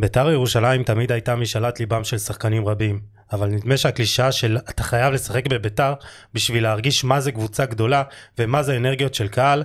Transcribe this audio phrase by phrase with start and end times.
[0.00, 3.00] בית"ר ירושלים תמיד הייתה משאלת ליבם של שחקנים רבים,
[3.32, 5.94] אבל נדמה שהקלישאה של אתה חייב לשחק בבית"ר
[6.34, 8.02] בשביל להרגיש מה זה קבוצה גדולה
[8.38, 9.64] ומה זה אנרגיות של קהל,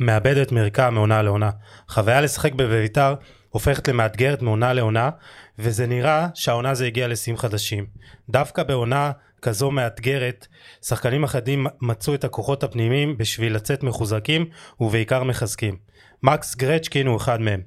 [0.00, 1.50] מאבדת מערכה מעונה לעונה.
[1.88, 3.14] חוויה לשחק בבית"ר
[3.48, 5.10] הופכת למאתגרת מעונה לעונה,
[5.58, 7.86] וזה נראה שהעונה זה הגיע לשיאים חדשים.
[8.30, 10.46] דווקא בעונה כזו מאתגרת,
[10.82, 14.46] שחקנים אחדים מצאו את הכוחות הפנימיים בשביל לצאת מחוזקים
[14.80, 15.76] ובעיקר מחזקים.
[16.22, 17.60] מקס גרצ'קין הוא אחד מהם.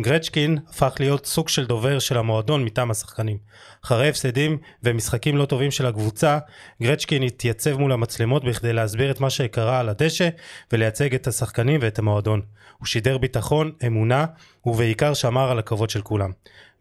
[0.00, 3.38] גרצ'קין הפך להיות סוג של דובר של המועדון מטעם השחקנים.
[3.84, 6.38] אחרי הפסדים ומשחקים לא טובים של הקבוצה,
[6.82, 10.28] גרצ'קין התייצב מול המצלמות בכדי להסביר את מה שקרה על הדשא
[10.72, 12.42] ולייצג את השחקנים ואת המועדון.
[12.78, 14.26] הוא שידר ביטחון, אמונה,
[14.66, 16.30] ובעיקר שמר על הכבוד של כולם.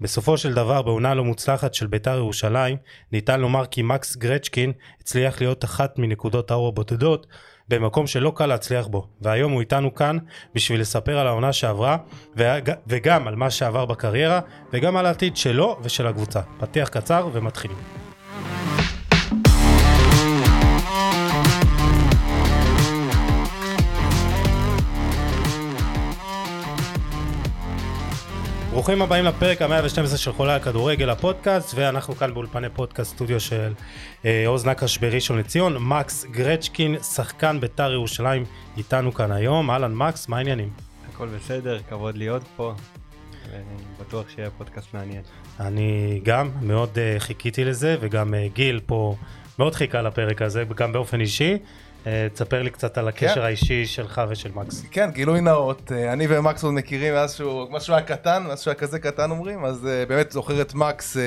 [0.02, 2.78] בסופו של דבר, בעונה לא מוצלחת של בית"ר ירושלים,
[3.12, 7.28] ניתן לומר כי מקס גרצ'קין הצליח להיות אחת מנקודות האור הבודדות
[7.70, 10.18] במקום שלא קל להצליח בו, והיום הוא איתנו כאן
[10.56, 11.98] בשביל לספר על העונה שעברה,
[12.88, 14.40] וגם על מה שעבר בקריירה,
[14.74, 16.42] וגם על העתיד שלו ושל הקבוצה.
[16.60, 18.09] פתיח קצר ומתחילים.
[28.72, 33.40] ברוכים הבאים לפרק המאה ו-12 של חולה על כדורגל הפודקאסט ואנחנו כאן באולפני פודקאסט סטודיו
[33.40, 33.74] של
[34.26, 38.46] אה, עוז נקש בראשון לציון מקס גרצ'קין שחקן בית"ר ירושלים
[38.78, 40.70] איתנו כאן היום אהלן מקס מה העניינים?
[41.14, 42.74] הכל בסדר כבוד להיות פה
[44.00, 45.22] בטוח שיהיה פודקאסט מעניין.
[45.60, 49.16] אני גם מאוד uh, חיכיתי לזה וגם גיל פה
[49.60, 51.58] מאוד חיכה לפרק הזה גם באופן אישי אה,
[52.34, 53.42] תספר לי קצת על הקשר כן.
[53.42, 54.84] האישי שלך ושל מקס.
[54.92, 58.72] כן, גילוי נאות, אה, אני ומקס עוד מכירים מאז שהוא, משהו היה קטן, מאז שהוא
[58.72, 61.18] היה כזה קטן אומרים, אז אה, באמת זוכר את מקס,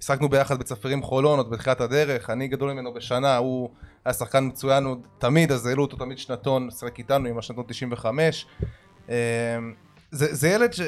[0.00, 3.70] השחקנו ביחד בצפירים חולון עוד בתחילת הדרך, אני גדול ממנו בשנה, הוא
[4.04, 8.46] היה שחקן מצוין עוד תמיד, אז העלו אותו תמיד שנתון, שחק איתנו עם השנתון 95.
[10.14, 10.80] זה, זה ילד ש...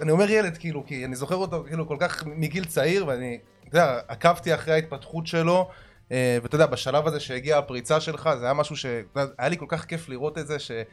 [0.00, 3.78] אני אומר ילד כאילו, כי אני זוכר אותו כאילו כל כך מגיל צעיר, ואני, אתה
[3.78, 5.68] יודע, עקבתי אחרי ההתפתחות שלו.
[6.12, 9.84] אה, ואתה יודע, בשלב הזה שהגיעה הפריצה שלך, זה היה משהו שהיה לי כל כך
[9.84, 10.84] כיף לראות את זה, שאתה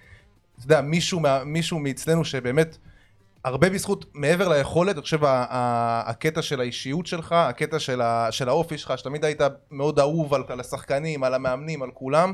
[0.64, 2.78] יודע, מישהו, מישהו מאצלנו שבאמת,
[3.44, 8.78] הרבה בזכות, מעבר ליכולת, אני חושב, הקטע של האישיות שלך, הקטע של, ה, של האופי
[8.78, 9.42] שלך, שתמיד היית
[9.72, 12.34] מאוד אהוב על, על השחקנים, על המאמנים, על כולם.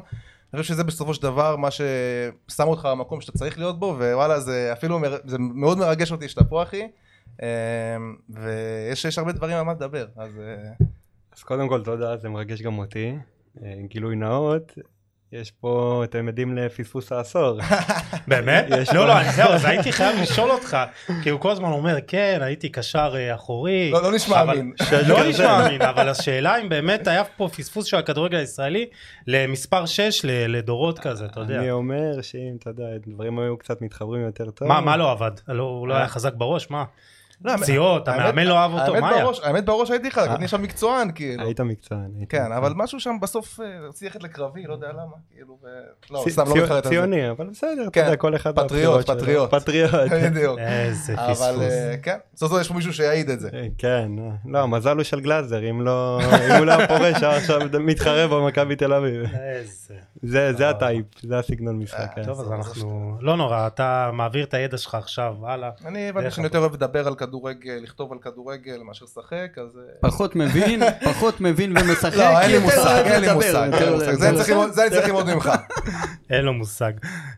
[0.53, 4.39] אני חושב שזה בסופו של דבר מה ששם אותך במקום שאתה צריך להיות בו, ווואלה,
[4.39, 6.87] זה אפילו, זה מאוד מרגש אותי שאתה פה, אחי.
[7.43, 7.47] אה,
[8.29, 10.39] ויש הרבה דברים על מה לדבר, אז...
[11.33, 13.15] אה, אז קודם כל תודה, זה מרגש גם אותי.
[13.63, 14.77] אה, גילוי נאות,
[15.31, 17.59] יש פה, אתם עדים לפספוס העשור.
[18.27, 18.65] באמת?
[18.93, 20.77] לא, לא, זהו, אז הייתי חייב לשאול אותך,
[21.23, 23.91] כי הוא כל הזמן אומר, כן, הייתי קשר אה, אחורי.
[23.91, 24.73] לא, לא נשמע אמין.
[25.07, 28.85] לא נשמע אמין, אבל השאלה אם באמת היה פה פספוס של הכדורגל הישראלי
[29.27, 31.59] למספר 6 לדורות כזה, אתה יודע.
[31.59, 34.67] אני אומר שאם, אתה יודע, דברים היו קצת מתחברים יותר טוב.
[34.67, 35.31] מה לא עבד?
[35.47, 36.69] לא, הוא לא היה חזק בראש?
[36.69, 36.83] מה?
[37.43, 39.25] לא, פציעות, המאמן לא אהב אותו, מה היה?
[39.43, 41.43] האמת בראש הייתי חלק, אני שם מקצוען, כאילו.
[41.43, 42.11] היית מקצוען.
[42.29, 45.57] כן, אבל משהו שם בסוף אה, רציתי ללכת לקרבי, לא יודע למה, כאילו,
[46.11, 46.89] לא, סתם לא מתחרט על זה.
[46.89, 49.53] ציוני, אבל בסדר, אתה יודע, כן, כל אחד פטריוט, פטריוט.
[49.55, 49.91] פטריוט.
[50.25, 50.59] בדיוק.
[50.59, 51.41] איזה פספוס.
[51.41, 53.49] אבל אה, כן, סוף סוף יש פה מישהו שיעיד את זה.
[53.53, 54.11] אה, כן,
[54.45, 56.19] לא, המזל הוא של גלאזר, אם לא,
[56.57, 59.23] הוא לא היה פורש, עכשיו מתחרה במכבי תל אביב.
[60.23, 62.15] זה הטייפ, זה הסגנון משחק.
[62.25, 65.69] טוב, אז אנחנו, לא נורא, אתה מעביר את הידע שלך עכשיו, הלאה.
[65.85, 69.77] אני הבנתי שאני יותר אוהב לדבר על כדורגל, לכתוב על כדורגל מאשר לשחק, אז...
[69.77, 70.83] אה, פחות מבין,
[71.13, 72.13] פחות מבין ומשחק.
[72.13, 73.69] לא, אין לי מושג, אין לי מושג.
[74.71, 75.51] זה אני צריך ללמוד ממך.
[76.29, 76.93] אין לו מושג.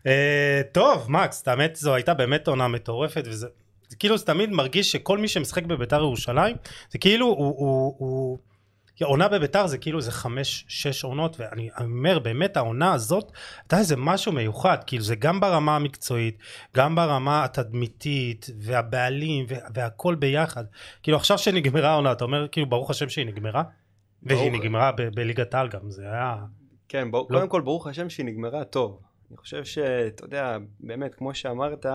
[0.06, 3.46] אה, טוב, מקס, האמת זו הייתה באמת עונה מטורפת, וזה
[3.98, 6.56] כאילו זה תמיד מרגיש שכל מי שמשחק בביתר ירושלים,
[6.90, 8.38] זה כאילו הוא...
[9.04, 13.96] עונה בביתר זה כאילו זה חמש שש עונות ואני אומר באמת העונה הזאת הייתה איזה
[13.96, 16.38] משהו מיוחד כאילו זה גם ברמה המקצועית
[16.76, 20.64] גם ברמה התדמיתית והבעלים והכל ביחד.
[21.02, 23.62] כאילו עכשיו שנגמרה העונה אתה אומר כאילו ברוך השם שהיא נגמרה?
[24.22, 26.36] והיא נגמרה בליגת העל גם זה היה
[26.88, 27.38] כן בוא, לא...
[27.38, 29.00] קודם כל ברוך השם שהיא נגמרה טוב.
[29.30, 31.86] אני חושב שאתה יודע באמת כמו שאמרת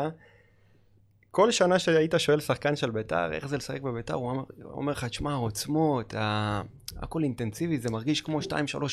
[1.32, 5.06] כל שנה שהיית שואל שחקן של ביתר, איך זה לשחק בביתר, הוא אומר, אומר לך,
[5.06, 6.62] תשמע, העוצמות, ה...
[6.98, 8.44] הכל אינטנסיבי, זה מרגיש כמו 2-3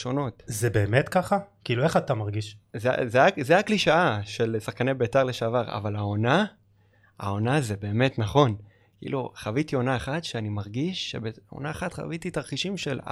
[0.04, 0.42] עונות.
[0.46, 1.38] זה באמת ככה?
[1.64, 2.56] כאילו, איך אתה מרגיש?
[2.76, 6.44] זה, זה, זה הקלישאה של שחקני ביתר לשעבר, אבל העונה,
[7.18, 8.56] העונה זה באמת נכון.
[8.98, 13.10] כאילו, חוויתי עונה אחת שאני מרגיש שבעונה אחת חוויתי תרחישים של 4-5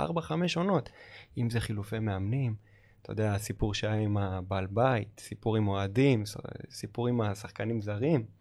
[0.56, 0.90] עונות.
[1.38, 2.55] אם זה חילופי מאמנים,
[3.02, 6.25] אתה יודע, הסיפור שהיה עם הבעל בית, סיפור עם אוהדים,
[6.70, 8.35] סיפור עם השחקנים זרים.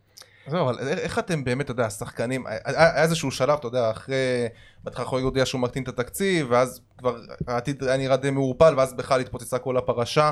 [0.47, 4.47] זהו, אבל איך אתם באמת, אתה יודע, השחקנים, היה איזשהו שלב, אתה יודע, אחרי,
[4.83, 8.93] בהתחלה יכול יודע שהוא מקטין את התקציב, ואז כבר העתיד היה נראה די מעורפל, ואז
[8.93, 10.31] בכלל התפוצצה כל הפרשה.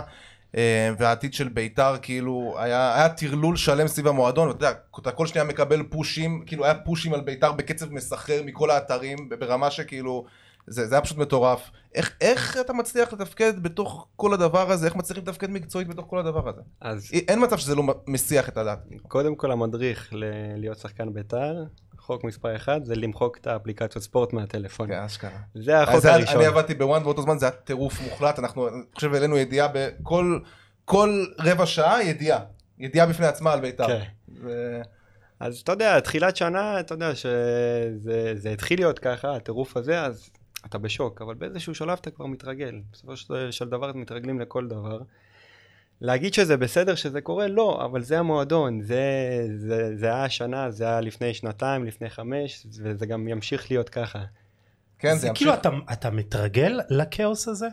[0.57, 5.43] אה, והעתיד של ביתר כאילו היה טרלול שלם סביב המועדון, ואתה יודע, אתה כל שנייה
[5.43, 10.25] מקבל פושים, כאילו היה פושים על ביתר בקצב מסחרר מכל האתרים, ברמה שכאילו,
[10.67, 11.69] זה, זה היה פשוט מטורף.
[11.95, 16.19] איך, איך אתה מצליח לתפקד בתוך כל הדבר הזה, איך מצליחים לתפקד מקצועית בתוך כל
[16.19, 16.61] הדבר הזה?
[16.81, 18.79] אז אין מצב שזה לא מסיח את הדעת.
[19.07, 20.23] קודם כל המדריך ל-
[20.57, 21.63] להיות שחקן בית"ר,
[21.99, 24.87] חוק מספר אחד זה למחוק את האפליקציות ספורט מהטלפון.
[24.87, 25.31] כן, אשכרה.
[25.55, 26.35] זה החוק אז הראשון.
[26.37, 30.39] אני עבדתי בוואן באותו זמן, זה היה טירוף מוחלט, אנחנו, אני חושב, העלינו ידיעה בכל
[30.85, 32.39] כל רבע שעה, ידיעה.
[32.79, 33.87] ידיעה בפני עצמה על בית"ר.
[33.87, 34.03] כן.
[34.41, 34.81] זה-
[35.39, 40.29] אז אתה יודע, תחילת שנה, אתה יודע שזה זה התחיל להיות ככה, הטירוף הזה, אז
[40.65, 42.81] אתה בשוק, אבל באיזשהו שלב אתה כבר מתרגל.
[42.91, 43.17] בסופו
[43.51, 45.01] של, דבר מתרגלים לכל דבר.
[46.01, 47.47] להגיד שזה בסדר שזה קורה?
[47.47, 49.03] לא, אבל זה המועדון, זה,
[49.55, 54.23] זה, זה היה השנה, זה היה לפני שנתיים, לפני חמש, וזה גם ימשיך להיות ככה.
[54.99, 55.67] כן, זה זה כאילו ימשיך.
[55.67, 57.67] אתה, אתה מתרגל לכאוס הזה?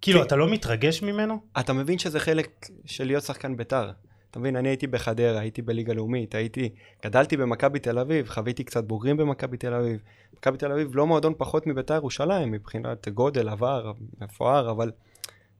[0.00, 0.26] כאילו כן.
[0.26, 1.40] אתה לא מתרגש ממנו?
[1.60, 3.90] אתה מבין שזה חלק של להיות שחקן בית"ר.
[4.32, 6.68] אתה מבין, אני הייתי בחדרה, הייתי בליגה לאומית, הייתי,
[7.04, 10.02] גדלתי במכבי תל אביב, חוויתי קצת בוגרים במכבי תל אביב.
[10.36, 14.90] מכבי תל אביב לא מועדון פחות מבית"ר ירושלים, מבחינת גודל, עבר, מפואר, אבל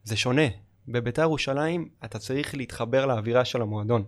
[0.05, 0.43] זה שונה.
[0.89, 4.05] בבית"ר ירושלים אתה צריך להתחבר לאווירה של המועדון,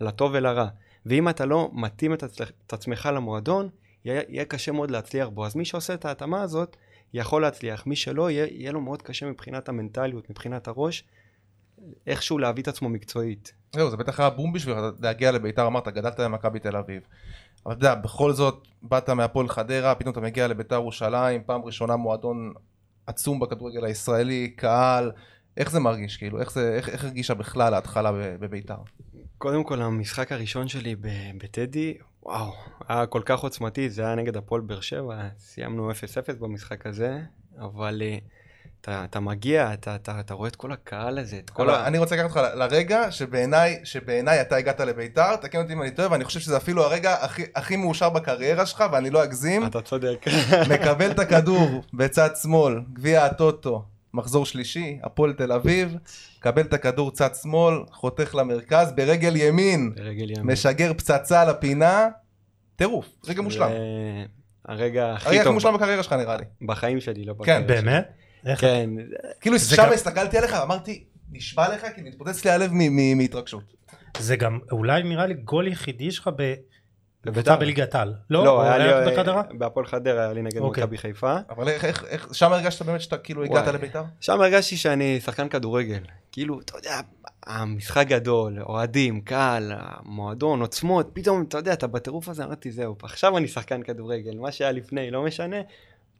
[0.00, 0.68] לטוב ולרע.
[1.06, 3.68] ואם אתה לא מתאים את, עצמך, את עצמך למועדון,
[4.04, 5.46] יהיה, יהיה קשה מאוד להצליח בו.
[5.46, 6.76] אז מי שעושה את ההתאמה הזאת,
[7.14, 7.86] יכול להצליח.
[7.86, 11.04] מי שלא, יהיה, יהיה לו מאוד קשה מבחינת המנטליות, מבחינת הראש,
[12.06, 13.52] איכשהו להביא את עצמו מקצועית.
[13.74, 17.02] זהו, זה בטח היה בום בשבילך להגיע לביתר, אמרת, גדלת במכבי תל אביב.
[17.66, 21.96] אבל אתה יודע, בכל זאת, באת מהפועל חדרה, פתאום אתה מגיע לביתר ירושלים, פעם ראשונה
[21.96, 22.52] מועדון
[23.06, 25.12] עצום בכדורגל הישראלי, קהל,
[25.56, 26.40] איך זה מרגיש, כאילו?
[26.40, 28.76] איך, זה, איך, איך הרגישה בכלל ההתחלה בביתר?
[29.38, 30.96] קודם כל, המשחק הראשון שלי
[31.38, 32.52] בטדי, וואו,
[32.88, 35.94] היה כל כך עוצמתי, זה היה נגד הפועל באר שבע, סיימנו 0-0
[36.38, 37.20] במשחק הזה,
[37.58, 38.18] אבל אה,
[38.86, 41.86] אתה, אתה מגיע, אתה, אתה, אתה רואה את כל הקהל הזה, את כל ה...
[41.86, 46.12] אני רוצה לקחת אותך לרגע שבעיניי, שבעיניי אתה הגעת לביתר, תקן אותי אם אני טועה,
[46.12, 49.66] ואני חושב שזה אפילו הרגע הכי, הכי מאושר בקריירה שלך, ואני לא אגזים.
[49.66, 50.26] אתה צודק.
[50.74, 53.84] מקבל את הכדור בצד שמאל, גביע הטוטו,
[54.14, 55.96] מחזור שלישי, הפועל תל אביב,
[56.38, 60.46] מקבל את הכדור צד שמאל, חותך למרכז, ברגל ימין, ברגל ימין.
[60.46, 62.08] משגר פצצה לפינה,
[62.76, 63.68] טירוף, רגע מושלם.
[63.68, 63.76] זה
[64.64, 66.44] הרגע הכי הרגע הכי טוב מושלם בקריירה שלך נראה לי.
[66.66, 67.90] בחיים שלי, לא כן, בקריירה שלי.
[67.90, 68.25] באמת?
[68.58, 68.90] כן,
[69.40, 73.74] כאילו שם הסתכלתי עליך ואמרתי, נשבע לך, כי מתפוצץ לי הלב מ- מ- מהתרגשות.
[74.18, 76.60] זה גם אולי נראה לי גול יחידי שלך בביתר.
[77.24, 78.14] בקבוצה בליגת העל.
[78.30, 78.44] לא?
[78.44, 79.12] לא, היה לי...
[79.12, 79.42] בחדרה?
[79.58, 80.84] בהפועל חדרה היה לי נגד אוקיי.
[80.84, 81.36] מכבי חיפה.
[81.50, 83.66] אבל איך, איך, איך, שם הרגשת באמת שאתה כאילו הגעת.
[83.66, 84.02] לביתר?
[84.20, 86.00] שם הרגשתי שאני שחקן כדורגל.
[86.32, 87.00] כאילו, אתה יודע,
[87.46, 93.36] המשחק גדול, אוהדים, קהל, המועדון, עוצמות, פתאום, אתה יודע, אתה בטירוף הזה, אמרתי, זהו, עכשיו
[93.38, 95.56] אני שחקן כדורגל, מה שהיה לפני, לא משנה.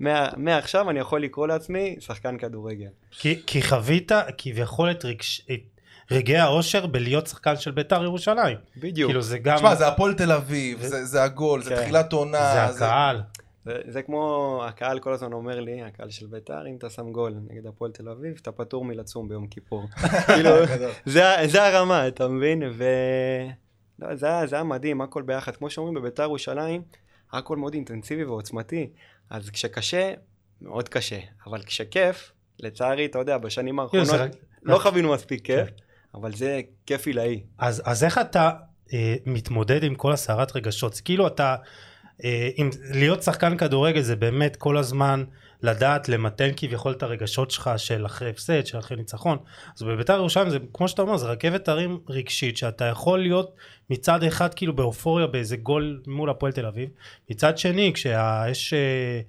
[0.00, 2.88] מה- מעכשיו אני יכול לקרוא לעצמי שחקן כדורגל.
[3.10, 5.46] כי, כי חווית כביכול את רגש-
[6.10, 8.56] רגעי האושר בלהיות שחקן של ביתר ירושלים.
[8.76, 9.08] בדיוק.
[9.10, 11.82] כאילו זה גם, תשמע, זה הפועל תל אביב, ו- זה, זה הגול, זה כן.
[11.82, 12.38] תחילת עונה.
[12.72, 13.22] זה הקהל.
[13.64, 17.34] זה, זה כמו, הקהל כל הזמן אומר לי, הקהל של בית"ר, אם אתה שם גול
[17.50, 19.86] נגד הפועל תל אביב, אתה פטור מלצום ביום כיפור.
[20.26, 20.50] כאילו.
[21.06, 22.62] זה, זה הרמה, אתה מבין?
[22.72, 22.84] ו...
[23.98, 25.56] לא, זה, זה היה מדהים, הכל ביחד.
[25.56, 26.82] כמו שאומרים בביתר ירושלים,
[27.32, 28.90] הכל מאוד אינטנסיבי ועוצמתי.
[29.30, 30.12] אז כשקשה,
[30.62, 31.18] מאוד קשה.
[31.46, 34.30] אבל כשכיף, לצערי, אתה יודע, בשנים זה האחרונות רק-
[34.62, 35.74] לא חווינו מספיק כיף, כן.
[36.14, 37.40] אבל זה כיף עילאי.
[37.58, 38.50] אז, אז איך אתה
[38.92, 41.00] אה, מתמודד עם כל הסערת רגשות?
[41.04, 41.56] כאילו אתה,
[42.24, 45.24] אה, עם, להיות שחקן כדורגל זה באמת כל הזמן
[45.62, 49.38] לדעת למתן כביכול את הרגשות שלך של אחרי הפסד, של אחרי ניצחון.
[49.76, 53.56] אז בבית"ר ירושלים זה כמו שאתה אומר, זה רכבת הרים רגשית שאתה יכול להיות
[53.90, 56.88] מצד אחד כאילו באופוריה באיזה גול מול הפועל תל אביב,
[57.30, 59.20] מצד שני כשיש אה,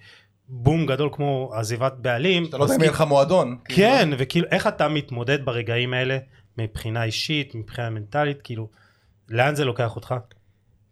[0.49, 3.57] בום גדול כמו עזיבת בעלים, אתה לא יודע אם יהיה לך מועדון.
[3.65, 6.17] כן, וכאילו איך אתה מתמודד ברגעים האלה
[6.57, 8.69] מבחינה אישית, מבחינה מנטלית, כאילו,
[9.29, 10.15] לאן זה לוקח אותך?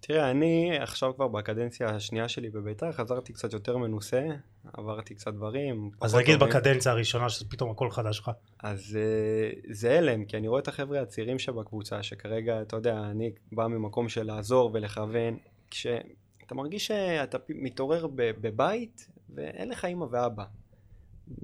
[0.08, 4.28] תראה, אני עכשיו כבר בקדנציה השנייה שלי בביתר, חזרתי קצת יותר מנוסה,
[4.74, 5.92] עברתי קצת דברים.
[6.02, 6.50] אז נגיד טובים.
[6.50, 8.32] בקדנציה הראשונה שזה הכל חדש לך.
[8.64, 13.32] אז אה, זה הלם, כי אני רואה את החבר'ה הצעירים שבקבוצה, שכרגע, אתה יודע, אני
[13.52, 15.38] בא ממקום של לעזור ולכוון,
[15.72, 20.46] כשאתה מרגיש שאתה מתעורר בבית ואין לך אימא ואבא.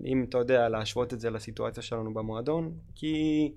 [0.05, 3.51] אם אתה יודע, להשוות את זה לסיטואציה שלנו במועדון, כי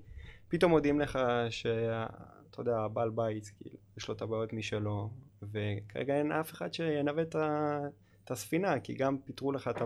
[0.47, 1.19] פתאום מודיעים לך
[1.49, 5.09] שאתה יודע, הבעל בית, כאילו, יש לו את הבעיות משלו,
[5.43, 7.79] וכרגע אין אף אחד שינווט את ה-
[8.25, 9.81] את הספינה, כי גם פיטרו לך את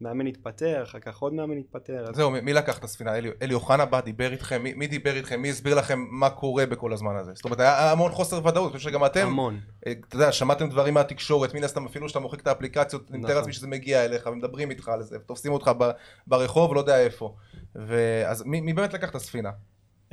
[0.00, 2.04] המאמן התפטר, אחר כך עוד מאמן התפטר.
[2.08, 3.16] אז זהו, מי- מי לקח את הספינה?
[3.18, 5.42] אלי, אלי אוחנה בא, דיבר איתכם, מי, מי דיבר איתכם?
[5.42, 7.32] מי הסביר לכם מה קורה בכל הזמן הזה?
[7.34, 9.60] זאת אומרת, היה המון חוסר ודאות, אני חושב שגם אתם, המון.
[9.86, 13.28] אה, אתה יודע, שמעתם דברים מהתקשורת, מן הסתם אפילו שאתה מוחק את האפליקציות, אני מתאר
[13.28, 13.36] נכון.
[13.38, 15.90] לעצמי שזה מגיע אליך, ומדברים איתך על זה, ותופסים אותך ב-
[16.26, 17.34] ברחוב, לא יודע איפה.
[17.74, 19.50] ואז מי, מי באמת לקח את הספינה?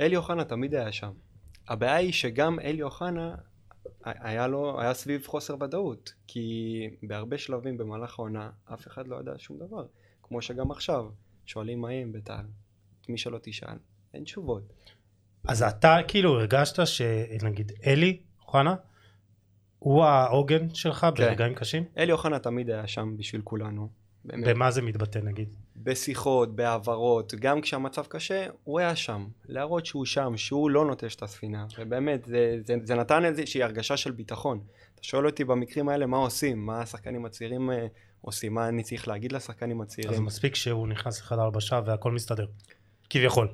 [0.00, 1.10] אלי אוחנה תמיד היה שם.
[1.70, 3.34] הבעיה היא שגם אלי אוחנה,
[4.04, 9.32] היה לו, היה סביב חוסר ודאות, כי בהרבה שלבים במהלך העונה, אף אחד לא ידע
[9.38, 9.86] שום דבר.
[10.22, 11.06] כמו שגם עכשיו,
[11.46, 12.40] שואלים מה יהיה עם בית"ר.
[13.08, 13.76] מי שלא תשאל,
[14.14, 14.62] אין תשובות.
[15.48, 18.74] אז אתה כאילו הרגשת שנגיד אלי אוחנה
[19.78, 21.24] הוא העוגן שלך כן.
[21.24, 21.84] ברגעים קשים?
[21.96, 23.88] אלי אוחנה תמיד היה שם בשביל כולנו.
[24.24, 24.48] באמת.
[24.48, 25.56] במה זה מתבטא נגיד?
[25.82, 29.26] בשיחות, בהעברות, גם כשהמצב קשה, הוא היה שם.
[29.48, 31.66] להראות שהוא שם, שהוא לא נוטש את הספינה.
[31.78, 34.60] ובאמת, זה, זה, זה נתן איזושהי הרגשה של ביטחון.
[34.94, 37.86] אתה שואל אותי במקרים האלה מה עושים, מה השחקנים הצעירים אה,
[38.20, 40.24] עושים, מה אני צריך להגיד לשחקנים אז הצעירים.
[40.24, 42.46] מספיק שהוא נכנס לחדר הלבשה והכל מסתדר.
[43.10, 43.48] כביכול.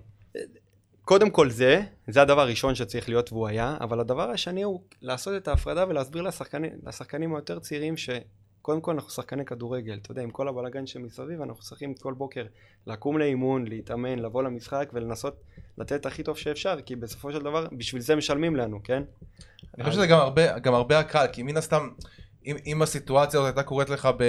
[1.02, 5.36] קודם כל זה, זה הדבר הראשון שצריך להיות והוא היה, אבל הדבר השני הוא לעשות
[5.36, 7.96] את ההפרדה ולהסביר לשחקנים, לשחקנים היותר צעירים
[8.66, 12.46] שקודם כל אנחנו שחקני כדורגל, אתה יודע, עם כל הבלאגן שמסביב, אנחנו צריכים כל בוקר
[12.86, 15.36] לקום לאימון, להתאמן, לבוא למשחק ולנסות
[15.78, 19.02] לתת הכי טוב שאפשר, כי בסופו של דבר, בשביל זה משלמים לנו, כן?
[19.74, 21.88] אני חושב שזה גם הרבה, גם הרבה הקהל, כי מן הסתם,
[22.46, 24.24] אם, אם הסיטואציה הזאת הייתה קורית לך ב,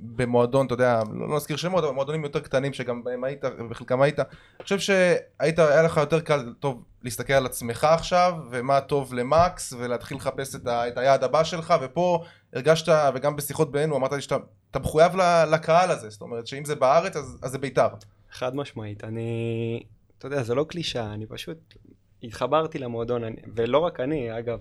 [0.00, 4.02] במועדון, אתה יודע, לא לא נזכיר שמות, אבל מועדונים יותר קטנים שגם בהם היית, בחלקם
[4.02, 9.14] היית, אני חושב שהיית, היה לך יותר קל, טוב, להסתכל על עצמך עכשיו, ומה טוב
[9.14, 14.12] למקס, ולהתחיל לחפש את, ה, את היעד הבא שלך, ופה הרגשת, וגם בשיחות בינינו, אמרת
[14.12, 14.36] לי שאתה
[14.70, 15.12] אתה מחויב
[15.52, 17.88] לקהל הזה, זאת אומרת שאם זה בארץ, אז, אז זה בית"ר.
[18.32, 19.82] חד משמעית, אני,
[20.18, 21.74] אתה יודע, זה לא קלישאה, אני פשוט
[22.22, 24.58] התחברתי למועדון, אני, ולא רק אני, אגב,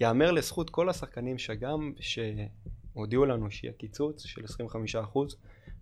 [0.00, 5.18] יאמר לזכות כל השחקנים שגם שהודיעו לנו שיהיה קיצוץ של 25%,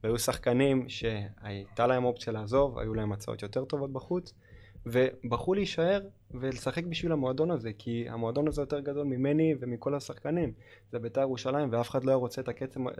[0.02, 4.34] והיו שחקנים שהייתה להם אופציה לעזוב, היו להם הצעות יותר טובות בחוץ,
[4.87, 10.52] ובחרו להישאר ולשחק בשביל המועדון הזה, כי המועדון הזה יותר גדול ממני ומכל השחקנים.
[10.92, 12.40] זה בית"ר ירושלים, ואף אחד לא היה רוצה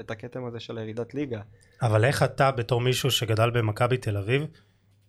[0.01, 1.41] את הכתם, הזה של הירידת ליגה.
[1.83, 4.47] אבל איך אתה בתור מישהו שגדל במכבי תל אביב,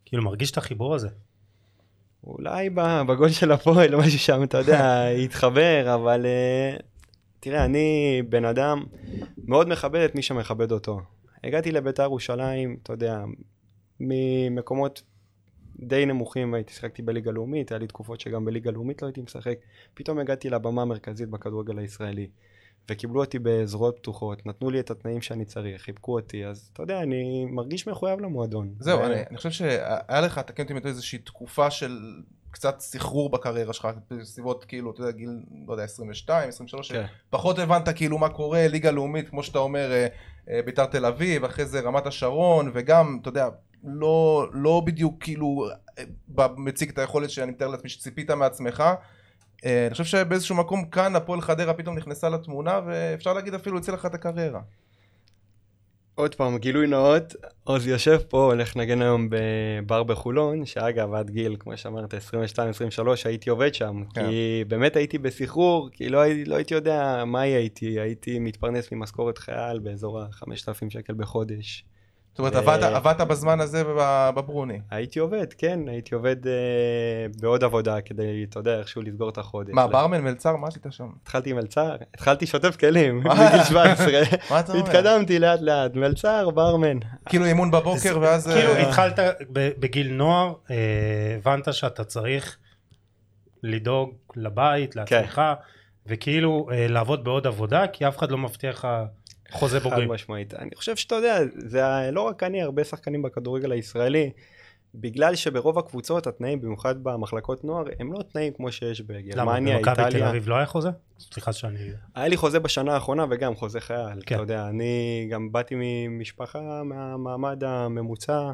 [0.06, 1.10] כאילו מרגיש את החיבור הזה?
[2.24, 2.70] אולי
[3.08, 6.82] בגול של הפועל, משהו שם, אתה יודע, התחבר, אבל uh,
[7.40, 8.84] תראה, אני בן אדם
[9.38, 11.02] מאוד מכבד את מי שמכבד אותו.
[11.44, 13.24] הגעתי לבית"ר ירושלים, אתה יודע,
[14.00, 15.04] ממקומות
[15.80, 19.58] די נמוכים, הייתי שיחקתי בליגה לאומית, היה לי תקופות שגם בליגה לאומית לא הייתי משחק.
[19.94, 22.30] פתאום הגעתי לבמה המרכזית בכדורגל הישראלי,
[22.90, 27.02] וקיבלו אותי בזרועות פתוחות, נתנו לי את התנאים שאני צריך, חיבקו אותי, אז אתה יודע,
[27.02, 28.74] אני מרגיש מחויב למועדון.
[28.80, 32.00] זהו, ו- אני, אני חושב שהיה לך, תקן אותי טועה, איזושהי תקופה של
[32.52, 35.30] קצת סחרור בקריירה שלך, בסביבות כאילו, אתה יודע, גיל,
[35.68, 37.06] לא יודע, 22, 23, כן.
[37.30, 40.08] פחות הבנת כאילו מה קורה, ליגה לאומית, כמו שאתה אומר, אה,
[40.50, 43.50] אה, ביתר תל אביב, אחרי זה רמת השרון, וגם, אתה יודע,
[43.84, 45.68] לא, לא בדיוק כאילו
[46.40, 48.84] אה, מציג את היכולת שאני מתאר לעצמי שציפית מעצמך.
[49.66, 53.98] אה, אני חושב שבאיזשהו מקום כאן הפועל חדרה פתאום נכנסה לתמונה, ואפשר להגיד אפילו הצילה
[53.98, 54.62] לך את הקריירה.
[56.16, 61.56] עוד פעם, גילוי נאות, עוז יושב פה, הולך לנגן היום בבר בחולון, שאגב, עד גיל,
[61.60, 62.18] כמו שאמרת, 22-23,
[63.26, 64.04] הייתי עובד שם.
[64.14, 64.28] כן.
[64.30, 69.38] כי באמת הייתי בסחרור, כי לא, לא הייתי יודע מה יהיה איתי, הייתי מתפרנס ממשכורת
[69.38, 71.86] חייל באזור ה-5,000 שקל בחודש.
[72.40, 74.80] זאת אומרת, אה, עבדת, עבדת בזמן הזה בב- בברוני.
[74.92, 76.54] הייתי עובד, כן, הייתי עובד אה,
[77.42, 79.74] בעוד עבודה כדי, אתה יודע, איכשהו לסגור את החודש.
[79.74, 81.08] מה, ברמן, מלצר, מה עשית שם?
[81.22, 83.24] התחלתי מלצר, התחלתי שוטף כלים?
[83.24, 84.08] בגיל 17.
[84.50, 84.84] מה אתה אומר?
[84.84, 86.98] התקדמתי לאט לאט, מלצר, ברמן.
[87.26, 88.48] כאילו אימון בבוקר ואז...
[88.48, 89.20] כאילו אה, התחלת
[89.52, 90.76] בגיל נוער, אה,
[91.38, 92.58] הבנת שאתה צריך
[93.64, 95.42] לדאוג לבית, לעצמך,
[96.08, 98.88] וכאילו אה, לעבוד בעוד עבודה, כי אף אחד לא מבטיח לך
[99.52, 100.12] חוזה חד בוגרים.
[100.12, 100.54] משמעית.
[100.54, 104.32] אני חושב שאתה יודע, זה לא רק אני, הרבה שחקנים בכדורגל הישראלי,
[104.96, 109.96] בגלל שברוב הקבוצות התנאים, במיוחד במחלקות נוער, הם לא תנאים כמו שיש למה, בגרמניה, במכבי
[109.96, 110.30] תל איטליה.
[110.30, 110.90] אביב לא היה חוזה?
[111.20, 111.90] סליחה שאני...
[112.16, 114.20] היה לי חוזה בשנה האחרונה וגם חוזה חייל.
[114.26, 114.36] כן.
[114.36, 118.52] אתה יודע, אני גם באתי ממשפחה מהמעמד הממוצע,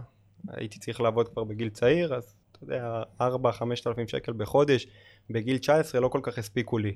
[0.47, 3.23] הייתי צריך לעבוד כבר בגיל צעיר, אז אתה יודע, 4-5
[3.87, 4.87] אלפים שקל בחודש,
[5.29, 6.95] בגיל 19 לא כל כך הספיקו לי.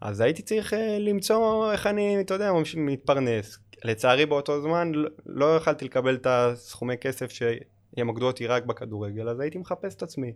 [0.00, 3.58] אז הייתי צריך אה, למצוא איך אני, אתה יודע, מתפרנס.
[3.84, 9.40] לצערי באותו זמן לא- לא יכלתי לקבל את הסכומי כסף שימקדו אותי רק בכדורגל, אז
[9.40, 10.32] הייתי מחפש את עצמי.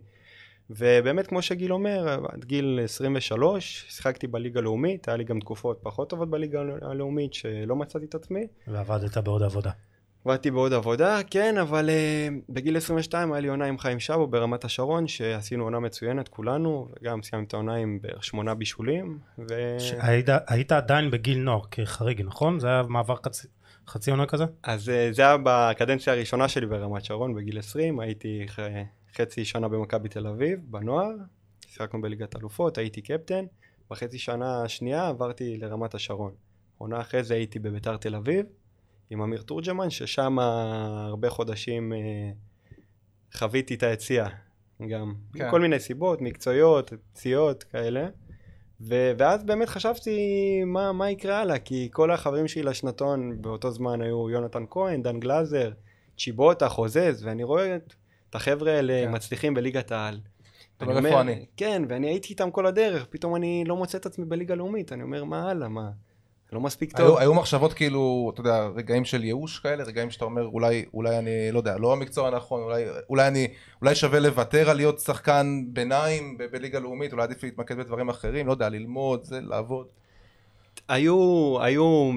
[0.69, 6.09] ובאמת, כמו שגיל אומר, עד גיל 23 שיחקתי בליגה הלאומית, היה לי גם תקופות פחות
[6.09, 8.47] טובות בליגה הלאומית שלא מצאתי את עצמי.
[8.67, 9.71] ועבדת בעוד עבודה.
[10.25, 14.65] עבדתי בעוד עבודה, כן, אבל uh, בגיל 22 היה לי עונה עם חיים שבו ברמת
[14.65, 19.77] השרון, שעשינו עונה מצוינת כולנו, וגם סיימנו את העונה עם בערך שמונה בישולים, ו...
[19.99, 22.59] היית, היית עדיין בגיל נוער כחריג, נכון?
[22.59, 23.47] זה היה מעבר חצי,
[23.87, 24.43] חצי עונה כזה?
[24.63, 28.59] אז uh, זה היה בקדנציה הראשונה שלי ברמת שרון, בגיל 20, הייתי ח...
[29.17, 31.11] חצי שנה במכבי תל אביב, בנוער,
[31.67, 33.45] שיחקנו בליגת אלופות, הייתי קפטן,
[33.89, 36.31] בחצי שנה השנייה עברתי לרמת השרון.
[36.77, 38.45] עונה אחרי זה הייתי בביתר תל אביב,
[39.09, 42.31] עם אמיר תורג'מן, ששם הרבה חודשים אה,
[43.33, 44.29] חוויתי את היציאה.
[44.87, 45.13] גם.
[45.33, 45.51] כן.
[45.51, 48.07] כל מיני סיבות, מקצועיות, פציעות כאלה.
[48.81, 50.19] ו- ואז באמת חשבתי
[50.65, 55.19] מה, מה יקרה הלאה, כי כל החברים שלי לשנתון באותו זמן היו יונתן כהן, דן
[55.19, 55.71] גלאזר,
[56.17, 57.93] צ'יבוטה, חוזז, ואני רואה את,
[58.29, 59.15] את החבר'ה האלה כן.
[59.15, 60.19] מצליחים בליגת העל.
[60.77, 61.45] אתה אומר, איפה אני?
[61.57, 65.03] כן, ואני הייתי איתם כל הדרך, פתאום אני לא מוצא את עצמי בליגה לאומית, אני
[65.03, 65.89] אומר, מה הלאה, מה?
[66.53, 67.05] לא מספיק טוב.
[67.05, 71.17] היו, היו מחשבות כאילו, אתה יודע, רגעים של ייאוש כאלה, רגעים שאתה אומר, אולי, אולי
[71.19, 73.47] אני, לא יודע, לא המקצוע הנכון, אולי, אולי אני,
[73.81, 78.47] אולי שווה לוותר על להיות שחקן ביניים ב- בליגה לאומית, אולי עדיף להתמקד בדברים אחרים,
[78.47, 79.87] לא יודע, ללמוד, זה, לעבוד.
[80.87, 82.11] היו, היו,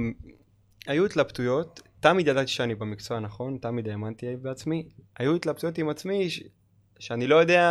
[0.87, 4.89] היו התלבטויות, תמיד ידעתי שאני במקצוע הנכון, תמיד האמנתי בעצמי.
[5.19, 6.43] היו התלבטויות עם עצמי ש,
[6.99, 7.71] שאני לא יודע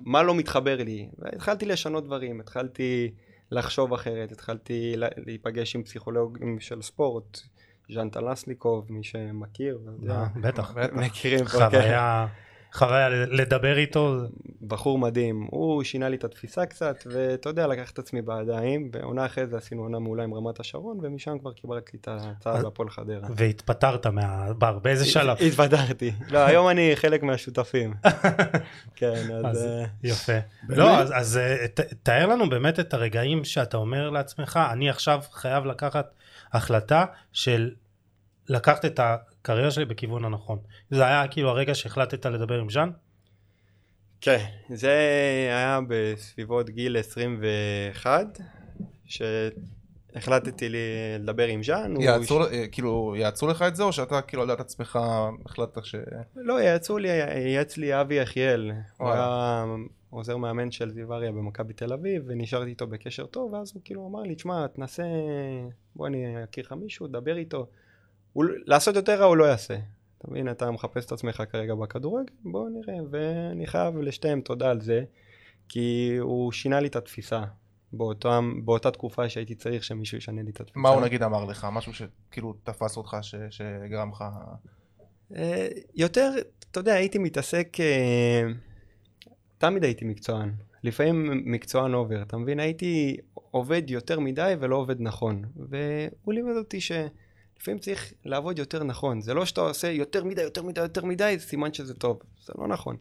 [0.00, 1.08] מה לא מתחבר לי.
[1.18, 3.10] והתחלתי לשנות דברים, התחלתי
[3.54, 7.38] לחשוב אחרת, התחלתי לה- להיפגש עם פסיכולוגים של ספורט,
[7.92, 10.74] ז'אן טלסניקוב, מי שמכיר, ויודע, אה, בטח.
[10.92, 11.46] מכירים כן.
[11.46, 12.26] חוויה,
[12.74, 14.20] חוויה לדבר איתו,
[14.62, 19.26] בחור מדהים, הוא שינה לי את התפיסה קצת, ואתה יודע, לקח את עצמי בידיים, ועונה
[19.26, 23.28] אחרי זה עשינו עונה מעולה עם רמת השרון, ומשם כבר קיבלתי את ההצעה בהפועל חדרה.
[23.36, 25.36] והתפטרת מהבר, באיזה שלב?
[25.46, 26.12] התוודעתי.
[26.30, 27.94] לא, היום אני חלק מהשותפים.
[28.96, 29.64] כן, אז...
[29.64, 30.38] אה, יפה.
[30.68, 31.66] לא, אז, אה,
[32.02, 36.14] תאר לנו באמת את הרגעים שאתה אומר לעצמך, אני עכשיו חייב לקחת
[36.52, 37.70] החלטה של
[38.48, 39.00] לקחת את
[39.44, 40.58] הקריירה שלי בכיוון הנכון.
[40.90, 42.90] זה היה כאילו הרגע שהחלטת לדבר עם ז'אן?
[44.20, 44.90] כן, זה
[45.48, 48.26] היה בסביבות גיל 21,
[49.04, 50.78] שהחלטתי לי
[51.18, 51.94] לדבר עם ז'אן.
[51.94, 54.98] הוא- יעצרו, אה, כאילו, יעצרו לך את זה, או שאתה כאילו על דעת עצמך
[55.46, 55.94] החלטת ש...
[56.36, 58.72] לא, יעצו לי, ייעץ לי אבי יחיאל.
[58.98, 59.10] הוא.
[59.10, 59.64] היה
[60.10, 64.06] עוזר מאמן של זיו אריה במכבי תל אביב, ונשארתי איתו בקשר טוב, ואז הוא כאילו
[64.08, 65.02] אמר לי, תשמע, תנסה,
[65.96, 67.66] בוא אני אכיר לך מישהו, דבר איתו.
[68.34, 69.74] הוא, לעשות יותר רע הוא לא יעשה.
[70.18, 72.98] אתה מבין, אתה מחפש את עצמך כרגע בכדורגל, בוא נראה.
[73.10, 75.04] ואני חייב לשתיהם תודה על זה,
[75.68, 77.44] כי הוא שינה לי את התפיסה.
[77.92, 80.80] באותם, באותה תקופה שהייתי צריך שמישהו ישנה לי את התפיסה.
[80.80, 81.66] מה הוא נגיד אמר לך?
[81.72, 84.24] משהו שכאילו תפס אותך, ש- שגרם לך...
[85.36, 86.32] אה, יותר,
[86.70, 88.42] אתה יודע, הייתי מתעסק, אה,
[89.58, 90.52] תמיד הייתי מקצוען.
[90.82, 92.60] לפעמים מקצוען אובר, אתה מבין?
[92.60, 95.42] הייתי עובד יותר מדי ולא עובד נכון.
[95.56, 96.78] והוא לימד אותי
[97.58, 99.20] שלפעמים צריך לעבוד יותר נכון.
[99.20, 102.18] זה לא שאתה עושה יותר מדי, יותר מדי, יותר מדי, זה סימן שזה טוב.
[102.44, 102.96] זה לא נכון.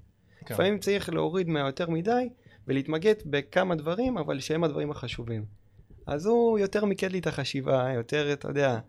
[0.45, 0.53] כן.
[0.53, 2.29] לפעמים צריך להוריד מהיותר מדי
[2.67, 5.45] ולהתמקד בכמה דברים, אבל שהם הדברים החשובים.
[6.07, 8.79] אז הוא יותר מיקד לי את החשיבה, יותר, אתה יודע,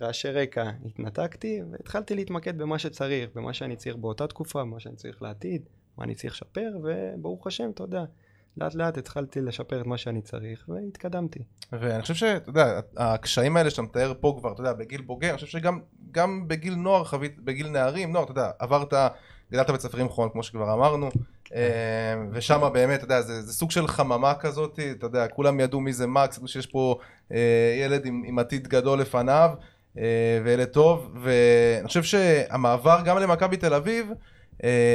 [0.00, 5.22] רעשי רקע, התנתקתי והתחלתי להתמקד במה שצריך, במה שאני צריך באותה תקופה, במה שאני צריך
[5.22, 8.04] לעתיד, מה אני צריך לשפר, וברוך השם, אתה יודע,
[8.56, 11.38] לאט לאט התחלתי לשפר את מה שאני צריך, והתקדמתי.
[11.72, 15.36] ואני חושב שאתה יודע, הקשיים האלה שאתה מתאר פה כבר, אתה יודע, בגיל בוגר, אני
[15.36, 15.80] חושב שגם
[16.12, 18.94] גם בגיל נוער חווית, בגיל נערים, נוער, אתה יודע, עברת,
[19.52, 21.10] גדלת בבית ספרים חון, כמו שכבר אמרנו,
[21.54, 25.80] אה, ושם באמת, אתה יודע, זה, זה סוג של חממה כזאת, אתה יודע, כולם ידעו
[25.80, 26.98] מי זה מקס, ידעו שיש פה
[27.32, 29.50] אה, ילד עם, עם עתיד גדול לפניו,
[29.98, 34.12] אה, וילד טוב, ואני חושב שהמעבר גם למכבי תל אביב,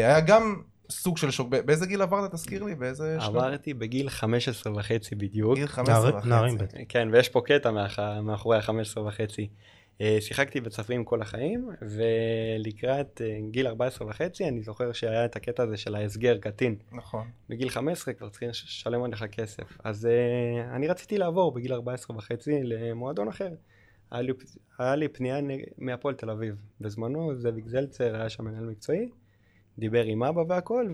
[0.03, 3.35] היה גם סוג של שוק, באיזה גיל עברת, תזכיר לי, באיזה שלב?
[3.35, 5.55] עברתי בגיל 15 וחצי בדיוק.
[5.55, 6.29] גיל 15 נער- וחצי.
[6.29, 6.77] נערים בטח.
[6.89, 7.99] כן, ויש פה קטע מאח...
[7.99, 9.47] מאחורי ה-15 וחצי.
[10.01, 15.63] אה, שיחקתי בצפרים כל החיים, ולקראת אה, גיל 14 וחצי, אני זוכר שהיה את הקטע
[15.63, 16.75] הזה של ההסגר קטין.
[16.91, 17.27] נכון.
[17.49, 19.77] בגיל 15 כבר צריכים לשלם עליך כסף.
[19.83, 23.49] אז uh, אני רציתי לעבור בגיל 14 וחצי למועדון אחר.
[24.11, 24.33] היה לי,
[24.79, 25.63] היה לי פנייה נג...
[25.77, 26.55] מהפועל תל אביב.
[26.81, 29.09] בזמנו זאביק זלצר היה שם מנהל מקצועי,
[29.79, 30.85] דיבר עם אבא והכל,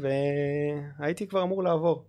[1.00, 2.04] והייתי כבר אמור לעבור.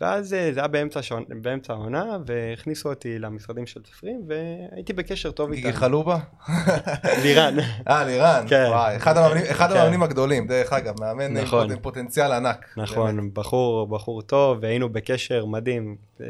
[0.00, 5.30] ואז אה, זה היה באמצע, שעון, באמצע העונה, והכניסו אותי למשרדים של צפרים, והייתי בקשר
[5.30, 5.76] טוב גיגי איתם.
[5.78, 6.18] חלובה?
[7.22, 7.56] לירן.
[7.88, 8.44] אה, לירן.
[8.48, 8.66] כן.
[8.68, 9.76] וואי, אחד המאמנים- אחד כן.
[9.76, 11.68] המאמנים הגדולים, דרך אגב, מאמן עם נכון.
[11.74, 12.66] פוט- פוטנציאל ענק.
[12.76, 12.88] באמת.
[12.88, 15.96] נכון, בחור, בחור טוב, והיינו בקשר מדהים.
[16.20, 16.26] אה,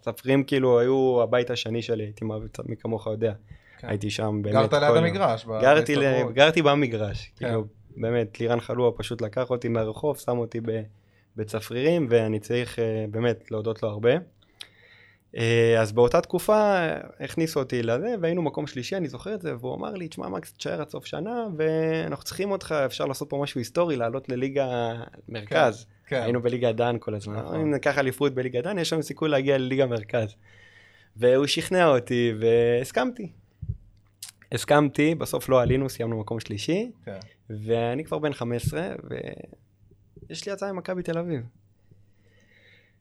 [0.00, 3.32] צפרים כאילו היו הבית השני שלי, הייתי קצת מי כמוך יודע.
[3.78, 3.88] כן.
[3.88, 4.54] הייתי שם באמת.
[4.54, 4.96] גרת ליד.
[4.96, 5.46] המגרש.
[5.60, 6.02] גרתי, ל...
[6.32, 7.46] גרתי במגרש, כן.
[7.46, 7.64] כאילו,
[7.96, 10.60] באמת, לירן חלואה פשוט לקח אותי מהרחוב, שם אותי.
[11.36, 14.10] בצפרירים, ואני צריך אה, באמת להודות לו הרבה.
[15.36, 19.56] אה, אז באותה תקופה אה, הכניסו אותי לזה, והיינו מקום שלישי, אני זוכר את זה,
[19.56, 23.38] והוא אמר לי, תשמע מקס, תשאר עד סוף שנה, ואנחנו צריכים אותך, אפשר לעשות פה
[23.42, 24.94] משהו היסטורי, לעלות לליגה
[25.28, 25.86] מרכז.
[26.06, 26.22] כן.
[26.22, 27.36] היינו בליגה דן כל הזמן.
[27.36, 27.60] נכון.
[27.60, 30.34] אם ניקח אליפות בליגה דן, יש לנו סיכוי להגיע לליגה מרכז.
[31.16, 33.32] והוא שכנע אותי, והסכמתי.
[34.52, 37.18] הסכמתי, בסוף לא עלינו, סיימנו מקום שלישי, כן.
[37.50, 38.88] ואני כבר בן 15,
[40.28, 41.40] ויש לי הצעה עם מכבי תל אביב.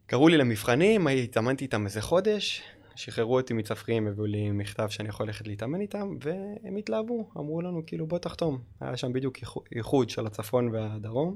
[0.06, 2.62] קראו לי למבחנים, התאמנתי איתם איזה חודש,
[2.96, 7.82] שחררו אותי מצפרים, הביאו לי מכתב שאני יכול ללכת להתאמן איתם, והם התלהבו, אמרו לנו
[7.88, 8.62] כאילו בוא תחתום.
[8.80, 11.36] היה שם בדיוק איחו- איחוד של הצפון והדרום.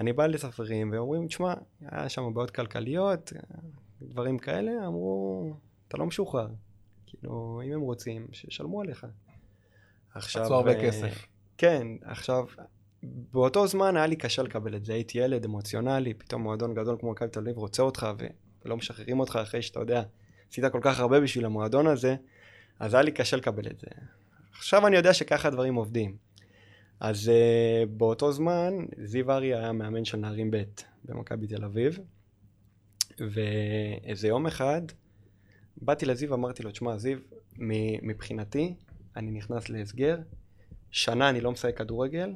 [0.00, 3.32] אני בא לספרים ואומרים, תשמע, היה שם בעיות כלכליות,
[4.02, 5.52] דברים כאלה, אמרו,
[5.88, 6.48] אתה לא משוחרר.
[7.06, 9.06] כאילו, אם הם רוצים, שישלמו עליך.
[10.14, 10.44] עכשיו...
[10.44, 11.26] רצו הרבה אה, כסף.
[11.58, 12.44] כן, עכשיו,
[13.02, 17.10] באותו זמן היה לי קשה לקבל את זה, הייתי ילד אמוציונלי, פתאום מועדון גדול כמו
[17.10, 18.06] מכבי תל אביב רוצה אותך
[18.64, 20.02] ולא משחררים אותך אחרי שאתה יודע,
[20.50, 22.16] עשית כל כך הרבה בשביל המועדון הזה,
[22.78, 23.86] אז היה לי קשה לקבל את זה.
[24.58, 26.16] עכשיו אני יודע שככה הדברים עובדים.
[27.00, 30.62] אז uh, באותו זמן, זיו ארי היה מאמן של נערים ב'
[31.04, 31.98] במכבי תל אביב,
[33.20, 34.82] ואיזה יום אחד,
[35.76, 37.18] באתי לזיו ואמרתי לו, תשמע, זיו,
[38.02, 38.74] מבחינתי,
[39.16, 40.18] אני נכנס להסגר,
[40.90, 42.34] שנה אני לא משחק כדורגל,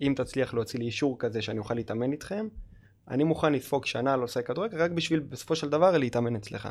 [0.00, 2.48] אם תצליח להוציא לי אישור כזה שאני אוכל להתאמן איתכם,
[3.08, 6.68] אני מוכן לספוג שנה לא לשחק כדורגל, רק בשביל בסופו של דבר להתאמן אצלך.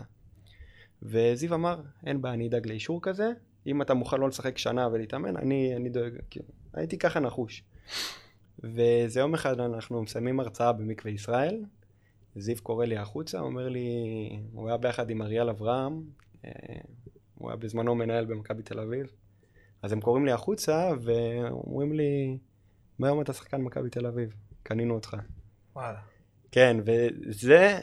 [1.01, 3.31] וזיו אמר, אין בעיה, אני אדאג לאישור כזה,
[3.67, 7.63] אם אתה מוכן לא לשחק שנה ולהתאמן, אני, אני דואג, כאילו, הייתי ככה נחוש.
[8.63, 11.63] וזה יום אחד אנחנו מסיימים הרצאה במקווה ישראל,
[12.35, 13.89] זיו קורא לי החוצה, אומר לי,
[14.53, 16.01] הוא היה ביחד עם אריאל אברהם,
[16.45, 16.51] אה,
[17.35, 19.07] הוא היה בזמנו מנהל במכבי תל אביב,
[19.81, 22.37] אז הם קוראים לי החוצה ואומרים לי,
[22.99, 25.17] מהיום אתה שחקן מכבי תל אביב, קנינו אותך.
[25.75, 25.99] וואלה.
[26.51, 27.79] כן, וזה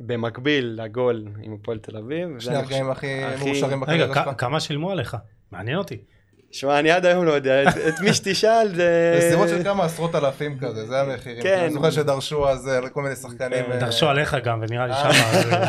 [0.00, 2.38] במקביל לגול עם הפועל תל אביב.
[2.38, 3.06] שני חושב- הכי
[3.44, 4.28] מאושרים רגע, בקריירה שלך.
[4.36, 5.16] כ- כמה שילמו עליך?
[5.50, 6.04] מעניין אותי.
[6.52, 9.14] שמע, אני עד היום לא יודע, את, מי שתשאל זה...
[9.18, 11.42] בסביבות של כמה עשרות אלפים כזה, זה המחירים.
[11.42, 11.58] כן.
[11.64, 13.64] אני זוכר שדרשו אז אה, כל מיני שחקנים.
[13.64, 13.72] כן.
[13.72, 15.62] אה, דרשו עליך גם, ונראה לי אה, שמה...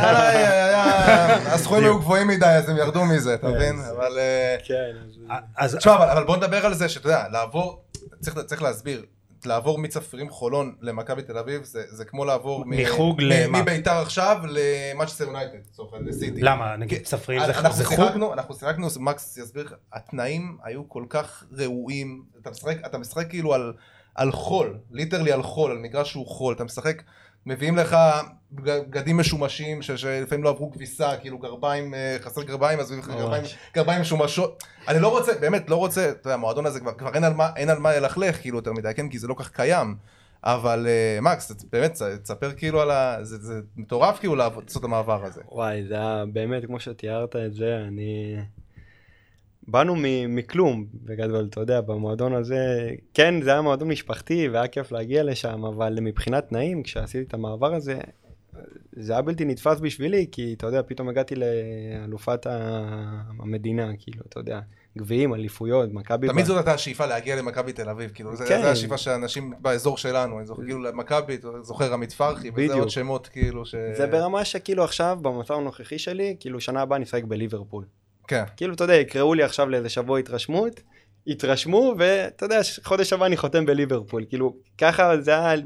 [1.54, 3.76] הסכומים היו גבוהים מדי אז הם ירדו מזה, אתה מבין?
[3.96, 4.20] אבל...
[4.64, 4.92] כן,
[5.78, 7.84] תשמע, אבל, בוא נדבר על זה שאתה יודע, לעבור,
[8.20, 9.06] צריך, צריך להסביר,
[9.46, 13.62] לעבור מצפרים חולון למכבי תל אביב זה, זה כמו לעבור מחוג מ- למה?
[13.62, 16.42] מביתר עכשיו למנצ'סטר יונייטד, לצורך העניין, לסיטי.
[16.42, 16.76] למה?
[16.76, 17.06] נגיד
[17.38, 17.96] אנחנו- זה- אנחנו זה חוג?
[18.06, 23.30] שיחקנו, אנחנו שיחקנו, מקס יסביר לך, התנאים היו כל כך ראויים, אתה משחק, אתה משחק
[23.30, 23.74] כאילו על,
[24.16, 27.02] על חול, literally על חול, על מגרש שהוא חול, אתה משחק,
[27.46, 27.98] מביאים לך
[28.52, 33.10] בג- בגדים משומשים ש- שלפעמים לא עברו כביסה, כאילו גרביים, אה, חסר גרביים, אז מביאים
[33.10, 33.18] לך.
[33.22, 33.44] גרביים,
[33.76, 37.24] גרביים משומשות, אני לא רוצה, באמת לא רוצה, אתה יודע, המועדון הזה כבר, כבר אין,
[37.24, 39.96] על מה, אין על מה ללכלך כאילו יותר מדי, כן, כי זה לא כך קיים.
[40.46, 41.92] אבל אה, מקס, באמת,
[42.24, 43.18] תספר כאילו על ה...
[43.22, 45.42] זה, זה מטורף כאילו לעשות את המעבר הזה.
[45.52, 48.36] וואי, זה היה באמת, כמו שתיארת את זה, אני...
[49.68, 54.92] באנו מ- מכלום, בגדול, אתה יודע, במועדון הזה, כן, זה היה מועדון משפחתי והיה כיף
[54.92, 57.98] להגיע לשם, אבל מבחינת תנאים, כשעשיתי את המעבר הזה,
[58.92, 62.48] זה היה בלתי נתפס בשבילי, כי אתה יודע, פתאום הגעתי לאלופת
[63.40, 64.60] המדינה, כאילו, אתה יודע,
[64.98, 66.28] גביעים, אליפויות, מכבי...
[66.28, 68.62] תמיד ב- זאת הייתה השאיפה להגיע למכבי תל אביב, כאילו, כן.
[68.62, 72.74] זה השאיפה של אנשים באזור שלנו, אני זוכר, כאילו, למכבי, זוכר עמית פרחי, וזה.
[72.74, 73.76] עוד שמות, כאילו, ש...
[73.98, 77.86] זה ברמה שכאילו עכשיו, במצב הנוכחי שלי, כאילו שנה הבאה אני אשחק בליברפול.
[78.28, 80.82] כן, כאילו, אתה יודע, יקראו לי עכשיו לאיזה שבוע התרשמות,
[81.28, 84.26] יתרשמו, ואתה יודע, חודש הבא אני חותם בליברפול.
[84.30, 85.62] כאילו, ככה זה היה,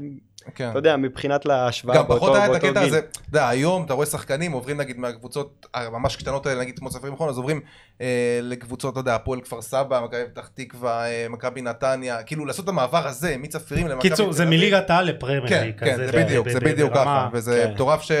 [0.54, 0.70] כן.
[0.70, 2.88] אתה יודע, מבחינת להשוואה גם פחות היה את באותו הקטע גיל.
[2.88, 6.90] הזה, אתה יודע, היום אתה רואה שחקנים עוברים נגיד מהקבוצות הממש קטנות האלה, נגיד כמו
[6.90, 7.60] ספרים נכון, אז עוברים
[8.00, 8.06] אה,
[8.42, 12.68] לקבוצות, אתה יודע, הפועל כפר סבא, מכבי פתח תקווה, אה, מכבי נתניה, כאילו לעשות את
[12.68, 16.94] המעבר הזה מצפרים למכבי קיצור, זה מליגת העל לפרמייר כן, כן, זה בדיוק, זה בדיוק
[16.94, 17.74] ככה, וזה כן.
[17.74, 18.12] מטורף ש...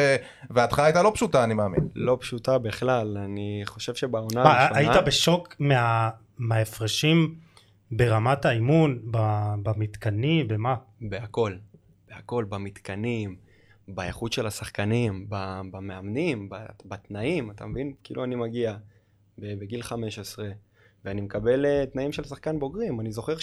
[0.50, 1.88] וההתחלה הייתה לא פשוטה, אני מאמין.
[1.94, 4.78] לא פשוטה בכלל, אני חושב שבעונה הראשונה...
[4.78, 7.34] היית בשוק מה- מההפרשים
[7.90, 10.74] ברמת האימון, ב- במתקנים, במה?
[11.00, 11.52] בהכל,
[12.28, 13.36] בהכל, במתקנים,
[13.88, 15.26] באיכות של השחקנים,
[15.70, 16.48] במאמנים,
[16.84, 17.92] בתנאים, אתה מבין?
[18.04, 18.76] כאילו אני מגיע
[19.38, 20.48] בגיל 15,
[21.04, 23.00] ואני מקבל אה, תנאים של שחקן בוגרים.
[23.00, 23.36] אני זוכר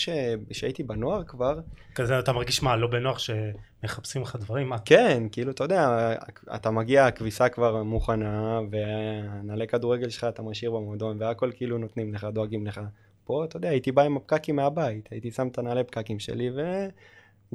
[0.51, 1.59] שהייתי בנוער כבר,
[1.95, 4.69] כזה אתה מרגיש מה, לא בנוח שמחפשים לך דברים?
[4.69, 4.79] מה?
[4.79, 6.13] כן, כאילו, אתה יודע,
[6.55, 12.27] אתה מגיע, הכביסה כבר מוכנה, והנעלי כדורגל שלך אתה משאיר במועדון, והכל כאילו נותנים לך,
[12.33, 12.81] דואגים לך.
[13.23, 16.51] פה, אתה יודע, הייתי בא עם הפקקים מהבית, הייתי שם את הנעלי פקקים שלי,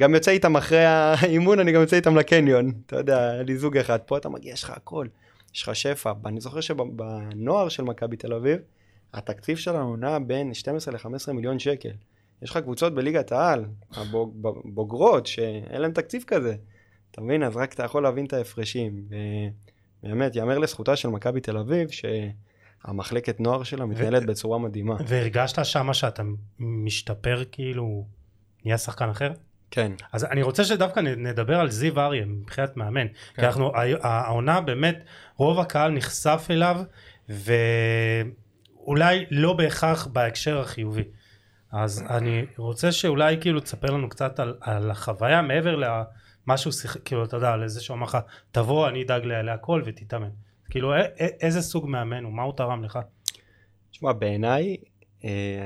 [0.01, 2.73] וגם יוצא איתם אחרי האימון, אני גם יוצא איתם לקניון.
[2.87, 5.07] אתה יודע, היה לי זוג אחד, פה אתה מגיע, יש לך הכל,
[5.55, 6.13] יש לך שפע.
[6.27, 8.59] אני זוכר שבנוער של מכבי תל אביב,
[9.15, 11.91] התקציב שלנו נע בין 12 ל-15 מיליון שקל.
[12.43, 13.65] יש לך קבוצות בליגת העל,
[13.97, 16.55] הבוגרות, שאין להן תקציב כזה.
[17.11, 17.43] אתה מבין?
[17.43, 19.05] אז רק אתה יכול להבין את ההפרשים.
[20.03, 24.97] ובאמת, יאמר לזכותה של מכבי תל אביב, שהמחלקת נוער שלה מתנהלת בצורה מדהימה.
[25.07, 26.23] והרגשת שמה שאתה
[26.59, 28.07] משתפר כאילו,
[28.65, 29.33] נהיה שחקן אחר?
[29.71, 29.93] כן.
[30.13, 33.09] אז אני רוצה שדווקא נדבר על זיו אריה מבחינת מאמן.
[33.09, 33.45] כי כן.
[33.45, 35.05] אנחנו, ה- העונה באמת,
[35.37, 36.83] רוב הקהל נחשף אליו,
[37.29, 41.05] ואולי לא בהכרח בהקשר החיובי.
[41.73, 47.03] אז אני רוצה שאולי כאילו תספר לנו קצת על, על החוויה מעבר למה שהוא שיחק,
[47.03, 48.19] כאילו אתה יודע, לזה שהוא אמר לך,
[48.51, 50.29] תבוא אני אדאג לה- להכל ותתאמן.
[50.71, 51.05] כאילו א- א-
[51.41, 52.99] איזה סוג מאמן הוא, מה הוא תרם לך?
[53.91, 54.77] תשמע, בעיניי,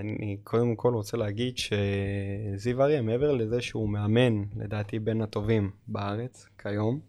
[0.00, 6.48] אני קודם כל רוצה להגיד שזיו אריה, מעבר לזה שהוא מאמן, לדעתי בין הטובים בארץ,
[6.58, 7.00] כיום,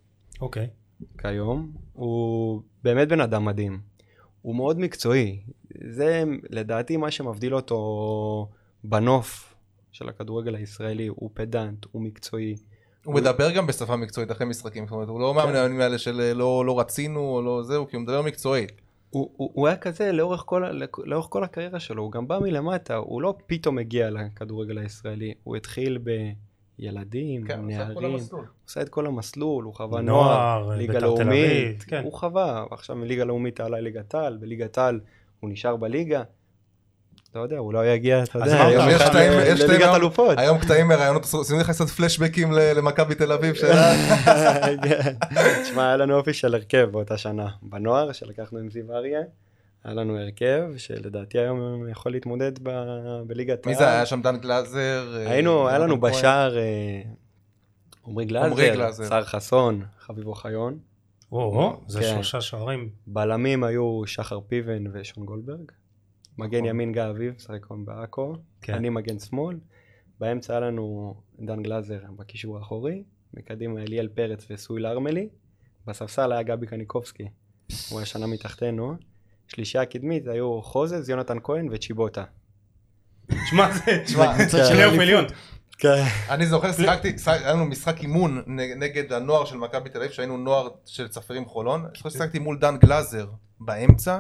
[0.42, 0.68] אוקיי.
[1.18, 3.80] כיום, הוא באמת בן אדם מדהים.
[4.42, 5.40] הוא מאוד מקצועי.
[5.92, 8.50] זה לדעתי מה שמבדיל אותו
[8.84, 9.56] בנוף
[9.92, 11.08] של הכדורגל הישראלי.
[11.08, 12.56] הוא פדנט, הוא מקצועי.
[13.06, 15.46] הוא מדבר גם בשפה מקצועית אחרי משחקים, זאת אומרת, הוא לא כן.
[15.46, 18.72] מהמנהלים האלה של אה, לא לא רצינו או לא זהו, כי הוא מדבר מקצועית.
[19.16, 20.64] הוא, הוא, הוא היה כזה לאורך כל,
[21.06, 25.56] לאורך כל הקריירה שלו, הוא גם בא מלמטה, הוא לא פתאום הגיע לכדורגל הישראלי, הוא
[25.56, 25.98] התחיל
[26.78, 28.20] בילדים, כן, נערים.
[28.32, 32.04] הוא עשה את כל המסלול, הוא חווה נוער, נוער, ליגה בית"ר תל אביב, לאומית, כן.
[32.04, 35.00] הוא חווה, עכשיו מליגה לאומית עלה ליגת העל, בליגת העל
[35.40, 36.24] הוא נשאר בליגה,
[37.36, 38.70] אתה יודע, הוא יגיע, אתה יודע,
[39.68, 40.38] לליגת אלופות.
[40.38, 43.56] היום קטעים מראיונות, עושים לך קצת פלשבקים ל- למכבי תל אביב.
[45.64, 47.48] תשמע, היה לנו אופי של הרכב באותה שנה.
[47.62, 49.20] בנוער, שלקחנו עם זיו אריה,
[49.84, 55.14] היה לנו הרכב שלדעתי היום יכול להתמודד ב- בליגת מי זה היה שם דן גלאזר?
[55.18, 56.02] אה, היינו, היה לנו?
[56.02, 57.02] בשער אה,
[58.06, 59.10] עמרי גלאזר.
[59.10, 60.78] שר חסון, חביב אוחיון.
[61.32, 62.06] או, זה כן.
[62.14, 62.90] שלושה שוערים.
[63.08, 65.72] בלמים היו שחר פיבן ושון גולדברג.
[66.38, 66.70] מגן נכון.
[66.70, 68.36] ימין גיא אביב, משחק היום בעכו.
[68.62, 68.74] כן.
[68.74, 69.58] אני מגן שמאל.
[70.20, 73.04] באמצע היה לנו דן גלאזר בקישור האחורי.
[73.34, 75.30] מקדימה אליאל פרץ ושועא ארמלי.
[75.88, 77.28] בספסל היה גבי קניקובסקי.
[77.90, 78.96] הוא היה שנה מתחתנו.
[79.48, 82.24] שלישייה הקדמית היו חוזז, יונתן כהן וצ'יבוטה.
[83.46, 83.72] שמע,
[84.48, 85.26] זה פלייאוף עליון.
[85.78, 86.04] כן.
[86.30, 88.44] אני זוכר, שיחקתי, היה לנו משחק אימון
[88.78, 91.82] נגד הנוער של מכבי תל אביב, שהיינו נוער של צפרים חולון.
[91.86, 93.28] אני זוכר ששיחקתי מול דן גלאזר
[93.60, 94.20] באמצע.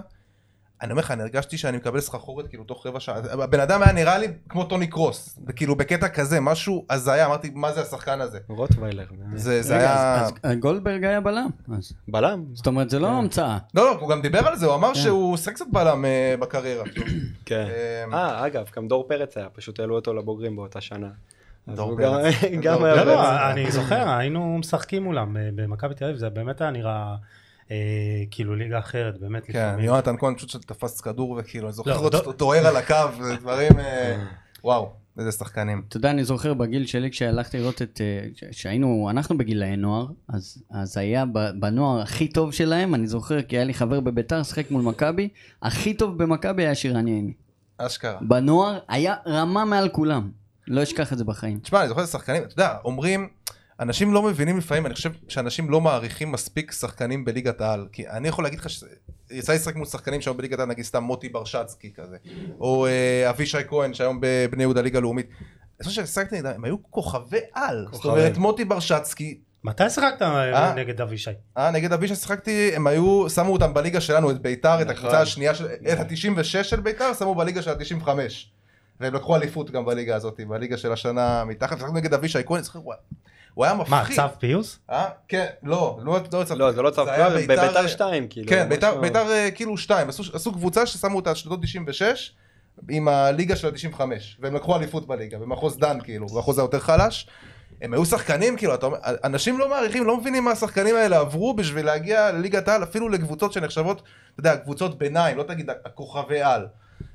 [0.82, 3.16] אני אומר לך, אני הרגשתי שאני מקבל סחרחורת כאילו תוך רבע שעה.
[3.44, 7.72] הבן אדם היה נראה לי כמו טוני קרוס, כאילו בקטע כזה, משהו הזיה, אמרתי, מה
[7.74, 8.40] זה השחקן הזה?
[8.48, 9.06] רוטוויילר.
[9.36, 10.16] זה זה היה...
[10.22, 11.48] אז- אז גולדברג היה בלם.
[11.78, 12.44] אז- בלם.
[12.54, 13.58] זאת אומרת, זה לא המצאה.
[13.74, 15.00] לא, לא, הוא גם דיבר על זה, הוא אמר כן.
[15.00, 16.84] שהוא שיחק קצת בלם אה, בקריירה.
[17.46, 17.66] כן.
[18.08, 21.08] אמ, אה, אגב, גם דור פרץ היה, פשוט העלו אותו לבוגרים באותה שנה.
[21.68, 22.34] דור פרץ.
[22.64, 22.96] גם- היה...
[22.96, 23.04] לא.
[23.06, 27.16] לא, אני זוכר, היינו משחקים מולם אה, במכבי תל אביב, זה באמת היה נראה
[27.72, 27.76] אה,
[28.32, 29.86] כאילו ליגה אחרת, באמת כן, לפעמים.
[29.86, 32.96] יונתן כהן פשוט תפס כדור וכאילו, אני זוכר לא, אותו דוהר על הקו,
[33.40, 34.24] דברים, אה,
[34.64, 35.84] וואו, איזה שחקנים.
[35.90, 38.02] אתה יודע, אני זוכר בגיל שלי כשהלכתי לראות את...
[38.02, 43.08] אה, ש- שהיינו, אנחנו בגילאי נוער, אז, אז היה ב- בנוער הכי טוב שלהם, אני
[43.08, 45.30] זוכר כי היה לי חבר בביתר, שיחק מול מכבי,
[45.62, 47.34] הכי טוב במכבי היה שירן ייני.
[47.78, 48.18] אשכרה.
[48.22, 50.30] בנוער היה רמה מעל כולם.
[50.68, 51.60] לא אשכח את זה בחיים.
[51.60, 53.28] תשמע, אני זוכר שחקנים, אתה יודע, אומרים,
[53.80, 57.88] אנשים לא מבינים לפעמים, אני חושב שאנשים לא מעריכים מספיק שחקנים בליגת העל.
[57.92, 61.30] כי אני יכול להגיד לך שיצא לשחק מול שחקנים שהיום בליגת העל, נגיד סתם מוטי
[61.30, 62.18] ברשצקי כזה,
[62.60, 65.28] או אה, אבישי כהן שהיום בבני יהודה ליגה לאומית.
[65.80, 67.86] אני חושב ששיחקתי נגדם, הם היו כוכבי על.
[67.92, 68.12] זאת כוכבים.
[68.12, 70.74] אומרת, מוטי ברשצקי, מתי שיחקת אה, אה?
[70.74, 71.32] נגד אבישי?
[71.58, 74.96] אה, נגד אבישי שיחקתי, הם היו, שמו אותם בליגה שלנו, את ביתר, את נכון.
[74.96, 78.10] הקבוצה השנייה, של, את ה-96 של ביתר, שמו בליגה של ה-95.
[79.00, 82.80] והם לקחו אליפות גם בליגה הזאת, בליגה של השנה מתחת, שיחקנו נגד אבישי כהן, זוכר,
[83.56, 84.16] הוא היה- היה מה, מפחיד.
[84.16, 84.80] צו פיוס?
[84.90, 85.06] אה?
[85.28, 88.48] כן, לא, לא, לא צו לא, זה לא צו פיוס, בביתר 2, כאילו.
[88.50, 88.70] כן,
[89.02, 92.34] ביתר, אה, כאילו שתיים, עשו, עשו קבוצה ששמו אותה שנות 96
[92.90, 94.02] עם הליגה של ה-95,
[94.40, 97.28] והם לקחו אליפות בליגה, במחוז דן כאילו, במחוז היותר חלש.
[97.82, 101.54] הם היו שחקנים, כאילו, אתה אומר, אנשים לא מעריכים, לא מבינים מה השחקנים האלה עברו
[101.54, 106.68] בשביל להגיע לליגת העל, אפילו לקבוצות שנחשבות, אתה יודע, קבוצות ביניים, לא תגיד הכוכבי על.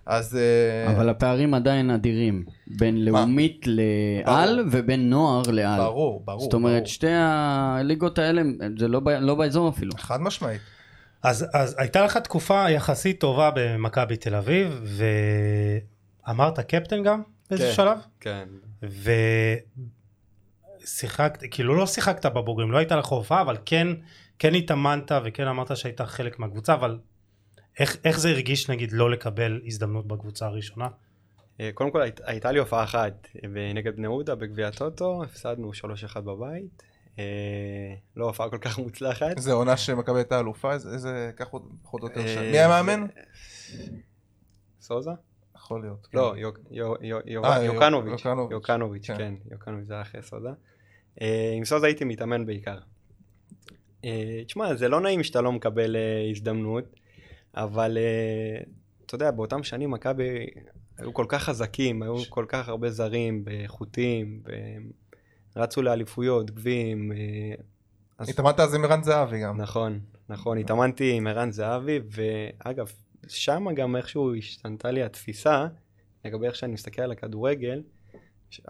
[0.07, 0.37] אז...
[0.37, 2.45] אה, אבל הפערים עדיין אדירים.
[2.67, 5.81] בין לאומית לעל ובין נוער לעל.
[5.81, 6.41] ברור, ברור.
[6.41, 6.87] זאת אומרת, ברור.
[6.87, 8.43] שתי הליגות האלה,
[8.79, 9.93] זה לא ב- לא באזור אפילו.
[9.99, 10.61] חד משמעית.
[11.23, 14.83] אז, אז הייתה לך תקופה יחסית טובה במכבי תל אביב,
[16.27, 17.73] ואמרת קפטן גם באיזה כן.
[17.73, 17.99] שלב?
[18.21, 18.49] כן.
[20.83, 23.89] ושיחקת, כאילו לא שיחקת בבוגרים, לא הייתה לך הופעה, אבל כן,
[24.39, 26.99] כן התאמנת וכן אמרת שהיית חלק מהקבוצה, אבל
[27.81, 30.89] איך, איך זה הרגיש נגיד לא לקבל הזדמנות בקבוצה הראשונה?
[31.61, 35.71] אה, קודם כל היית- הייתה לי הופעה אחת אה, נגד בני יהודה בגביע הטוטו, הפסדנו
[35.75, 36.83] 3-1 בבית.
[37.19, 37.25] אה,
[38.17, 39.37] לא הופעה כל כך מוצלחת.
[39.37, 42.51] איזה עונה שמכבי הייתה אלופה, איזה, עוד פחות או יותר אה, שנים.
[42.53, 43.07] מי המאמן?
[44.81, 45.11] סוזה?
[45.57, 46.09] יכול להיות.
[46.15, 46.41] לא, כן.
[46.41, 48.25] יוק- יו- יו- יו- יו- יוקנוביץ'.
[48.51, 49.07] יוקנוביץ'.
[49.07, 49.17] כן.
[49.19, 49.35] כן.
[49.51, 50.49] יוקנוביץ' זה היה אחרי סוזה.
[51.23, 52.79] אה, עם סוזה הייתי מתאמן בעיקר.
[54.05, 57.00] אה, תשמע, זה לא נעים שאתה לא מקבל אה, הזדמנות,
[57.55, 58.63] אבל אה,
[59.07, 60.47] אתה יודע, באותם שנים מכבי
[60.99, 63.45] היו כל כך חזקים, היו כל כך הרבה זרים,
[64.45, 64.91] והם
[65.57, 67.13] רצו לאליפויות, גביעים.
[67.13, 67.19] אה,
[68.19, 69.61] אז- התאמנת אז עם ערן זהבי גם.
[69.61, 72.93] נכון, נכון, התאמנתי עם ערן זהבי, ואגב,
[73.29, 75.67] שם גם איכשהו השתנתה לי התפיסה
[76.25, 77.83] לגבי איך שאני מסתכל על הכדורגל,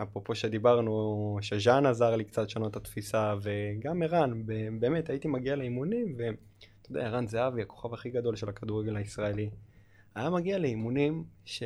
[0.03, 4.43] אפרופו שדיברנו, שז'אן עזר לי קצת לשנות את התפיסה, וגם ערן,
[4.81, 6.17] באמת הייתי מגיע לאימונים,
[6.91, 9.51] יודע, ערן זהבי, הכוכב הכי גדול של הכדורגל הישראלי,
[10.15, 11.63] היה מגיע לאימונים ש...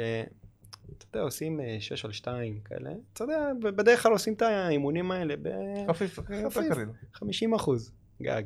[0.99, 5.11] אתה יודע, עושים אה, שש על שתיים כאלה, אתה יודע, בדרך כלל עושים את האימונים
[5.11, 5.35] האלה
[5.89, 6.73] חפיף, יותר חפיף.
[6.73, 6.89] קליל.
[6.89, 8.43] ב-50 אחוז גג.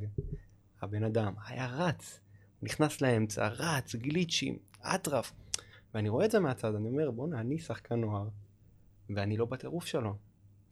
[0.83, 2.21] הבן אדם היה רץ,
[2.63, 5.33] נכנס לאמצע, רץ, גליצ'ים, אטרף.
[5.95, 8.29] ואני רואה את זה מהצד, אני אומר, בואנה, אני שחקן נוער,
[9.11, 10.17] ואני לא בטירוף שלו.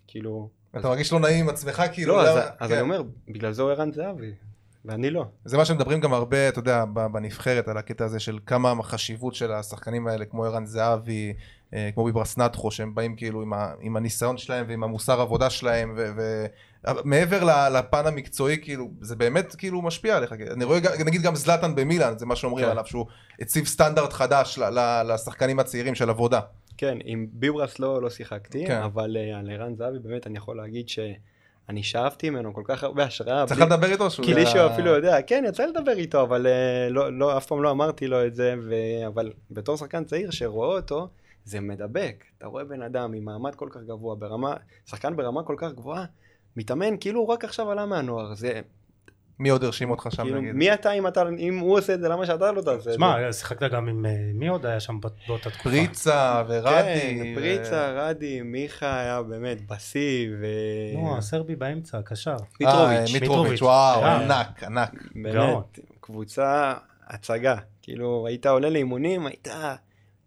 [0.07, 0.51] כאילו...
[0.77, 2.75] אתה מרגיש לא נעים עם עצמך, כאילו, לא, אז, אז כן.
[2.75, 4.35] אני אומר, בגלל זה הוא ערן זהבי,
[4.87, 5.25] ואני לא.
[5.44, 9.53] זה מה שמדברים גם הרבה, אתה יודע, בנבחרת, על הקטע הזה של כמה החשיבות של
[9.53, 11.33] השחקנים האלה, כמו ערן זהבי,
[11.75, 15.51] אה, כמו ביברס נטחו, שהם באים כאילו עם, ה, עם הניסיון שלהם ועם המוסר עבודה
[15.51, 16.11] שלהם, ו...
[16.16, 16.46] ו...
[17.05, 20.33] מעבר ל- לפן המקצועי, כאילו, זה באמת כאילו משפיע עליך.
[20.33, 22.70] אני רואה, גם- נגיד גם זלאטן במילאן, זה מה שאומרים כן.
[22.70, 23.07] עליו, שהוא
[23.40, 26.40] הציב סטנדרט חדש ל- ל- לשחקנים הצעירים של עבודה.
[26.79, 28.83] כן, עם ביברס לא, לא שיחקתי, כן.
[28.83, 30.88] אבל uh, על ערן זהבי באמת אני יכול להגיד
[31.66, 33.46] שאני שאבתי ממנו כל כך הרבה השראה.
[33.46, 34.26] צריך בלי- לדבר איתו שהוא...
[34.26, 36.50] בלי היה- שהוא אפילו יודע, כן, יצא לדבר איתו, אבל uh,
[36.92, 38.74] לא, לא, אף פעם לא אמרתי לו את זה, ו...
[39.07, 41.09] אבל בתור שחקן צעיר שרואה אותו,
[41.44, 42.24] זה מדבק.
[42.38, 44.55] אתה רואה בן אדם עם מעמד כל כך גבוה, ברמה,
[44.87, 46.05] שחקן ברמה כל כך גבוהה,
[46.57, 48.35] מתאמן כאילו הוא רק עכשיו עלה מהנוער.
[48.35, 48.61] זה,
[49.38, 50.55] מי עוד הרשים אותך שם כאילו, נגיד?
[50.55, 52.92] מי אתה אם, אתה אם הוא עושה את זה, למה שאתה לא תעשה את זה?
[52.92, 54.07] שמע, שיחקת גם עם...
[54.07, 55.70] אה, מי עוד היה שם באותה תקופה?
[55.70, 56.70] פריצה ורדי.
[56.72, 60.46] כן, פריצה, רדי, מיכה היה באמת בשיא, ו...
[60.94, 62.31] נו, הסרבי באמצע, הקשר.
[62.31, 63.62] אה, מיטרוביץ', מיטרוביץ'.
[63.62, 64.16] וואו, אה.
[64.16, 65.03] ענק, ענק.
[65.14, 66.75] באמת, קבוצה
[67.07, 67.57] הצגה.
[67.83, 69.49] כאילו, היית עולה לאימונים, היית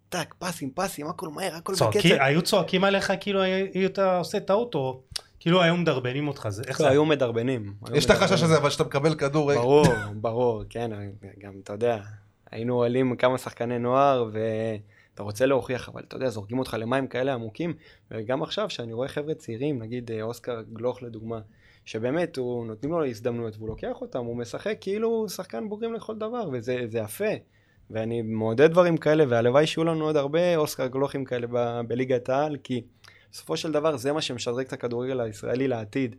[0.10, 2.10] טאק, פסים, פסים, הכל מהר, הכל בקצב.
[2.20, 5.02] היו צועקים עליך כאילו היית עושה טעות, או
[5.40, 6.92] כאילו היו מדרבנים אותך, זה- איך לא, זה?
[6.92, 7.74] היו מדרבנים.
[7.94, 8.44] יש את החשש.
[8.44, 9.52] הזה, אבל שאתה מקבל כדור...
[9.52, 9.62] רגע.
[9.62, 9.86] ברור,
[10.22, 10.92] ברור, כן,
[11.40, 11.98] גם אתה יודע,
[12.52, 17.34] היינו עולים כמה שחקני נוער, ואתה רוצה להוכיח, אבל אתה יודע, זורקים אותך למים כאלה
[17.34, 17.74] עמוקים,
[18.12, 21.40] וגם עכשיו, שאני רואה חבר'ה צעירים, נגיד אה, אוסקר גלוך לדוגמה,
[21.86, 26.16] שבאמת, הוא, נותנים לו הזדמנויות, והוא לוקח אותם, הוא משחק כאילו הוא שחקן בוגרים לכל
[26.16, 27.26] דבר, וזה זה יפה.
[27.92, 32.58] ואני מעודד דברים כאלה, והלוואי שיהיו לנו עוד הרבה אוסקר גלוכים כאלה ב- בליגת העל,
[32.64, 32.82] כי
[33.32, 36.16] בסופו של דבר זה מה שמשדרג את הכדורגל הישראלי לעתיד.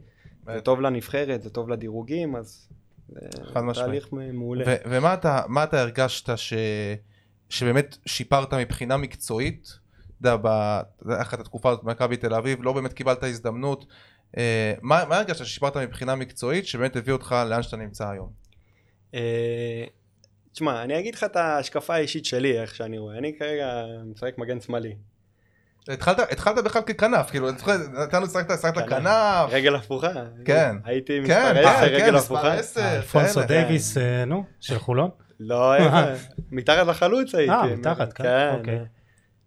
[0.47, 2.69] זה טוב לנבחרת, זה טוב לדירוגים, אז
[3.09, 3.21] זה
[3.55, 3.89] חד משמעית.
[3.89, 4.65] תהליך מעולה.
[4.67, 5.15] ו- ומה
[5.65, 6.55] אתה, הרגשת ש...
[7.49, 9.79] שבאמת שיפרת מבחינה מקצועית?
[10.21, 10.37] אתה
[11.03, 13.87] יודע, אחת התקופה הזאת במכבי תל אביב, לא באמת קיבלת הזדמנות.
[14.37, 18.31] אה, מה, מה הרגשת ששיפרת מבחינה מקצועית שבאמת הביא אותך לאן שאתה נמצא היום?
[19.15, 19.85] אה,
[20.53, 23.19] תשמע, אני אגיד לך את ההשקפה האישית שלי, איך שאני רואה.
[23.19, 24.97] אני כרגע משחק מגן שמאלי.
[25.89, 28.89] התחלת, התחלת בכלל ככנף, כאילו, אני זוכר, נתנו, שחקת, שחקת כנף.
[28.89, 29.49] כנף.
[29.51, 30.09] רגל הפוכה.
[30.45, 30.77] כן.
[30.85, 32.55] הייתי כן, מספר 10, אה, רגל כן, מספר הפוכה.
[32.55, 32.97] 10.
[32.97, 33.41] אלפונסו.
[33.43, 35.11] דייוויס, אה, נו, של חולון?
[35.41, 36.15] לא, איזה,
[36.51, 37.53] מתחת לחלוץ הייתי.
[37.53, 38.79] אה, מתחת, כן, אוקיי.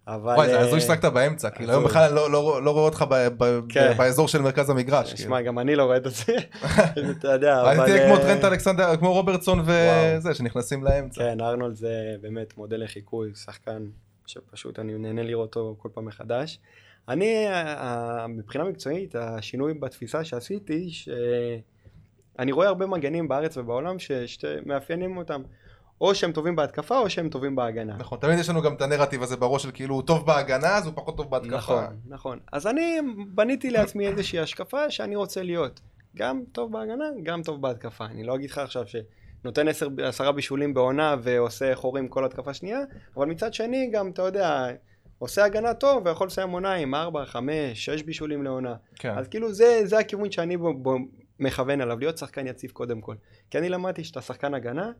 [0.07, 0.33] אבל...
[0.35, 1.83] וואי, זה אה, הזוי ששחקת באמצע, כאילו היום.
[1.83, 3.93] בכלל אני לא- לא לא רואה אותך ב- ב- כן.
[3.97, 5.13] באזור של מרכז המגרש.
[5.13, 5.27] כאילו.
[5.29, 6.33] שמע, גם אני לא רואה את זה.
[7.19, 7.85] אתה יודע, אני אבל...
[7.85, 9.59] תהיה כמו אה, טרנט אלכסנדר, כמו רוברטסון.
[9.65, 11.21] וזה, שנכנסים לאמצע.
[11.21, 13.81] כן, ארנולד זה באמת מודל לחיקוי, שחקן
[14.25, 16.59] שפשוט אני נהנה לראות אותו כל פעם מחדש.
[17.09, 25.17] אני, אה, מבחינה מקצועית, השינוי בתפיסה שעשיתי, שאני רואה הרבה מגנים בארץ ובעולם ש- שמאפיינים
[25.17, 25.41] אותם,
[26.01, 27.95] או שהם טובים בהתקפה או שהם טובים בהגנה.
[27.97, 30.85] נכון, תמיד יש לנו גם את הנרטיב הזה בראש של כאילו הוא טוב בהגנה אז
[30.85, 31.55] הוא פחות טוב בהתקפה.
[31.57, 32.39] נכון, נכון.
[32.51, 35.79] אז אני בניתי לעצמי איזושהי השקפה שאני רוצה להיות.
[36.15, 38.05] גם טוב בהגנה, גם טוב בהתקפה.
[38.05, 38.87] אני לא אגיד לך עכשיו
[39.43, 42.79] שנותן עשר, עשרה בישולים בעונה ועושה חורים כל התקפה שנייה,
[43.17, 44.67] אבל מצד שני גם, אתה יודע,
[45.19, 48.75] עושה הגנה טוב ויכול לסיים עונה עם ארבע, חמש, שש בישולים לעונה.
[48.95, 49.17] כן.
[49.17, 50.97] אז כאילו זה, זה הכיוון שאני בו, בו
[51.39, 53.15] מכוון עליו, להיות שחקן יציב קודם כל.
[53.49, 54.91] כי אני למדתי שאתה שחקן הגנה,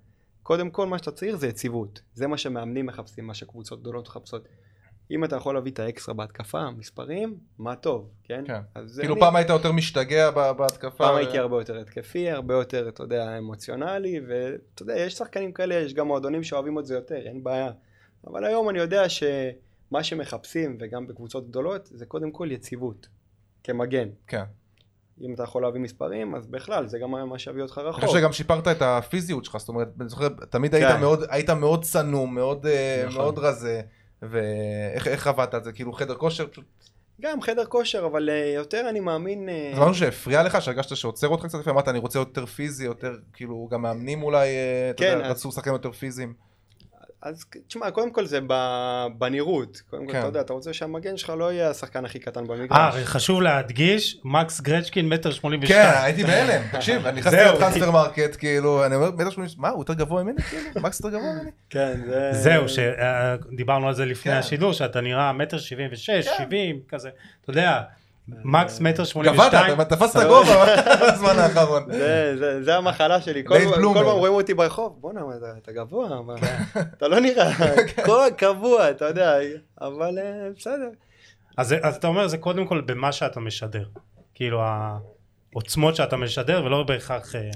[0.43, 2.01] קודם כל מה שאתה צריך זה יציבות.
[2.13, 4.47] זה מה שמאמנים מחפשים, מה שקבוצות גדולות מחפשות.
[5.11, 8.43] אם אתה יכול להביא את האקסטרה בהתקפה, מספרים, מה טוב, כן?
[8.47, 8.59] כן.
[8.99, 10.89] כאילו אני- פעם היית יותר משתגע בהתקפה.
[10.97, 15.51] פעם ו- הייתי הרבה יותר התקפי, הרבה יותר, אתה יודע, אמוציונלי, ואתה יודע, יש שחקנים
[15.51, 17.71] כאלה, יש גם מועדונים שאוהבים את זה יותר, אין בעיה.
[18.27, 23.07] אבל היום אני יודע שמה שמחפשים, וגם בקבוצות גדולות, זה קודם כל יציבות,
[23.63, 24.07] כמגן.
[24.27, 24.43] כן.
[25.21, 28.03] אם אתה יכול להביא מספרים, אז בכלל, זה גם מה שיביא אותך אני רחוק.
[28.03, 30.99] חושב שגם שיפרת את הפיזיות שלך, זאת אומרת, אני זוכר, תמיד כן.
[30.99, 33.21] מאוד, היית מאוד צנום, מאוד, אה, נכון.
[33.21, 33.81] מאוד רזה,
[34.29, 35.71] ואיך איך עבדת על זה?
[35.71, 36.45] כאילו חדר כושר?
[37.21, 39.49] גם חדר כושר, אבל אה, יותר אני מאמין...
[39.49, 43.15] אה, זה משהו שהפריע לך, שהרגשת שעוצר אותך קצת, אמרת אני רוצה יותר פיזי, יותר,
[43.33, 46.33] כאילו, גם מאמנים אולי, אה, אתה כן, יודע, רצו שחקנים יותר פיזיים.
[47.23, 49.81] אז תשמע, קודם כל זה ב- בנראות.
[49.89, 50.19] קודם כל, כן.
[50.19, 52.95] אתה יודע, אתה רוצה שהמגן שלך לא יהיה השחקן הכי קטן אה, במגרש.
[53.03, 56.03] חשוב להדגיש, מקס גרצ'קין מטר שמונים כן, ושתיים.
[56.03, 57.37] הייתי בהלם, תקשיב, אני נכנסתי.
[57.55, 60.81] לטרנספר מרקט, כאילו, אני אומר, בטח שמונים, מה, הוא יותר גבוה ממני, כאילו?
[60.81, 61.51] מקס יותר גבוה ממני?
[61.69, 62.29] כן, זה...
[62.33, 64.37] זהו, שדיברנו על זה לפני כן.
[64.37, 66.43] השידור, שאתה נראה מטר שבעים ושש, כן.
[66.43, 67.09] שבעים, כזה,
[67.41, 67.81] אתה יודע,
[68.27, 69.81] מקס מטר שמונים ושתיים.
[69.81, 70.65] אתה תפסת גובה
[71.13, 71.83] בזמן האחרון.
[71.91, 73.55] זה- זה- זה המחלה שלי, כל.
[73.93, 75.21] פעם רואים אותי ברחוב, בואנה,
[75.63, 76.07] אתה- גבוה.
[76.97, 77.51] אתה לא נראה,
[78.05, 79.35] כל קבוע, אתה יודע,
[79.81, 80.89] אבל אה, בסדר.
[81.57, 83.83] אז אתה אומר זה קודם כל במה שאתה משדר.
[84.35, 84.61] כאילו
[85.53, 87.49] העוצמות שאתה משדר ולא בהכרח אה,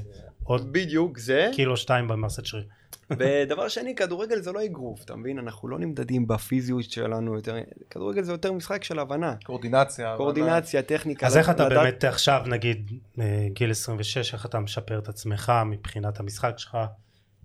[0.43, 2.63] עוד בדיוק זה, קילו שתיים במסת שריר.
[3.11, 5.39] ודבר שני, כדורגל זה לא אגרוף, אתה מבין?
[5.39, 7.55] אנחנו לא נמדדים בפיזיות שלנו יותר,
[7.89, 9.35] כדורגל זה יותר משחק של הבנה.
[9.45, 10.13] קורדינציה.
[10.17, 11.27] קורדינציה, טכניקה.
[11.27, 15.51] אז איך אתה לדעת- באמת עכשיו נגיד אה, גיל 26 איך אתה משפר את עצמך
[15.65, 16.77] מבחינת המשחק שלך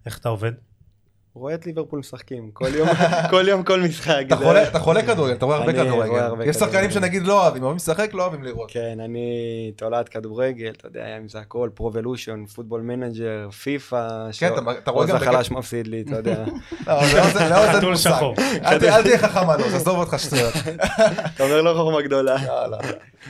[0.07, 0.53] איך אתה עובד?
[1.35, 2.89] רואה את ליברפול משחקים, כל יום,
[3.31, 4.23] כל יום, כל משחק.
[4.27, 6.49] אתה חולה- אתה חולה כדורגל, אתה רואה הרבה כדורגל.
[6.51, 6.91] יש שחקנים.
[6.91, 8.71] שנגיד לא אוהבים, אוהבים לשחק, לא אוהבים לראות.
[8.71, 9.27] כן, אני
[9.77, 14.07] תולעת כדורגל, אתה יודע, אם זה הכל, פרו אבולושן, פוטבול מנג'ר, פיפא,
[14.39, 14.51] כן,
[14.83, 16.45] אתה- רואה גם החלש מפסיד לי, אתה יודע.
[16.87, 17.97] לא, חתול.
[17.97, 18.35] שחור.
[18.65, 20.55] אל תהיה חכם על עוז, עזוב אותך שטויות.
[21.35, 22.37] אתה אומר לא חוכמה גדולה.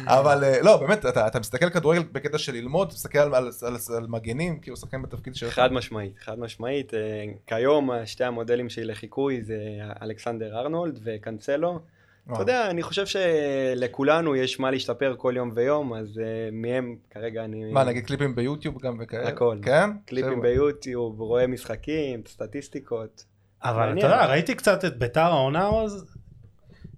[0.07, 3.77] אבל אה, לא, באמת, אתה אתה מסתכל כדורגל בקטע של ללמוד, מסתכל על- על על-
[3.97, 5.53] על מגנים, כאילו שחקן בתפקיד שלך.
[5.55, 6.95] חד משמעית, חד משמעית.
[6.95, 7.01] אה,
[7.47, 9.59] כיום אה, שתי המודלים שלי לחיקוי זה
[10.03, 11.79] אלכסנדר ארנולד וקנצלו.
[12.27, 12.35] וואו.
[12.35, 16.21] אתה יודע, אני חושב שלכולנו יש מה להשתפר כל יום ויום, אז
[16.53, 17.65] מהם כרגע אני...
[17.73, 19.29] מה, נגיד קליפים ביוטיוב גם וכאלה?
[19.29, 19.59] הכל.
[19.63, 19.91] כן?
[20.07, 20.41] קליפים.
[20.43, 23.25] ביוטיוב, רואה משחקים, סטטיסטיקות.
[23.65, 24.07] אבל אתה.
[24.07, 26.05] יודע ראיתי קצת את ביתר העונה אז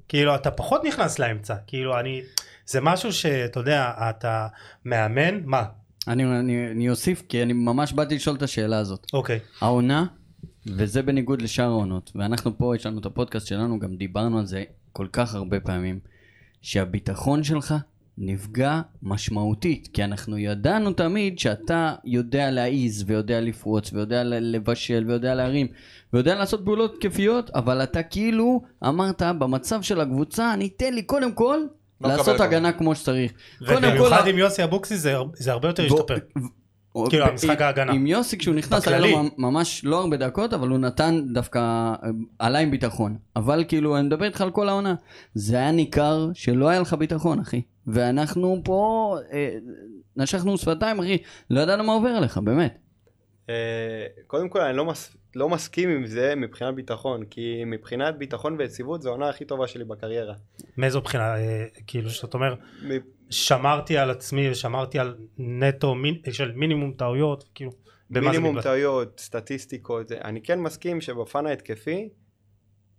[0.09, 2.23] כאילו אתה פחות נכנס לאמצע כאילו אני
[2.67, 4.47] זה משהו שאתה יודע אתה
[4.85, 5.41] מאמן?
[5.45, 5.65] מה?
[6.09, 9.07] אני, אני, אני אוסיף, כי אני ממש באתי לשאול את השאלה הזאת.
[9.13, 9.41] אוקיי.
[9.61, 10.07] העונה,
[10.67, 14.65] וזה בניגוד לשאר העונות, ואנחנו פה, יש לנו את הפודקאסט שלנו, גם דיברנו על זה
[14.93, 15.99] כל כך הרבה פעמים,
[16.63, 17.75] שהביטחון שלך
[18.19, 25.67] נפגע משמעותית, כי אנחנו ידענו תמיד שאתה יודע להעיז, ויודע לפרוץ, ויודע לבשל, ויודע להרים,
[26.13, 31.33] ויודע לעשות פעולות כיפיות, אבל אתה כאילו אמרת, במצב של הקבוצה, אני אתן לי קודם
[31.33, 31.59] כל
[32.01, 33.33] לעשות מקבל את הגנה כמו שצריך.
[33.61, 36.17] ובמיוחד עם יוסי אבוקסיס זה, זה הרבה יותר השתפר
[37.11, 37.93] כאילו, המשחק ההגנה.
[37.93, 38.99] עם יוסי כשהוא נכנס היה.
[38.99, 43.65] לו ממ- ממש לא הרבה דקות אבל הוא נתן דווקא אה, עלה עם ביטחון אבל
[43.69, 44.95] כאילו אני מדבר איתך על כל העונה
[45.35, 49.49] זה היה ניכר שלא היה לך ביטחון אחי ואנחנו פה אה,
[50.17, 51.17] נשכנו שפתיים אחי
[51.51, 52.79] לא ידענו מה עובר עליך באמת
[54.27, 55.17] קודם כל, אני לא, מס...
[55.37, 59.85] לא מסכים עם זה מבחינת ביטחון, כי מבחינת ביטחון ויציבות זו העונה הכי טובה שלי
[59.85, 60.35] בקריירה.
[60.77, 62.99] מאיזו בחינה אה, כאילו שאתה אומר מ-
[63.31, 67.71] שמרתי על עצמי ושמרתי על נטו מין, של מינימום טעויות כאילו
[68.11, 68.63] במה זה מינימום?
[68.63, 72.09] טעויות, סטטיסטיקות, זה- אני כן מסכים שבפן ההתקפי,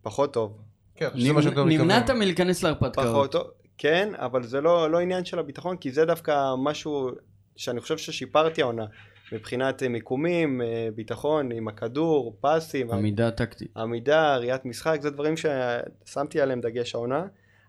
[0.01, 0.61] פחות טוב.
[0.95, 2.09] כן, זה מה שאתם נמנעת.
[2.09, 6.53] מלהיכנס פחות להרפתקאות טוב, כן, אבל זה לא, לא עניין של הביטחון, כי זה דווקא
[6.63, 7.09] משהו
[7.55, 8.85] שאני חושב ששיפרתי העונה.
[9.31, 15.33] מבחינת אה, מיקומים, אה, ביטחון עם הכדור, פסים, עמידה טקטית עמידה, ראיית משחק, זה דברים
[15.37, 17.25] ששמתי עליהם דגש העונה.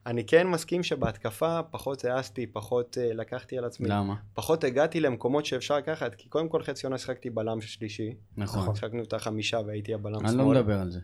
[0.06, 4.14] אני כן מסכים שבהתקפה פחות העזתי, פחות uh, לקחתי על עצמי, למה?
[4.34, 9.02] פחות הגעתי למקומות שאפשר לקחת, כי קודם כל חצי עונה שיחקתי בלם שלישי, נכון שיחקנו
[9.02, 10.58] את החמישה והייתי הבלם אני לא שמאל.
[10.58, 11.00] מדבר על זה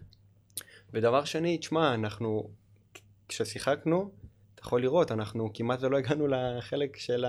[0.92, 2.48] ודבר שני, תשמע, אנחנו,
[3.28, 4.10] כששיחקנו,
[4.62, 7.24] אתה יכול לראות, אנחנו כמעט ולא הגענו לחלק של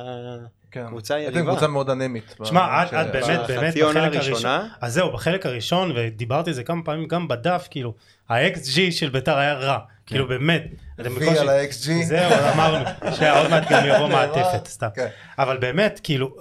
[0.71, 0.83] כן.
[0.85, 1.51] הקבוצה הייתם היריבה.
[1.51, 2.35] קבוצה מאוד אנמית.
[2.43, 6.53] שמע, את- ש- את באמת, באמת, בחלק הראשון- הראשונה, אז זהו, בחלק הראשון, ודיברתי על
[6.53, 7.93] זה כמה פעמים גם בדף, כאילו,
[8.29, 10.63] ה-XG של ביתר היה רע, כאילו באמת.
[11.01, 12.03] אתם וי בקושי- על ה-XG.
[12.03, 14.87] זהו, אמרנו, שעוד מעט גם יבוא מעטפת, סתם.
[14.95, 15.07] כן.
[15.39, 16.35] אבל באמת, כאילו,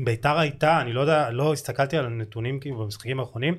[0.00, 3.54] ביתר הייתה, אני לא יודע, לא הסתכלתי על הנתונים כאילו במשחקים האחרונים,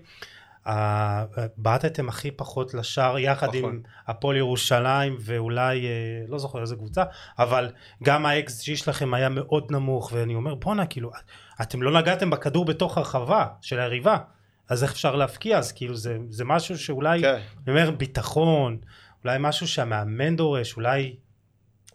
[1.57, 3.73] בעטתם הכי פחות לשער יחד נכון.
[3.73, 5.91] עם הפועל ירושלים ואולי, אה,
[6.27, 7.03] לא זוכר איזה קבוצה,
[7.39, 7.71] אבל
[8.03, 11.11] גם ה-XG שלכם היה מאוד נמוך, ואני אומר, בואנה, כאילו,
[11.61, 14.17] אתם לא נגעתם בכדור בתוך הרחבה של היריבה,
[14.69, 15.57] אז איך אפשר להפקיע?
[15.57, 17.39] אז כאילו, זה, זה משהו שאולי, כן.
[17.67, 18.77] אני אומר, ביטחון,
[19.23, 21.15] אולי משהו שהמאמן דורש, אולי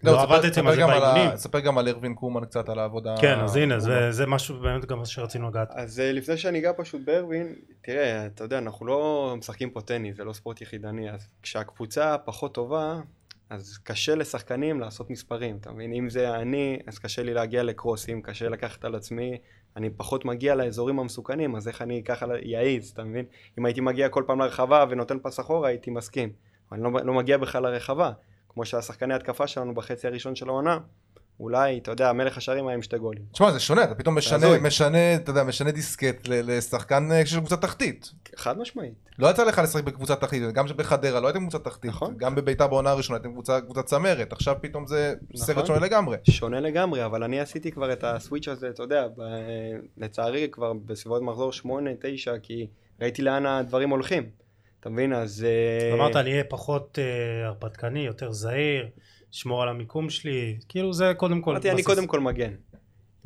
[0.03, 1.31] לא, לא עבדתם על זה באימונים.
[1.31, 3.15] תספר גם על ארווין קומן קצת על העבודה.
[3.21, 3.81] כן, אז הנה,
[4.11, 5.69] זה, משהו באמת גם שרצינו לגעת.
[5.71, 10.17] אז אה, לפני שאני אגע פשוט בארווין, תראה, אתה יודע, אנחנו לא משחקים פה טניס,
[10.17, 13.01] זה לא ספורט יחידני, אז כשהקבוצה פחות טובה,
[13.51, 15.93] אז קשה לשחקנים לעשות מספרים, אתה מבין?
[15.93, 19.39] אם זה אני, אז קשה לי להגיע לקרוסים, קשה לקחת על עצמי,
[19.77, 23.25] אני פחות מגיע לאזורים המסוכנים, אז איך אני ככה יעיז, אתה מבין?
[23.59, 26.33] אם הייתי מגיע כל פעם לרחבה ונותן פס אחורה, הייתי מסכים.
[26.73, 28.13] אני לא, לא מגיע בכלל לרחבה,
[28.55, 30.79] כמו שהשחקני התקפה שלנו בחצי הראשון של העונה,
[31.41, 33.23] אולי, אתה יודע, מלך השערים היה עם שתי גולים.
[33.33, 34.59] תשמע, זה שונה, אתה פתאום משנה, הזוי.
[34.63, 38.11] משנה, אתה יודע, משנה דיסקט לשחקן אה, של קבוצה תחתית.
[38.37, 38.95] חד משמעית.
[39.19, 42.15] לא יצא לך לשחק בקבוצה תחתית, גם בחדרה לא הייתם קבוצה תחתית, נכון.
[42.17, 45.67] גם בביתר בעונה הראשונה הייתם קבוצה קבוצה צמרת, עכשיו פתאום זה סרט נכון.
[45.67, 46.17] שונה לגמרי.
[46.31, 49.23] שונה לגמרי, אבל אני עשיתי כבר את הסוויץ' הזה, אתה יודע, ב...
[49.97, 51.65] לצערי כבר בסביבות מחזור 8-9,
[52.43, 52.67] כי
[53.01, 54.41] ראיתי לאן הדברים הולכים.
[54.83, 55.12] אתה מבין?
[55.12, 55.47] אז...
[55.49, 58.89] אה, אמרת אני אהיה פחות אה, הרפתקני, יותר זהיר,
[59.30, 61.83] שמור על המיקום שלי, כאילו זה קודם כל אמרתי, אני.
[61.83, 62.53] קודם כל מגן.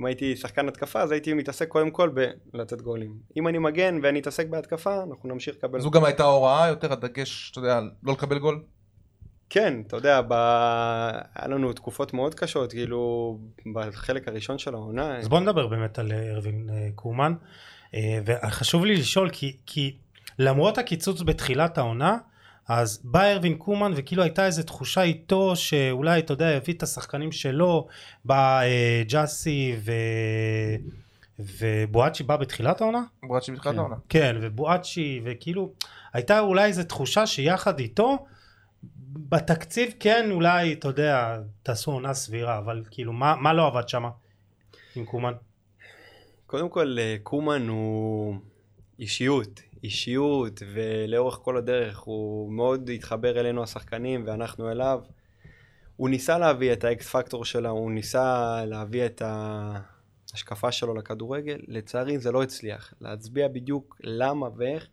[0.01, 2.11] אם הייתי שחקן התקפה, אז הייתי מתעסק קודם כל
[2.53, 3.15] בלתת גולים.
[3.37, 5.81] אם אני מגן ואני אתעסק בהתקפה, אנחנו נמשיך לקבל...
[5.81, 8.63] זו גם הייתה הוראה יותר, הדגש, אתה יודע, לא לקבל גול?
[9.51, 10.33] כן, אתה יודע, ב...
[11.35, 13.39] היה לנו תקופות מאוד קשות, כאילו,
[13.75, 15.19] בחלק הראשון של העונה.
[15.19, 17.35] אז בוא נדבר באמת על אה, ארווין קומן,
[18.27, 19.97] וחשוב לי לשאול, כי, כי
[20.39, 22.19] למרות הקיצוץ בתחילת העונה,
[22.69, 27.33] אז בא ארווין קומן וכאילו הייתה איזו תחושה איתו שאולי אתה יודע יביא את השחקנים
[27.33, 27.87] שלו
[28.25, 29.93] בא אה, ג'אסי ו...
[31.39, 33.03] ובואצ'י בא בתחילת העונה?
[33.23, 33.79] בואצ'י בתחילת כן.
[33.79, 33.97] העונה.
[34.09, 35.73] כן ובואצ'י וכאילו
[36.13, 38.27] הייתה אולי איזו תחושה שיחד איתו
[39.13, 44.05] בתקציב כן אולי אתה יודע תעשו עונה סבירה אבל כאילו מה, מה לא עבד שם
[44.97, 45.33] עם קומן?
[46.47, 48.37] קודם כל, אה, קומן הוא
[48.99, 55.01] אישיות, אישיות, ולאורך כל הדרך הוא מאוד התחבר אלינו השחקנים ואנחנו אליו.
[55.97, 59.23] הוא ניסה להביא את האקס פקטור שלו, הוא ניסה להביא את
[60.33, 62.95] ההשקפה שלו לכדורגל, לצערי זה לא הצליח.
[63.01, 64.87] להצביע בדיוק למה ואיך,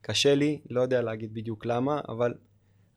[0.00, 2.34] קשה לי, לא יודע להגיד בדיוק למה, אבל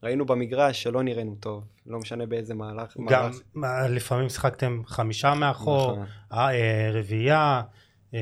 [0.04, 2.98] ראינו במגרש שלא נראינו טוב, לא משנה באיזה מהלך.
[2.98, 6.06] גם מהלך- מה, לפעמים שיחקתם חמישה מאחור, נכון.
[6.34, 7.62] אה, אה, רביעייה,
[8.14, 8.20] אה,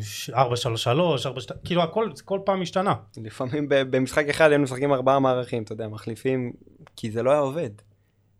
[0.00, 2.94] ש- ארבע שלוש שלוש, ארבע שתיים, כאילו הכל כל פעם השתנה.
[3.16, 6.52] לפעמים במשחק אחד היינו משחקים ארבעה מערכים, אתה יודע, מחליפים,
[6.96, 7.70] כי זה לא היה עובד.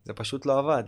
[0.05, 0.85] זה פשוט לא עבד.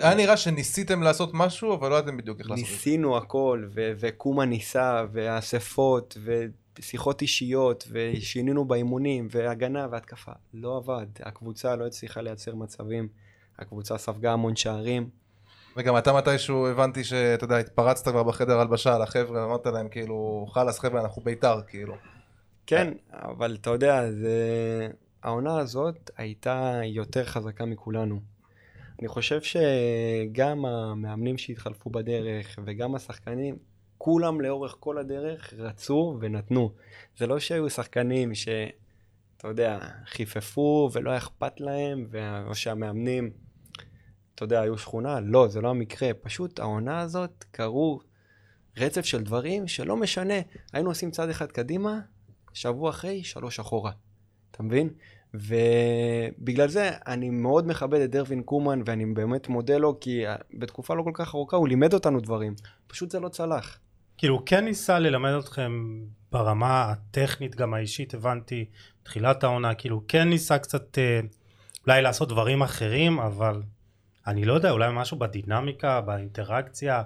[0.00, 2.74] היה נראה שניסיתם לעשות משהו, אבל לא ידעתם בדיוק איך לעשות את זה.
[2.74, 6.18] ניסינו הכל, וקומה ניסה, ואספות,
[6.78, 10.32] ושיחות אישיות, ושינינו באימונים, והגנה והתקפה.
[10.54, 11.06] לא עבד.
[11.20, 13.08] הקבוצה לא הצליחה לייצר מצבים.
[13.58, 15.08] הקבוצה ספגה המון שערים.
[15.76, 20.46] וגם אתה מתישהו הבנתי שאתה יודע, התפרצת כבר בחדר הלבשה על החבר'ה, אמרת להם כאילו,
[20.50, 21.94] חלאס חבר'ה, אנחנו בית"ר, כאילו.
[22.66, 24.88] כן, אבל אתה יודע, זה...
[25.22, 28.20] העונה הזאת הייתה יותר חזקה מכולנו.
[29.00, 33.58] אני חושב שגם המאמנים שהתחלפו בדרך וגם השחקנים,
[33.98, 36.72] כולם לאורך כל הדרך רצו ונתנו.
[37.16, 42.06] זה לא שהיו שחקנים שאתה יודע, חיפפו ולא אכפת להם,
[42.46, 43.30] או שהמאמנים,
[44.36, 46.14] אתה יודע, היו שכונה, לא, זה לא המקרה.
[46.14, 48.00] פשוט העונה הזאת קרו
[48.76, 50.34] רצף של דברים שלא משנה,
[50.72, 52.00] היינו עושים צעד אחד קדימה,
[52.52, 53.92] שבוע אחרי, שלוש אחורה.
[54.50, 54.88] אתה מבין?
[55.34, 60.24] ובגלל זה אני מאוד מכבד את דרווין קומן, ואני באמת מודה לו, כי
[60.54, 62.54] בתקופה לא כל כך ארוכה הוא לימד אותנו דברים.
[62.86, 63.78] פשוט זה לא צלח.
[64.18, 66.00] כאילו הוא כן ניסה ללמד אתכם
[66.32, 68.64] ברמה הטכנית גם האישית הבנתי
[69.02, 71.20] תחילת העונה כאילו כן ניסה קצת אה,
[71.86, 73.62] אולי לעשות דברים אחרים אבל
[74.26, 77.02] אני לא יודע אולי משהו בדינמיקה באינטראקציה.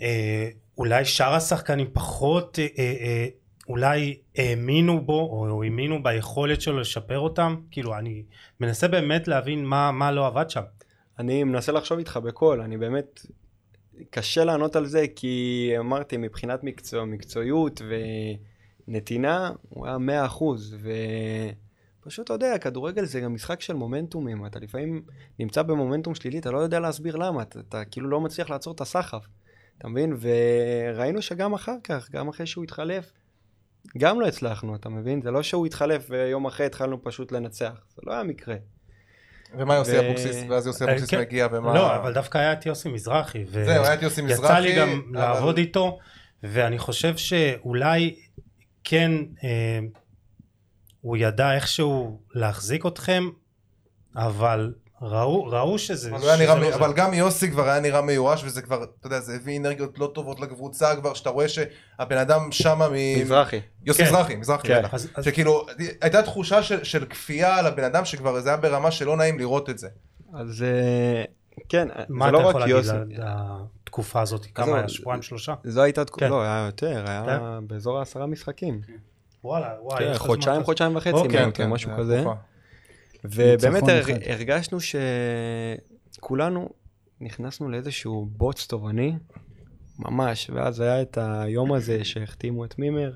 [0.00, 0.48] אה,
[0.78, 3.26] אולי שאר השחקנים פחות אה, אה, אה,
[3.68, 7.56] אולי האמינו בו או, האמינו ביכולת שלו לשפר אותם.
[7.70, 8.22] כאילו אני
[8.60, 10.62] מנסה באמת להבין מה, מה לא עבד שם.
[11.18, 13.20] אני מנסה לחשוב איתך בקול, אני באמת...
[14.10, 17.82] קשה לענות על זה, כי אמרתי, מבחינת מקצוע, מקצועיות
[18.88, 20.76] ונתינה, הוא היה מאה אחוז,
[22.06, 25.02] ופשוט, אתה יודע, כדורגל זה גם משחק של מומנטומים, אתה לפעמים
[25.38, 28.80] נמצא במומנטום שלילי, אתה לא יודע להסביר למה, אתה, אתה כאילו לא מצליח לעצור את
[28.80, 29.26] הסחף,
[29.78, 30.16] אתה מבין?
[30.20, 33.12] וראינו שגם אחר כך, גם אחרי שהוא התחלף,
[33.98, 35.22] גם לא הצלחנו, אתה מבין?
[35.22, 38.56] זה לא שהוא התחלף ויום אחרי התחלנו פשוט לנצח, זה לא היה מקרה.
[39.58, 41.20] ומה יוסי ו- אבוקסיס, ואז יוסי אה, אבוקסיס כן.
[41.20, 41.74] מגיע, ומה...
[41.74, 43.64] לא אבל דווקא היה את יוסי מזרחי ו...
[43.64, 44.60] זהו, היה את יוסי יצא מזרחי.
[44.60, 45.98] לי גם אבל- לעבוד איתו
[46.42, 48.16] ואני חושב שאולי
[48.84, 49.12] כן
[49.44, 49.78] אה,
[51.06, 53.28] הוא ידע איכשהו להחזיק אתכם
[54.16, 56.74] אבל ראו, ראו שזה, אבל, שזה נראה, לא.
[56.74, 60.10] אבל גם יוסי כבר היה נראה מיואש וזה כבר, אתה יודע, זה הביא אנרגיות לא
[60.14, 63.20] טובות לקבוצה כבר, שאתה רואה שהבן אדם שמה מ...
[63.20, 63.60] מזרחי.
[63.84, 64.08] יוסי כן.
[64.08, 64.82] מזרחי, מזרחי, כן.
[64.92, 65.66] אז, אז, שכאילו,
[66.00, 69.70] הייתה תחושה של, של כפייה על הבן אדם שכבר זה היה ברמה שלא נעים לראות
[69.70, 69.88] את זה.
[70.34, 71.24] אז אה,
[71.68, 72.90] כן, מה זה אתה לא יכול להגיד יוסי.
[72.90, 76.30] על התקופה הזאת כמה היה שבועיים שלושה זו הייתה תקופה, כן.
[76.30, 78.80] לא, היה יותר, היה באזור העשרה משחקים.
[79.46, 80.62] וואלה וואי כן, חודשיים.
[80.62, 82.20] חודשיים וחצי, אוקיי, גם כן, משהו זה היה כזה.
[82.20, 82.34] תקופה.
[83.24, 84.02] ובאמת הר-.
[84.26, 84.78] הרגשנו
[86.16, 86.68] שכולנו
[87.20, 89.16] נכנסנו לאיזשהו בוץ תובעני,
[89.98, 93.12] ממש, ואז היה את היום הזה שהחתימו את מימר,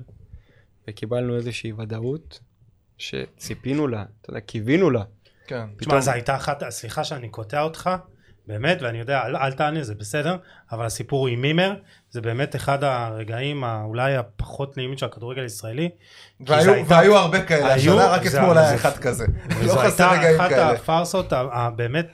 [0.87, 2.39] וקיבלנו איזושהי ודאות
[2.97, 5.03] שציפינו לה, אתה יודע, קיווינו לה.
[5.47, 5.65] כן.
[5.77, 7.89] תשמע זו הייתה אחת סליחה שאני קוטע אותך
[8.47, 10.37] באמת ואני יודע אל, אל תענה זה בסדר
[10.71, 11.75] אבל הסיפור עם מימר
[12.11, 15.89] זה באמת אחד הרגעים ה- אולי הפחות נעימים של הכדורגל הישראלי
[16.47, 19.25] והיו, הייתה- והיו הרבה כאלה, היו, השנה רק אתמול היה זה- אחד כזה.
[19.59, 20.71] וזו לא חסר הייתה רגעים אחת כאלה.
[20.71, 22.07] הפארסות ה- הבאמת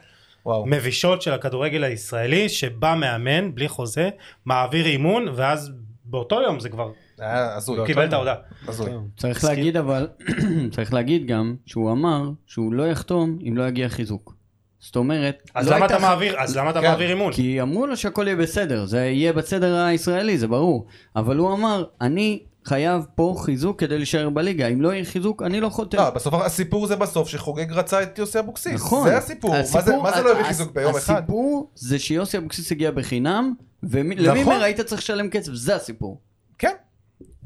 [0.45, 0.66] וואו.
[0.66, 4.10] מבישות של הכדורגל הישראלי שבא מאמן בלי חוזה
[4.45, 5.72] מעביר אימון ואז
[6.06, 7.78] באותו יום זה כבר הזוי.
[7.78, 8.36] הוא קיבל את ההודעה
[8.68, 8.91] הזוי.
[9.18, 9.43] צריך.
[9.43, 10.08] להגיד אבל,
[10.76, 14.37] צריך להגיד גם שהוא אמר שהוא לא יחתום אם לא יגיע חיזוק.
[14.80, 16.88] זאת אומרת, אז לא למה אתה הייתה ח- מעביר, אז למה אתה כן.
[16.88, 17.34] מעביר אימון?
[17.34, 20.86] כי אמרו לו שהכל יהיה בסדר, זה יהיה בסדר הישראלי, זה ברור.
[21.16, 25.60] אבל הוא אמר, אני חייב פה חיזוק כדי להישאר בליגה, אם לא יהיה חיזוק, אני
[25.62, 25.98] לא חותם.
[25.98, 28.74] לא, בסוף הסיפור זה בסוף שחוגג רצה את יוסי אבוקסיס.
[28.74, 29.10] נכון.
[29.10, 29.52] זה הסיפור.
[29.52, 31.14] מה זה- מה זה לא הביא חיזוק ביום אחד?
[31.18, 33.54] הסיפור זה שיוסי אבוקסיס הגיע בחינם,
[33.84, 34.00] נכון.
[34.18, 36.20] ולמימר היית צריך לשלם כסף, זה הסיפור.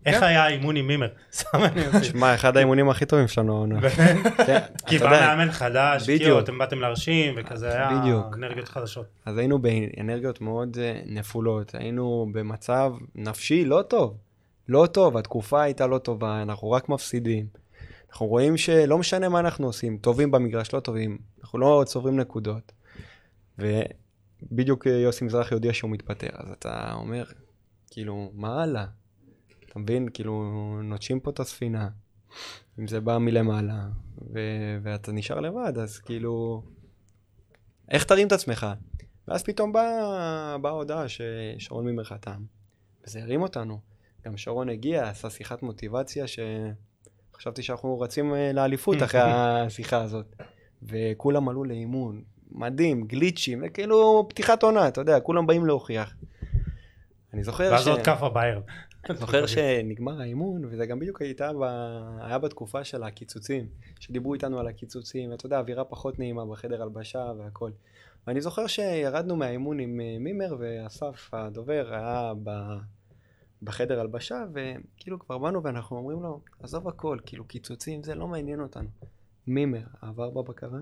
[0.04, 0.10] כן.
[0.12, 0.26] איך כן.
[0.26, 1.08] היה האימון עם מימר?
[1.34, 2.04] סתם אני עושה.
[2.04, 3.90] שמע, אחד האימונים הכי טובים שלנו העונה.
[4.48, 6.10] כן, כי אתה בא מאמן חדש.
[6.10, 7.90] כאילו אתם באתם להרשים, וכזה היה.
[8.34, 9.06] אנרגיות חדשות.
[9.26, 14.18] אז היינו באנרגיות מאוד אה, נפולות, היינו במצב נפשי לא טוב.
[14.68, 17.46] לא טוב, התקופה הייתה לא טובה, אנחנו רק מפסידים.
[18.12, 22.72] אנחנו רואים שלא משנה מה אנחנו עושים, טובים במגרש, לא טובים, אנחנו לא צוברים נקודות.
[23.60, 27.24] ובדיוק אה, יוסי מזרחי הודיע שהוא מתפטר, אז אתה אומר,
[27.92, 28.86] כאילו, מה הלאה?
[29.72, 30.10] אתה מבין?
[30.14, 30.44] כאילו,
[30.84, 31.90] נוטשים פה את הספינה.
[32.80, 33.88] אם זה בא מלמעלה,
[34.34, 36.64] ו- ואתה נשאר לבד, אז כאילו,
[37.92, 38.68] איך תרים את עצמך?
[39.28, 42.44] ואז פתאום באה בא ההודעה ששרון מימר חתם,
[43.04, 43.80] וזה הרים אותנו.
[44.26, 50.36] גם שרון הגיע, עשה שיחת מוטיבציה שחשבתי שאנחנו רצים אה, לאליפות אחרי השיחה הזאת.
[50.84, 56.16] וכולם עלו לאימון, מדהים, גליצ'ים, כאילו פתיחת עונה, אתה יודע, כולם באים להוכיח.
[57.34, 58.64] אני זוכר ואז עוד כאפה בערב.
[59.14, 61.64] זוכר שנגמר האימון, וזה גם בדיוק הייתה, ב...
[62.22, 63.68] היה בתקופה של הקיצוצים,
[64.00, 67.72] שדיברו איתנו על הקיצוצים, ואתה יודע, אווירה פחות נעימה בחדר הלבשה והכל.
[68.28, 72.50] ואני זוכר שירדנו מהאימון עם אה, מימר, ואסף הדובר היה ב...
[73.62, 78.60] בחדר הלבשה, וכאילו כבר באנו ואנחנו אומרים לו, עזוב הכל, כאילו קיצוצים, זה לא מעניין
[78.60, 78.90] אותנו.
[79.48, 80.80] מימר, עבר בבקרה,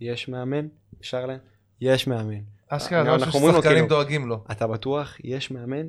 [0.00, 0.68] יש מאמן,
[1.00, 1.38] אפשר להם,
[1.80, 2.40] יש מאמן.
[2.68, 4.44] אשכרה, זה אנחנו אומרים לו, כאילו, דואגים לו.
[4.50, 5.86] אתה בטוח, יש מאמן?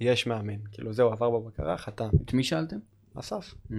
[0.00, 0.56] יש מאמן.
[0.72, 2.08] כאילו זהו, עבר בבקרה, חתם.
[2.24, 2.76] את מי שאלתם?
[3.14, 3.74] אסף, Mm.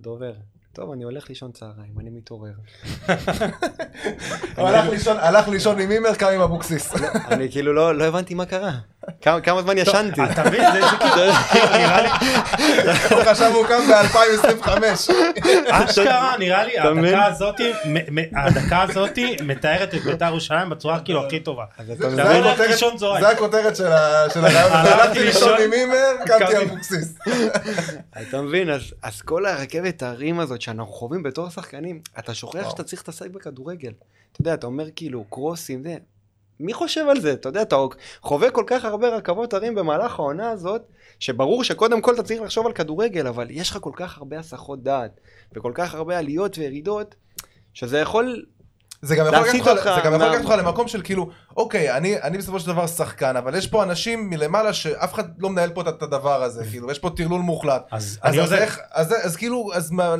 [0.00, 0.32] הדובר.
[0.72, 2.52] טוב, אני הולך לישון צהריים, אני מתעורר.
[4.56, 4.68] הוא
[5.08, 6.94] הלך לישון- עם מימר, קם עם אבוקסיס.
[7.30, 8.78] אני כאילו לא לא הבנתי מה קרה.
[9.22, 10.20] כמה כמה זמן ישנתי.
[10.32, 10.62] אתה מבין?
[10.72, 11.16] זה זה כאילו,
[11.78, 12.08] נראה לי,
[13.10, 14.68] הוא חשב הוא קם ב-2025.
[15.70, 17.14] אשכרה, נראה לי, אתה מבין?
[17.14, 17.72] הדקה הזאתי,
[18.36, 21.64] הדקה הזאתי מתארת את בית"ר ירושלים בצורה כאילו הכי טובה.
[21.86, 22.20] זה מבין?
[22.20, 22.46] אתה הולך
[23.32, 23.86] הכותרת- של
[24.44, 24.72] הרעיון.
[24.72, 26.56] הלכתי לישון עם מימר, קמתי.
[26.56, 27.14] עם אבוקסיס.
[28.28, 28.70] אתה מבין?
[29.02, 32.70] אז- כל הרכבת ההרים הזאת שאנחנו חווים בתור שחקנים, אתה שוכח.
[32.70, 33.92] שאתה צריך להתעסק בכדורגל.
[34.32, 35.94] אתה יודע, אתה אומר כאילו, קרוסים, זה...
[36.60, 37.32] מי חושב על זה?
[37.32, 37.76] אתה יודע, אתה
[38.22, 40.82] חווה כל כך הרבה רכבות הרים במהלך העונה הזאת,
[41.18, 44.82] שברור שקודם כל אתה צריך לחשוב על כדורגל, אבל יש לך כל כך הרבה הסחות
[44.82, 45.20] דעת,
[45.56, 47.14] וכל כך הרבה עליות וירידות,
[47.74, 48.44] שזה יכול...
[49.02, 52.22] זה גם יכול לקחת אותך- זה גם יכול לקחת אותך למקום של כאילו, אוקיי, אני
[52.22, 55.80] אני בסופו של דבר שחקן, אבל יש פה אנשים מלמעלה שאף אחד לא מנהל פה
[55.80, 57.82] את הדבר הזה, כאילו, יש פה טרלול מוחלט.
[57.90, 58.52] אז אז אז.
[58.52, 60.14] איך, אז אז כאילו, אז מה,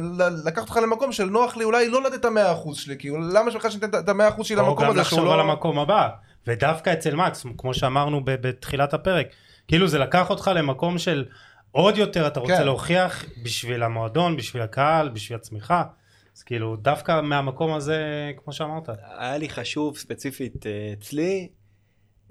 [0.45, 3.51] לקחת אותך למקום של נוח לי אולי לא לתת את המאה אחוז שלי, כאילו, למה
[3.51, 5.43] שבכלל שניתן את המאה אחוז שלי או למקום גם הזה שהוא לחשוב על לא...
[5.43, 6.09] המקום הבא.
[6.49, 9.27] ודווקא אצל מקס, כמו שאמרנו ב- בתחילת הפרק,
[9.69, 11.25] כאילו זה לקח אותך למקום של
[11.73, 12.65] עוד יותר אתה רוצה כן.
[12.65, 15.75] להוכיח בשביל המועדון, בשביל הקהל, בשביל עצמך.
[16.37, 18.89] אז כאילו דווקא מהמקום הזה, כמו שאמרת.
[19.19, 21.49] היה לי חשוב ספציפית אה, אצלי.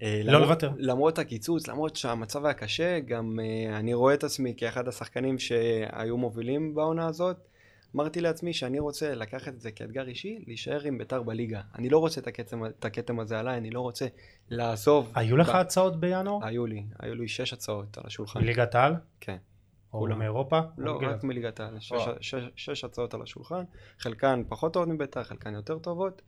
[0.02, 0.72] אה, לא לוותר.
[0.78, 6.18] למרות הקיצוץ, למרות שהמצב היה קשה, גם אה, אני רואה את עצמי כאחד השחקנים שהיו
[6.18, 7.38] מובילים בעונה הזאת.
[7.96, 11.62] אמרתי לעצמי שאני רוצה לקחת את זה כאתגר אישי, להישאר עם ביתר בליגה.
[11.76, 14.08] אני לא רוצה את הכתם, את הכתם הזה עליי, אני לא רוצה
[14.50, 15.12] לעזוב.
[15.16, 16.46] היו לך ב- הצעות בינואר?
[16.46, 18.40] היו לי, היו לי שש הצעות על השולחן.
[18.42, 18.96] מליגת העל?
[19.20, 19.38] כן.
[19.94, 20.20] או כולם.
[20.20, 20.60] מאירופה?
[20.78, 21.80] לא, רק מליגת העל.
[21.80, 21.94] שש.
[22.22, 23.64] שש, שש הצעות על השולחן,
[24.00, 26.22] חלקן פחות טובות מביתר, חלקן יותר טובות.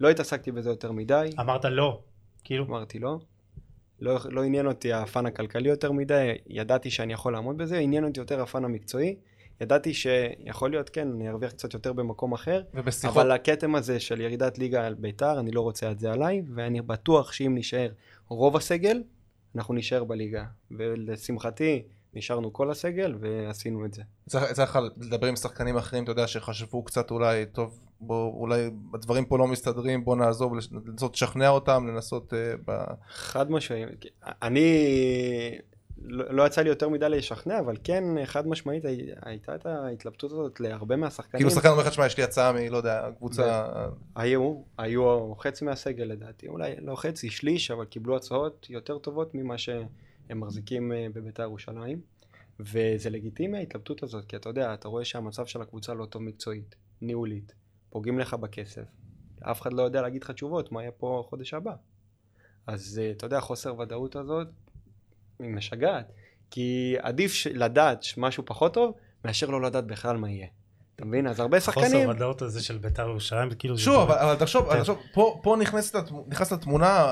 [0.00, 1.30] לא התעסקתי בזה יותר מדי.
[1.40, 2.00] אמרת לא.
[2.44, 3.18] כאילו, אמרתי לא.
[4.00, 8.20] לא, לא עניין אותי הפן הכלכלי יותר מדי, ידעתי שאני יכול לעמוד בזה, עניין אותי
[8.20, 9.16] יותר הפן המקצועי.
[9.62, 14.20] ידעתי שיכול להיות, כן, אני ארוויח קצת יותר במקום אחר, ובשיחות, אבל הכתם הזה של
[14.20, 17.88] ירידת ליגה על ביתר, אני לא רוצה את זה עליי, ואני בטוח שאם נשאר
[18.28, 19.02] רוב הסגל,
[19.56, 20.44] אנחנו נשאר בליגה.
[20.70, 21.82] ולשמחתי,
[22.14, 24.02] נשארנו כל הסגל ועשינו את זה.
[24.26, 29.24] יצא לך לדבר עם שחקנים אחרים, אתה יודע, שחשבו קצת אולי, טוב, בוא, אולי הדברים
[29.24, 30.52] פה לא מסתדרים, בוא נעזוב,
[30.86, 32.34] לנסות לשכנע אותם, לנסות...
[32.34, 32.84] אה, ב...
[33.08, 33.86] חד משמעית.
[34.42, 34.68] אני,
[36.04, 40.32] לא, לא יצא לי יותר מדי לשכנע, אבל כן, חד משמעית הי- הייתה את ההתלבטות
[40.32, 41.38] הזאת להרבה מהשחקנים.
[41.38, 42.56] כאילו שחקן אומר לך, שמע, יש לי הצעה מ...
[42.70, 43.66] לא יודע, קבוצה...
[44.16, 49.58] היו, היו חצי מהסגל לדעתי, אולי לא חצי, שליש, אבל קיבלו הצעות יותר טובות ממה
[49.58, 49.86] שהם
[50.30, 52.00] מחזיקים אה, בביתר ירושלים.
[52.60, 56.74] וזה לגיטימי ההתלבטות הזאת, כי אתה יודע, אתה רואה שהמצב של הקבוצה לא טוב מקצועית,
[57.00, 57.54] ניהולית,
[57.90, 58.84] פוגעים לך בכסף,
[59.40, 61.74] אף אחד לא יודע להגיד לך תשובות, מה יהיה פה חודש הבא.
[62.66, 64.48] אז אה, אתה יודע, חוסר ודאות הזאת
[65.48, 66.12] משגעת,
[66.50, 70.46] כי עדיף ש- לדעת משהו פחות טוב, מאשר לא לדעת בכלל מה יהיה.
[70.96, 71.26] אתה מבין?
[71.26, 73.78] אז הרבה חוסר שחקנים, ודאות הזה של בית"ר ירושלים, זה כאילו...
[73.78, 74.76] שוב, אבל, אבל תחשוב.
[74.78, 77.06] תחשוב פה, פה נכנס, לתמונה, נכנס לתמונה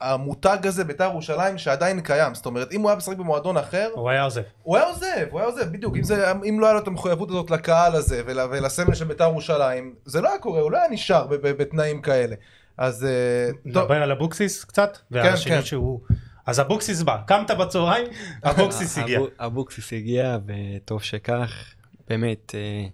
[0.00, 2.34] המותג הזה בית"ר ירושלים שעדיין קיים.
[2.34, 4.42] זאת אומרת, אם הוא היה משחק במועדון אחר, הוא היה עוזב.
[4.62, 5.96] הוא היה עוזב, הוא היה עוזב, בדיוק.
[5.96, 9.24] אם, זה, אם לא היה לו את המחויבות הזאת לקהל הזה ול, ולסמל של בית"ר
[9.24, 12.36] ירושלים, זה לא היה קורה, הוא לא היה נשאר ב, ב, בתנאים כאלה.
[12.78, 15.62] אז אה, טוב, נדבר על אבוקסיס קצת, כן, כן.
[15.62, 16.00] שהוא...
[16.46, 18.06] אז אבוקסיס בא, קמת בצהריים,
[18.50, 19.18] אבוקסיס הגיע.
[19.18, 21.74] אבו- אבוקסיס הגיע, וטוב שכך.
[22.08, 22.86] באמת, אה,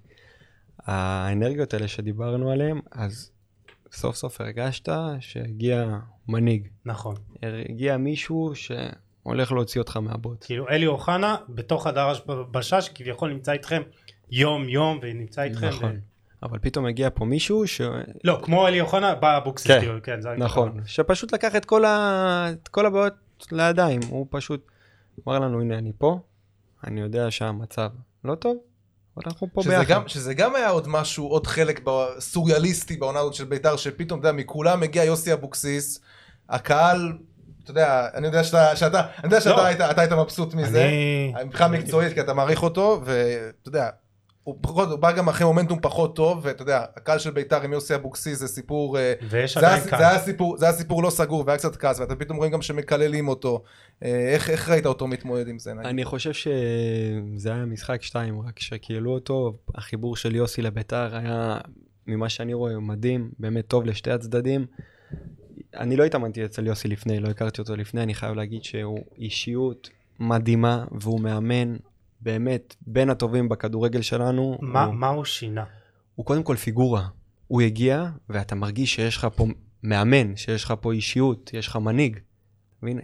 [0.86, 3.30] האנרגיות האלה שדיברנו עליהן, אז
[3.92, 4.88] סוף סוף הרגשת
[5.20, 5.98] שהגיע
[6.28, 6.68] מנהיג.
[6.84, 7.14] נכון.
[7.68, 10.44] הגיע מישהו שהולך להוציא אותך מהבוץ.
[10.44, 13.82] כאילו אלי אוחנה בתוך חדר הלבשה שכביכול נמצא איתכם
[14.30, 15.66] יום יום ונמצא איתכם.
[15.68, 16.00] נכון.
[16.42, 17.80] אבל פתאום הגיע פה מישהו ש...
[18.24, 19.66] לא, כמו אלי אוחנה בא אבוקסיס.
[19.66, 20.80] כן, כן, זה נכון.
[20.86, 22.46] שפשוט לקח את כל, ה...
[22.52, 23.12] את כל הבעיות
[23.52, 24.66] לידיים, הוא פשוט
[25.28, 26.20] אמר לנו, הנה אני פה,
[26.86, 27.88] אני יודע שהמצב
[28.24, 28.56] לא טוב,
[29.16, 29.94] אבל אנחנו פה שזה ביחד.
[29.94, 31.80] גם, שזה גם היה עוד משהו, עוד חלק
[32.18, 36.00] סוריאליסטי בעונה הזאת של בית"ר, שפתאום, אתה יודע, מכולם מגיע יוסי אבוקסיס,
[36.48, 37.12] הקהל,
[37.62, 39.64] אתה יודע, אני יודע שאתה, שאתה, אני יודע שאתה לא.
[39.64, 41.44] היית, אתה היית מבסוט מזה, אני...
[41.44, 43.90] מבחינה מקצועית, כי אתה מעריך אותו, ואתה יודע,
[44.44, 47.72] הוא, פחות, הוא בא גם אחרי מומנטום פחות טוב, ואתה יודע, הקהל של בית"ר עם
[47.72, 50.04] יוסי אבוקסיס זה סיפור, אה, ויש זה היה, עדיין זה, קהל.
[50.04, 53.28] היה סיפור, זה היה סיפור לא סגור והיה קצת כעס, ואתם פתאום רואים גם שמקללים
[53.28, 53.62] אותו.
[54.04, 55.74] אה, איך, איך ראית אותו מתמודד עם זה?
[55.74, 55.86] נגיד?
[55.86, 61.58] אני חושב שזה היה משחק שתיים, רק שכאילו אותו, החיבור של יוסי לביתר היה,
[62.06, 64.66] ממה שאני רואה, מדהים, באמת טוב לשתי הצדדים.
[65.76, 69.90] אני לא התאמנתי אצל יוסי לפני, לא הכרתי אותו לפני, אני חייב להגיד שהוא אישיות
[70.20, 71.76] מדהימה, והוא מאמן
[72.22, 74.58] באמת בין הטובים בכדורגל שלנו.
[74.60, 75.64] מה הוא, מה הוא שינה?
[76.14, 77.08] הוא קודם כל פיגורה.
[77.46, 79.46] הוא הגיע, ואתה מרגיש שיש לך פה
[79.82, 82.18] מאמן, שיש לך פה אישיות, יש לך מנהיג.
[82.82, 83.00] מבין?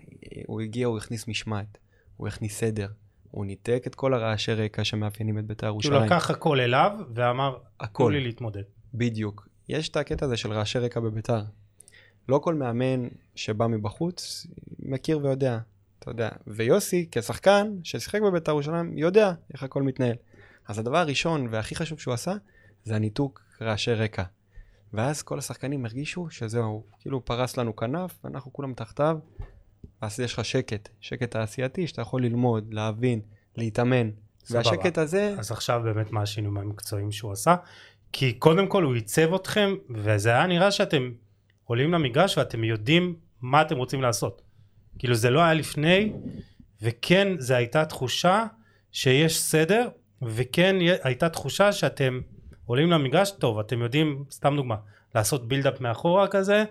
[0.47, 1.79] הוא הגיע, הוא הכניס משמעת,
[2.17, 2.89] הוא הכניס סדר,
[3.31, 6.03] הוא ניתק את כל הרעשי רקע שמאפיינים את בית"ר הוא ירושלים.
[6.03, 8.13] לקח הכל אליו ואמר, תנו הכל.
[8.15, 8.63] לי להתמודד.
[8.95, 9.49] בדיוק.
[9.69, 11.43] יש את הקטע הזה של רעשי רקע בביתר.
[12.29, 14.47] לא כל מאמן שבא מבחוץ
[14.79, 15.59] מכיר ויודע,
[15.99, 16.29] אתה יודע.
[16.47, 20.17] ויוסי, כשחקן ששיחק בביתר ירושלים, יודע איך הכל מתנהל.
[20.69, 22.33] אז הדבר הראשון והכי חשוב שהוא עשה,
[22.85, 24.23] זה הניתוק רעשי רקע.
[24.93, 29.19] ואז כל השחקנים הרגישו שזהו, כאילו פרס לנו כנף, ואנחנו כולם תחתיו,
[30.03, 33.21] ואז יש לך שקט, שקט תעשייתי, שאתה יכול ללמוד, להבין,
[33.57, 34.11] להתאמן.
[34.45, 34.59] סבבה.
[34.59, 37.55] והשקט הזה, אז עכשיו באמת מה השינויים המקצועיים שהוא עשה?
[38.13, 41.11] כי קודם כל הוא עיצב אתכם, וזה היה נראה שאתם
[41.65, 44.43] עולים למגרש ואתם יודעים מה אתם רוצים לעשות.
[44.99, 46.13] כאילו זה לא היה לפני,
[46.83, 48.45] וכן זו הייתה תחושה
[48.93, 49.89] שיש סדר,
[50.23, 52.21] וכן הייתה תחושה שאתם
[52.67, 54.77] עולים למגרש, טוב, אתם יודעים, סתם דוגמה,
[55.15, 56.65] לעשות בילדאפ מאחורה כזה,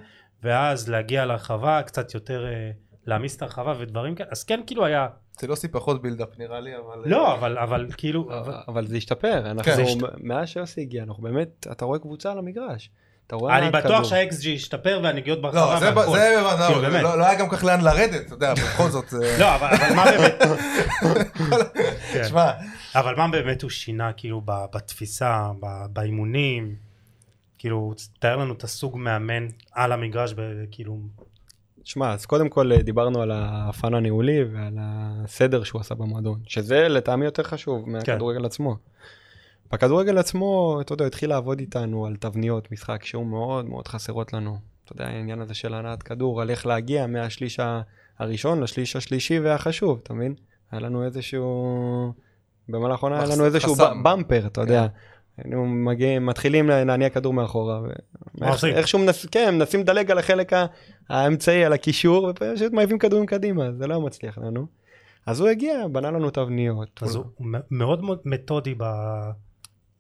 [0.44, 2.72] ואז להגיע לרחבה, קצת יותר אה,
[3.06, 5.08] להעמיס את הרחבה ודברים כאלה, אז כן כאילו היה,
[5.40, 7.04] זה לא עושה פחות בילדאפ נראה לי, אבל...
[7.06, 9.84] לא, אבל, אבל כאילו, אבל, אבל זה השתפר, אנחנו, כן.
[10.24, 12.90] מאז שיוסי הגיע, אנחנו באמת, אתה רואה קבוצה על המגרש.
[13.28, 13.72] אתה רואה אני.
[13.72, 17.04] בטוח שה-XG השתפר והנגיעות ברחבה לא, זה, בוודאי, לא, באמת.
[17.04, 19.96] לא, לא היה גם כך לאן לרדת, אתה יודע, בכל זאת, זה- לא, אבל, אבל
[19.96, 20.36] מה באמת,
[22.14, 22.24] כן.
[22.30, 22.52] שמע,
[22.96, 26.76] אבל מה באמת הוא שינה כאילו ב- בתפיסה, ב- באימונים,
[27.58, 30.34] כאילו תאר לנו את הסוג מאמן על המגרש,
[30.72, 30.98] כאילו,
[31.84, 36.88] שמע, אז קודם כל אה, דיברנו על הפן הניהולי ועל הסדר שהוא עשה במועדון, שזה
[36.88, 38.76] לטעמי יותר חשוב מהכדורגל עצמו.
[39.72, 44.58] בכדורגל עצמו, אתה יודע, התחיל לעבוד איתנו על תבניות משחק שהוא מאוד מאוד חסרות לנו.
[44.86, 47.60] אתה יודע, העניין הזה של הנעת כדור, על איך להגיע מהשליש
[48.20, 50.36] הראשון לשליש השלישי והחשוב, אתה מבין?
[50.72, 52.14] היה לנו איזשהו...
[52.70, 53.76] במהלך העונה היה לנו איזשהו.
[54.04, 54.88] במפר, אתה יודע.
[55.38, 57.80] היינו מגיעים, מתחילים להניע כדור מאחורה.
[58.64, 60.52] איכשהו מנס, כן, מנסים לדלג על החלק
[61.10, 64.66] האמצעי, על הקישור, ופשוט מעיפים כדורים קדימה, זה לא מצליח לנו.
[65.26, 67.04] אז הוא הגיע, בנה לנו תבניות.
[67.04, 67.26] אז הוא
[67.72, 69.47] מאוד מאוד מתודי ב-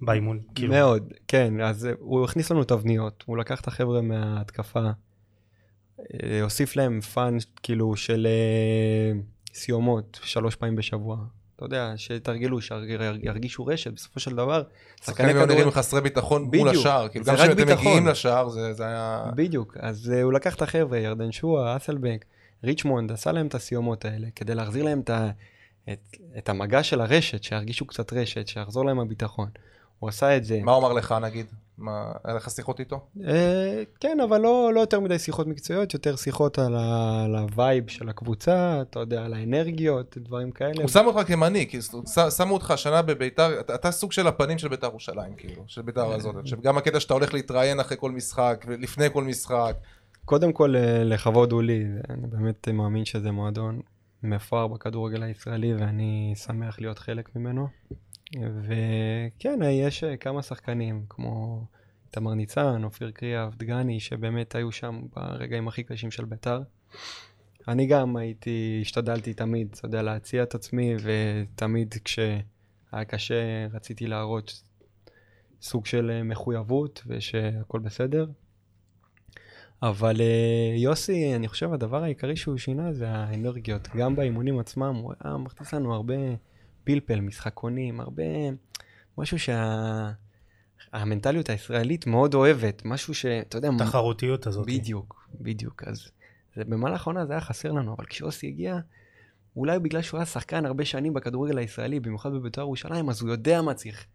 [0.01, 4.89] באימון, כאילו, מאוד, כן, אז אה, הוא הכניס לנו תבניות, הוא לקח את החבר'ה מההתקפה,
[5.99, 9.19] אה, הוסיף להם fun כאילו של אה,
[9.53, 11.17] סיומות שלוש פעמים בשבוע.
[11.55, 14.63] אתה יודע, שתרגלו, שירגישו רשת, בסופו של דבר,
[15.05, 16.69] שחקנים היו נראים חסרי ביטחון מול.
[16.69, 17.67] השער, כאילו גם כשאתם.
[17.67, 19.31] מגיעים לשער זה זה היה...
[19.35, 22.25] בדיוק, אז הוא לקח את החבר'ה, ירדן שואה, אסלבנק,
[22.63, 25.09] ריצ'מונד, עשה להם את הסיומות האלה, כדי להחזיר להם את,
[25.89, 29.49] את, את המגע של הרשת, שירגישו קצת רשת, שיחזור להם הביטחון.
[29.99, 30.59] הוא עשה את זה.
[30.63, 31.45] מה הוא אמר לך נגיד?
[31.77, 32.99] מה, היה לך שיחות איתו?
[33.27, 37.46] אה, כן, אבל לא, לא יותר מדי שיחות מקצועיות, יותר שיחות על, ה, על ה
[37.46, 40.81] vibe של הקבוצה, אתה יודע, על האנרגיות, דברים כאלה.
[40.81, 41.79] הוא שם אותך כמנהיג,
[42.37, 46.13] שמו אותך שנה בביתר, אתה- אתה סוג של הפנים של ביתר ירושלים, כאילו, של ביתר
[46.13, 46.35] הזאת.
[46.41, 49.75] עכשיו, גם הקטע שאתה הולך להתראיין אחרי כל משחק, ולפני כל משחק,
[50.25, 53.81] קודם כל, אה, לכבוד הוא לי, אני באמת מאמין שזה מועדון
[54.23, 57.67] מפואר בכדורגל הישראלי ואני שמח להיות חלק ממנו.
[58.35, 61.65] וכן, יש אה, כמה שחקנים כמו
[62.11, 66.61] תמר ניצן, אופיר קריאף, דגני, שבאמת היו שם ברגעים הכי קשים של בית"ר.
[67.67, 74.63] אני גם הייתי, השתדלתי תמיד, אתה יודע, להציע את עצמי, ותמיד כשהיה קשה רציתי להראות
[75.61, 78.25] סוג של אה, מחויבות ושהכול בסדר.
[79.81, 83.87] אבל אה, יוסי, אני חושב הדבר העיקרי שהוא שינה זה האנרגיות.
[83.97, 86.15] גם באימונים עצמם, הוא היה מכניס לנו הרבה
[86.83, 88.23] פלפל, משחקונים, הרבה...
[89.17, 90.11] משהו שה...
[91.49, 93.69] הישראלית מאוד אוהבת, משהו שאתה יודע...
[93.77, 94.67] תחרותיות הזאת.
[94.67, 95.83] בדיוק, בדיוק.
[95.83, 96.11] אז
[96.55, 98.79] זה, במהלך העונה זה היה חסר לנו, אבל כשאוסי הגיע,
[99.55, 103.61] אולי בגלל שהוא היה שחקן הרבה שנים בכדורגל הישראלי, במיוחד בבית"ר ירושלים, אז הוא יודע
[103.61, 104.05] מה צריך.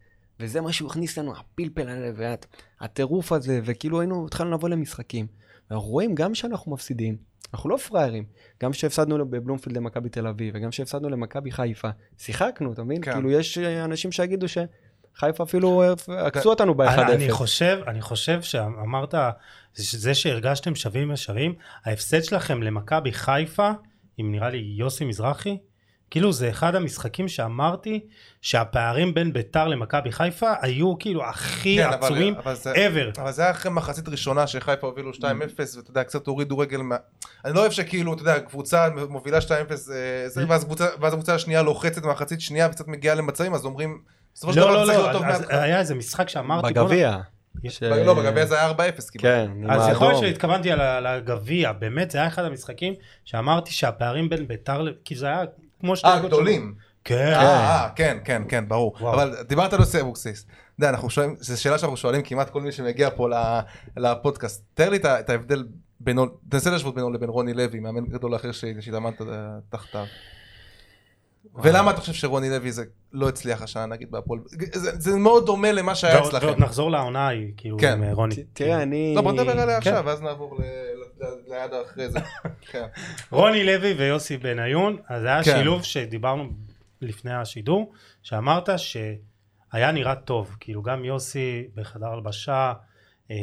[0.41, 2.37] וזה מה שהוא הכניס לנו, הפלפל האלה,
[2.81, 5.27] והטירוף הזה, וכאילו היינו, התחלנו לבוא למשחקים.
[5.73, 7.17] ואנחנו רואים גם שאנחנו מפסידים,
[7.55, 8.25] אנחנו לא פראיירים.
[8.63, 13.03] גם כשהפסדנו בבלומפילד למכבי תל אביב, וגם כשהפסדנו למכבי חיפה, שיחקנו, אתה מבין?
[13.03, 13.13] כן.
[13.13, 17.13] כאילו, יש אנשים שיגידו שחיפה אפילו עקצו אותנו ב-1-0.
[17.13, 19.15] אני חושב, אני חושב שאמרת,
[19.75, 21.55] זה שהרגשתם שווים ושווים,
[21.85, 23.71] ההפסד שלכם למכבי חיפה,
[24.19, 25.59] עם נראה לי יוסי מזרחי,
[26.13, 28.01] כאילו זה אחד המשחקים שאמרתי
[28.43, 33.21] שהפערים בין ביתר למכבי חיפה היו כאילו הכי כן, עצומים אבל, אבל זה, ever.
[33.21, 36.97] אבל זה היה אחרי מחצית ראשונה שחיפה הובילו 2-0 ואתה יודע קצת הורידו רגל מה...
[37.45, 41.35] אני לא אוהב שכאילו אתה יודע קבוצה מובילה 2-0 אה, זה, ואז, קבוצה, ואז הקבוצה
[41.35, 44.03] השנייה לוחצת מחצית שנייה וקצת מגיעה למצבים אז אומרים
[44.35, 47.19] בסופו של לא, דבר לא, לא, לא, אז היה איזה משחק שאמרתי בגביע.
[47.69, 47.83] ש...
[47.83, 48.75] לא, בגביע זה היה 4-0
[49.19, 52.95] כן, אז יכול להיות שהתכוונתי על הגביע, באמת זה היה אחד המשחקים
[53.25, 55.45] שאמרתי שהפערים בין ביתר, כי זה היה
[55.83, 56.09] כמו שתי...
[56.09, 56.75] אה, גדולים.
[57.05, 57.33] כן.
[57.33, 58.95] אה, כן, כן, כן, ברור.
[59.01, 60.45] אבל דיברת על נושא אבוקסיס.
[60.45, 63.29] אתה יודע, אנחנו שואלים, זו שאלה שאנחנו שואלים כמעט כל מי שמגיע פה
[63.97, 64.65] לפודקאסט.
[64.75, 65.65] תאר לי את ההבדל
[66.01, 69.21] בינו, תנסה להשוות בינו לבין רוני לוי, מאמן גדול אחר שהתאמנת
[69.69, 70.07] תחתיו.
[71.55, 74.41] ולמה אתה חושב שרוני לוי זה לא הצליח השנה נגיד בהפועל?
[74.75, 76.47] זה, זה מאוד דומה למה שהיה אצלכם.
[76.47, 78.03] ועוד נחזור לעונה ההיא, כאילו, כן.
[78.03, 78.35] עם רוני.
[78.53, 79.13] תראה, אני...
[79.17, 79.91] לא, בוא נדבר עליה כן.
[79.91, 80.59] עכשיו, ואז נעבור
[81.49, 82.19] ליד אחרי זה.
[82.71, 82.87] כן.
[83.31, 85.57] רוני לוי ויוסי בניון, אז זה היה כן.
[85.59, 86.51] שילוב שדיברנו
[87.01, 92.73] לפני השידור, שאמרת שהיה נראה טוב, כאילו גם יוסי בחדר הלבשה,
[93.31, 93.37] אה,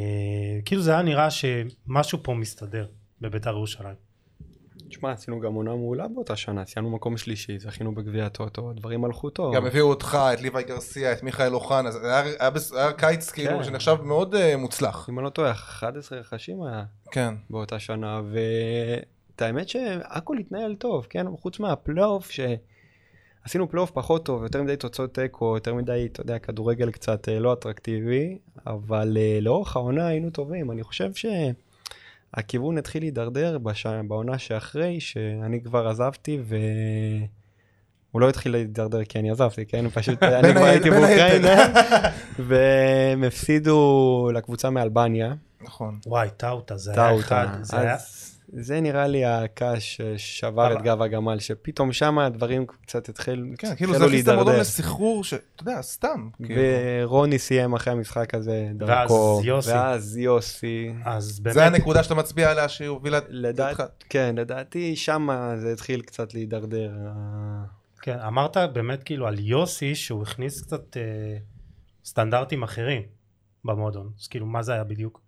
[0.64, 2.86] כאילו זה היה נראה שמשהו פה מסתדר
[3.20, 4.09] בביתר ירושלים.
[4.90, 9.30] תשמע, עשינו גם עונה מעולה באותה שנה, סיימנו מקום שלישי, זכינו בגביע הטוטו, הדברים הלכו
[9.30, 9.54] טוב.
[9.54, 13.58] גם הביאו אותך, את ליוואי גרסיה, את מיכאל אוחנה, זה היה, היה, היה קיץ כאילו
[13.58, 13.64] כן.
[13.64, 15.08] שנחשב מאוד אה, מוצלח.
[15.08, 17.34] אם אני לא טועה, 11 רכשים היה כן.
[17.50, 21.26] באותה שנה, ואת האמת שהכל התנהל טוב, כן?
[21.40, 26.90] חוץ מהפלייאוף, שעשינו פלייאוף פחות טוב, יותר מדי תוצאות תיקו, יותר מדי, אתה יודע, כדורגל
[26.90, 31.26] קצת אה, לא אטרקטיבי, אבל אה, לאורך העונה היינו טובים, אני חושב ש...
[32.34, 33.86] הכיוון התחיל להידרדר בש...
[33.86, 36.38] בעונה שאחרי, שאני כבר עזבתי,
[38.10, 39.88] והוא לא התחיל להידרדר כי אני עזבתי, כן?
[39.88, 41.72] פשוט אני כבר הייתי באוקראינה,
[42.38, 45.34] והם הפסידו לקבוצה מאלבניה.
[45.60, 45.98] נכון.
[46.06, 47.46] וואי, טאוטה, זה היה אחד.
[47.62, 47.96] זה היה...
[48.52, 53.68] זה נראה לי הקש ששבר את גב הגמל, שפתאום שם הדברים קצת התחילו להידרדר.
[53.68, 56.28] כן, כאילו זה הכניס את המועדון לסחרור, שאתה יודע, סתם.
[56.42, 56.62] כאילו.
[57.02, 59.34] ורוני סיים אחרי המשחק הזה דרכו.
[59.36, 59.70] ואז יוסי.
[59.70, 60.92] ואז יוסי.
[61.04, 61.54] אז באמת...
[61.54, 63.18] זה הנקודה שאתה מצביע עליה שהיא הובילה
[63.68, 63.82] אותך.
[64.08, 66.90] כן, לדעתי שם זה התחיל קצת להידרדר.
[68.02, 71.02] כן, אמרת באמת כאילו על יוסי שהוא הכניס קצת אה,
[72.04, 73.02] סטנדרטים אחרים
[73.64, 74.10] במועדון.
[74.20, 75.20] אז כאילו, מה זה היה בדיוק?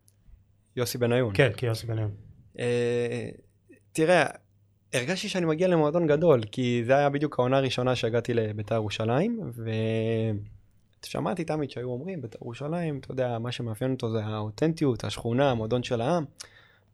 [0.76, 1.30] יוסי בניון.
[1.34, 2.10] כן, כיוסי בניון.
[2.58, 3.28] אה,
[3.92, 4.26] תראה,
[4.94, 9.40] הרגשתי שאני מגיע למועדון גדול, כי זה היה בדיוק העונה הראשונה שהגעתי לבית"ר ירושלים,
[11.04, 15.82] ושמעתי תמיד שהיו אומרים, בית"ר ירושלים, אתה יודע, מה שמאפיין אותו זה האותנטיות, השכונה, המועדון
[15.82, 16.24] של העם.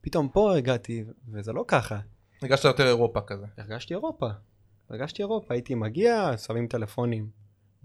[0.00, 1.98] פתאום פה הגעתי, וזה לא ככה.
[2.42, 3.46] הרגשת יותר אירופה כזה.
[3.59, 4.28] הרגשתי אירופה.
[4.90, 7.28] הרגשתי אירופה, הייתי מגיע, שמים טלפונים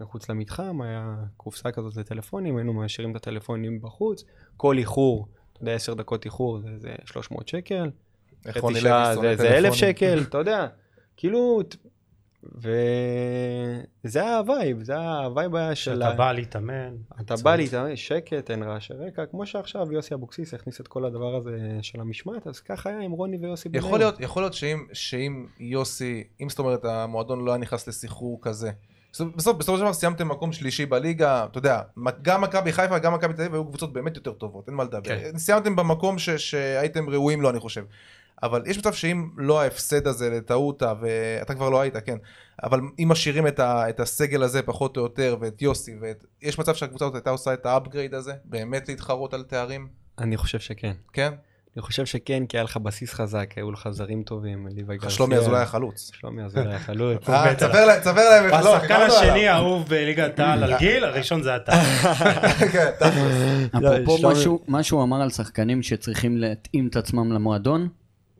[0.00, 4.24] מחוץ למתחם, היה קופסה כזאת לטלפונים, היינו משאירים את הטלפונים בחוץ,
[4.56, 7.90] כל איחור אתה יודע, עשר דקות איחור זה, זה 300 שקל,
[8.48, 10.66] חצי שעה זה, זה אלף שקל, אתה יודע,
[11.16, 11.62] כאילו,
[12.54, 16.02] וזה היה ה vibe, זה היה ה vibe היה של...
[16.02, 16.96] אתה בא להתאמן.
[17.20, 21.34] אתה בא להתאמן, שקט, אין רעשי רקע, כמו שעכשיו יוסי אבוקסיס הכניס את כל הדבר
[21.34, 23.86] הזה של המשמעת, אז ככה היה עם רוני ויוסי ביניהם.
[23.86, 28.38] יכול להיות, יכול להיות שאם, שאם יוסי, אם זאת אומרת המועדון לא היה נכנס לסחרור
[28.42, 28.70] כזה,
[29.20, 31.80] בסוף, בסופו של דבר סיימתם מקום שלישי בליגה, אתה יודע,
[32.22, 35.00] גם מכבי חיפה, גם מכבי תל אביב היו קבוצות באמת יותר טובות, אין מה לדבר.
[35.04, 35.38] כן.
[35.38, 37.84] סיימתם במקום ש, שהייתם ראויים לו, אני חושב.
[38.42, 42.16] אבל יש מצב שאם לא ההפסד הזה לטעות, ואתה כבר לא היית, כן,
[42.62, 46.24] אבל אם משאירים את, ה, את הסגל הזה פחות או יותר, ואת יוסי, ואת...
[46.42, 49.88] יש מצב שהקבוצה הזאת הייתה עושה את ה upgrade הזה, באמת להתחרות על תארים?
[50.18, 50.92] אני חושב שכן.
[51.12, 51.32] כן?
[51.76, 55.10] אני חושב שכן, כי היה לך בסיס חזק, היו לך זרים טובים, ליבה גרסיה.
[55.10, 56.10] שלומי אזולאי החלוץ.
[56.14, 57.28] שלומי אזולאי החלוץ.
[57.28, 58.44] אה, תספר להם, תספר להם.
[58.44, 59.48] איך- לא, השחקן השני.
[59.48, 61.72] האהוב בליגת העל על גיל, הראשון זה אתה.
[62.72, 62.90] כן.
[64.02, 64.32] אפרופו
[64.68, 67.88] מה שהוא אמר על שחקנים שצריכים להתאים את עצמם למועדון,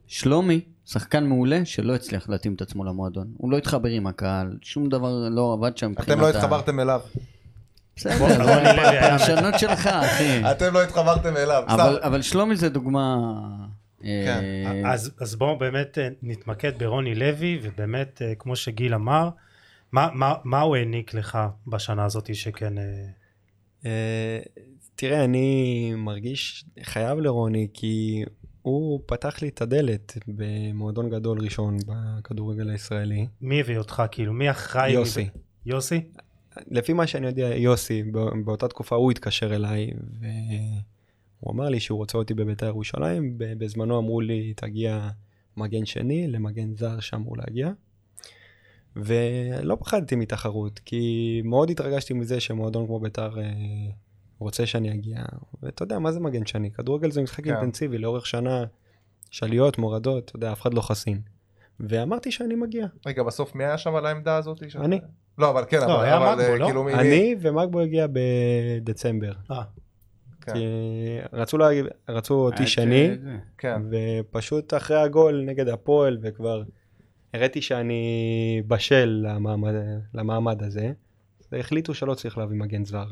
[0.07, 3.27] שלומי, שחקן מעולה שלא הצליח להתאים את עצמו למועדון.
[3.37, 7.01] הוא לא התחבר עם הקהל, שום דבר לא עבד שם אתם לא התחברתם אליו.
[7.95, 8.25] בסדר,
[9.05, 10.51] הפרשנות שלך, אחי.
[10.51, 11.63] אתם לא התחברתם אליו.
[11.67, 12.07] אבל, סתם.
[12.07, 13.17] אבל שלומי זה דוגמה...
[14.01, 14.43] כן.
[14.65, 19.29] אה, אז, אז בואו באמת אה, נתמקד ברוני לוי, ובאמת, אה, כמו שגיל אמר,
[19.91, 21.37] מה, הוא העניק לך
[21.67, 22.77] בשנה הזאת שכן...
[22.77, 22.83] אה,
[23.85, 24.39] אה,
[24.95, 28.23] תראה, אני מרגיש חייב לרוני, כי
[28.61, 33.27] הוא פתח לי את הדלת במועדון גדול ראשון בכדורגל הישראלי.
[33.41, 34.91] מי הביא אותך, כאילו, מי אחראי?
[34.91, 35.29] יוסי.
[35.65, 36.01] יוסי?
[36.71, 41.97] לפי מה שאני יודע, יוסי, בא- באותה תקופה הוא התקשר אליי, והוא אמר לי שהוא
[41.97, 43.33] רוצה אותי בבית"ר ירושלים.
[43.37, 45.09] בזמנו אמרו לי, תגיע
[45.57, 47.71] מגן שני, למגן זר שאמור להגיע.
[48.95, 53.43] ולא פחדתי מתחרות, כי מאוד התרגשתי מזה שמועדון כמו בית"ר אה,
[54.39, 55.23] רוצה שאני אגיע.
[55.63, 56.71] ואתה יודע, מה זה מגן שני?
[56.71, 57.49] כדורגל זה משחק כן.
[57.55, 58.63] אינטנסיבי, לאורך שנה,
[59.33, 61.21] יש עליות, מורדות, אתה יודע, אף אחד לא חסין.
[61.79, 62.87] ואמרתי שאני מגיע.
[63.05, 64.69] רגע, בסוף מי היה שם על העמדה הזאת?
[64.69, 64.99] ש- אני.
[65.37, 66.65] לא, אבל כן, לא, אבל היה אבל, מגבו, אה, לא?
[66.65, 69.31] כאילו, אני ומגבו הגיע בדצמבר.
[69.51, 69.61] אה,
[70.41, 70.65] כן, כי
[71.33, 71.67] רצו, לה...
[72.09, 73.37] רצו אותי עד שני, זה.
[73.57, 73.81] כן.
[73.91, 76.63] ופשוט אחרי הגול נגד הפועל, וכבר
[77.33, 78.03] הראיתי שאני
[78.67, 79.73] בשל למעמד,
[80.13, 80.91] למעמד הזה,
[81.51, 83.05] והחליטו שלא צריך להביא מגן זר.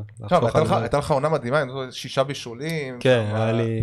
[0.81, 2.95] הייתה לך- עונה מדהימה, שישה בישולים.
[2.99, 3.79] כן, היה לי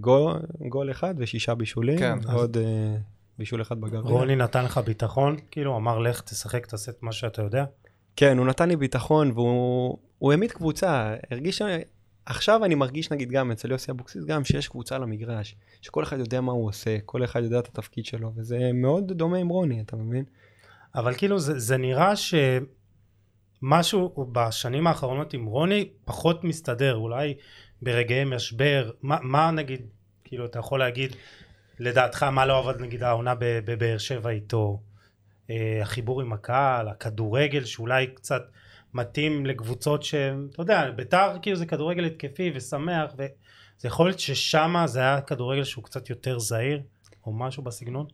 [0.00, 0.32] גול,
[0.68, 2.96] גול אחד ושישה בישולים, כן, אה,
[3.42, 4.00] בישול אחד בגביע.
[4.00, 7.64] רוני נתן לך ביטחון, כאילו, אמר לך, תשחק, תעשה את מה שאתה יודע.
[8.16, 11.14] כן, הוא נתן לי ביטחון והוא הוא העמיד קבוצה.
[11.30, 11.62] הרגיש, ש-
[12.26, 16.18] עכשיו אני מרגיש נגיד גם אצל יוסי אבוקסיס גם שיש קבוצה על המגרש, שכל אחד
[16.18, 19.80] יודע מה הוא עושה, כל אחד יודע את התפקיד שלו, וזה מאוד דומה עם רוני,
[19.80, 20.24] אתה מבין?
[20.94, 22.12] אבל כאילו זה, זה נראה
[23.62, 27.34] שמשהו בשנים האחרונות עם רוני פחות מסתדר, אולי
[27.82, 29.80] ברגעי משבר, מה, מה נגיד,
[30.24, 31.16] כאילו אתה יכול להגיד
[31.78, 34.80] לדעתך מה לא עבד נגיד העונה בבאר שבע איתו,
[35.50, 38.42] אה, החיבור עם הקהל, הכדורגל שאולי קצת
[38.94, 44.86] מתאים לקבוצות שהם, אתה יודע, בית"ר כאילו זה כדורגל התקפי ושמח וזה יכול להיות ששמה
[44.86, 46.82] זה היה כדורגל שהוא קצת יותר זהיר
[47.26, 48.06] או משהו בסגנון?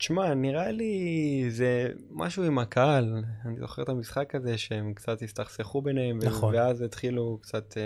[0.00, 3.22] תשמע, נראה לי זה משהו עם הקהל.
[3.46, 6.54] אני זוכר את המשחק הזה שהם קצת הסתכסכו ביניהם, נכון.
[6.54, 7.74] ואז התחילו קצת...
[7.76, 7.82] אה,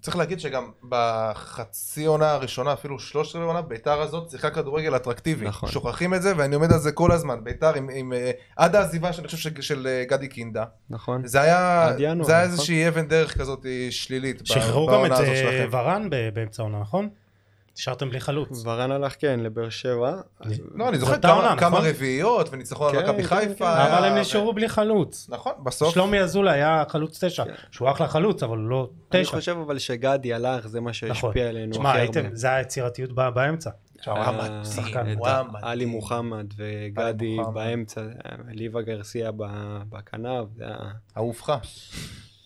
[0.00, 5.46] צריך להגיד שגם בחצי עונה הראשונה, אפילו שלושת רבעי עונה, ביתר הזאת שיחקה כדורגל אטרקטיבי.
[5.46, 5.68] נכון.
[5.68, 7.44] שוכחים את זה, ואני עומד על זה כל הזמן.
[7.44, 10.64] ביתר עם, עם אה, עד העזיבה, שאני חושב, של, של אה, גדי קינדה.
[10.90, 11.26] נכון?
[11.26, 12.52] זה היה, עד ינואר, זה היה נכון?
[12.52, 14.46] איזושהי אבן דרך כזאת שלילית.
[14.46, 15.12] שחררו גם את.
[15.70, 17.08] ורן באמצע העונה, נכון?
[17.76, 18.62] נשארתם בלי חלוץ.
[18.66, 20.16] ורן הלך, כן, לבאר שבע.
[20.74, 21.84] לא, אני זוכר כמה, נכון?
[21.84, 23.74] רביעיות, וניצחון על כן, מכבי כן, חיפה.
[23.76, 23.92] כן.
[23.92, 25.26] אבל הם נשארו בלי חלוץ.
[25.30, 25.94] נכון, בסוף.
[25.94, 27.44] שלומי אזולאי היה חלוץ תשע.
[27.70, 29.30] שהוא אחלה חלוץ, אבל הוא לא אני תשע.
[29.36, 31.08] חושב אבל שגדי הלך, זה מה נכון.
[31.14, 32.28] שהשפיע עלינו תשמע, הכי הרבה.
[32.32, 33.70] זה היצירתיות באמצע.
[34.08, 34.62] אה.
[35.62, 37.36] עלי מוחמד וגדי.
[37.54, 38.02] באמצע,
[38.48, 40.76] ליבה גרסיה ב- בכנף, זה היה...
[41.16, 41.52] אהובך.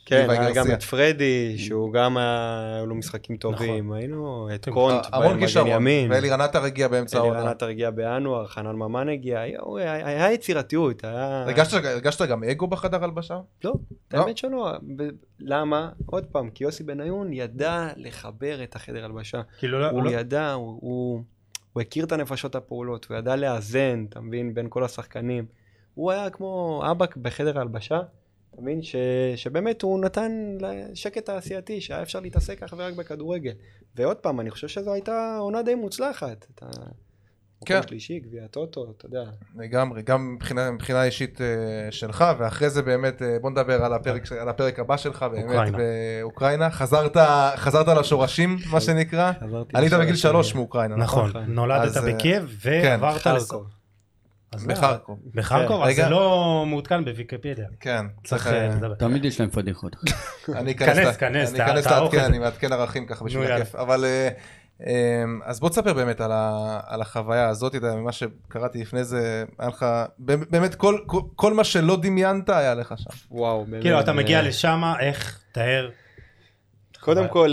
[0.06, 0.66] כן, היה גם.
[0.72, 5.40] את פרדי, שהוא גם היה, היו לו משחקים טובים, היינו את אתם- קונט, המון במגן
[5.46, 5.68] כישרון.
[5.70, 7.34] ימין, ואלירן עטר הגיע באמצע העונה.
[7.38, 9.40] אלירן עטר הגיע בינואר, חנן ממן הגיע,
[9.80, 11.44] היה יצירתיות, היה...
[11.92, 13.38] הרגשת גם אגו בחדר הלבשה?
[13.64, 13.72] לא,
[14.14, 14.20] לא?
[14.20, 14.72] האמת שלא,
[15.40, 15.88] למה?
[16.06, 19.40] עוד פעם, כי יוסי בניון ידע לחבר את החדר הלבשה.
[19.62, 21.22] לא- הוא לא- ידע, הוא, הוא,
[21.72, 25.44] הוא הכיר את הנפשות הפעולות, הוא ידע לאזן, אתה מבין, בין כל השחקנים.
[25.94, 28.00] הוא היה כמו אבא בחדר ההלבשה,
[28.56, 28.96] אתה מבין, ש,
[29.36, 30.32] שבאמת הוא נתן
[30.94, 33.52] שקט תעשייתי, שהיה אפשר להתעסק אך ורק בכדורגל.
[33.94, 36.46] ועוד פעם, אני חושב שזו הייתה עונה די מוצלחת.
[36.54, 36.66] אתה...
[37.64, 37.74] כן.
[37.76, 39.24] מקום שלישי, גביע טוטו, אתה יודע.
[39.56, 41.46] לגמרי, גם מבחינה, מבחינה אישית אה,
[41.90, 45.78] שלך, ואחרי זה באמת, אה, בוא נדבר על הפרק, על הפרק הבא שלך, באמת, אוקראינה.
[45.78, 46.70] באוקראינה.
[46.70, 47.16] חזרת,
[47.56, 49.32] חזרת לשורשים, מה שנקרא.
[49.74, 50.16] עלית בגיל.
[50.16, 51.28] שלוש מאוקראינה, נכון?
[51.28, 51.44] נכון.
[51.46, 53.52] נולדת אה, בקייב ועברת לס...
[54.54, 55.18] לא, בחרקוב.
[55.34, 55.96] בחרקוב, אז.
[55.96, 57.66] זה לא מעודכן בוויקיפדיה.
[57.80, 58.94] כן, צריך אה, אה, לדבר.
[58.94, 59.96] תמיד יש להם פדיחות.
[60.54, 62.28] אני כנס, אכנס, כנס, אני תע- אכנס תערוך לעדכן.
[62.28, 63.52] אני מעדכן ערכים ככה בשביל.
[63.52, 63.74] הכיף.
[63.74, 64.28] אבל אה,
[64.86, 64.92] אה,
[65.44, 66.20] אז בוא תספר באמת
[66.86, 69.86] על החוויה הזאת, ממה שקראתי לפני זה, היה לך,
[70.18, 73.10] באמת כל- כל- כל מה שלא דמיינת היה לך שם.
[73.30, 73.82] וואו, באמת.
[73.82, 75.90] כאילו, אתה מגיע לשם, איך, תאר.
[77.00, 77.52] קודם כל,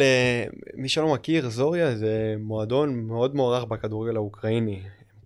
[0.76, 4.82] מי שלא מכיר, זוריה זה מועדון מאוד מוערך בכדורגל האוקראיני.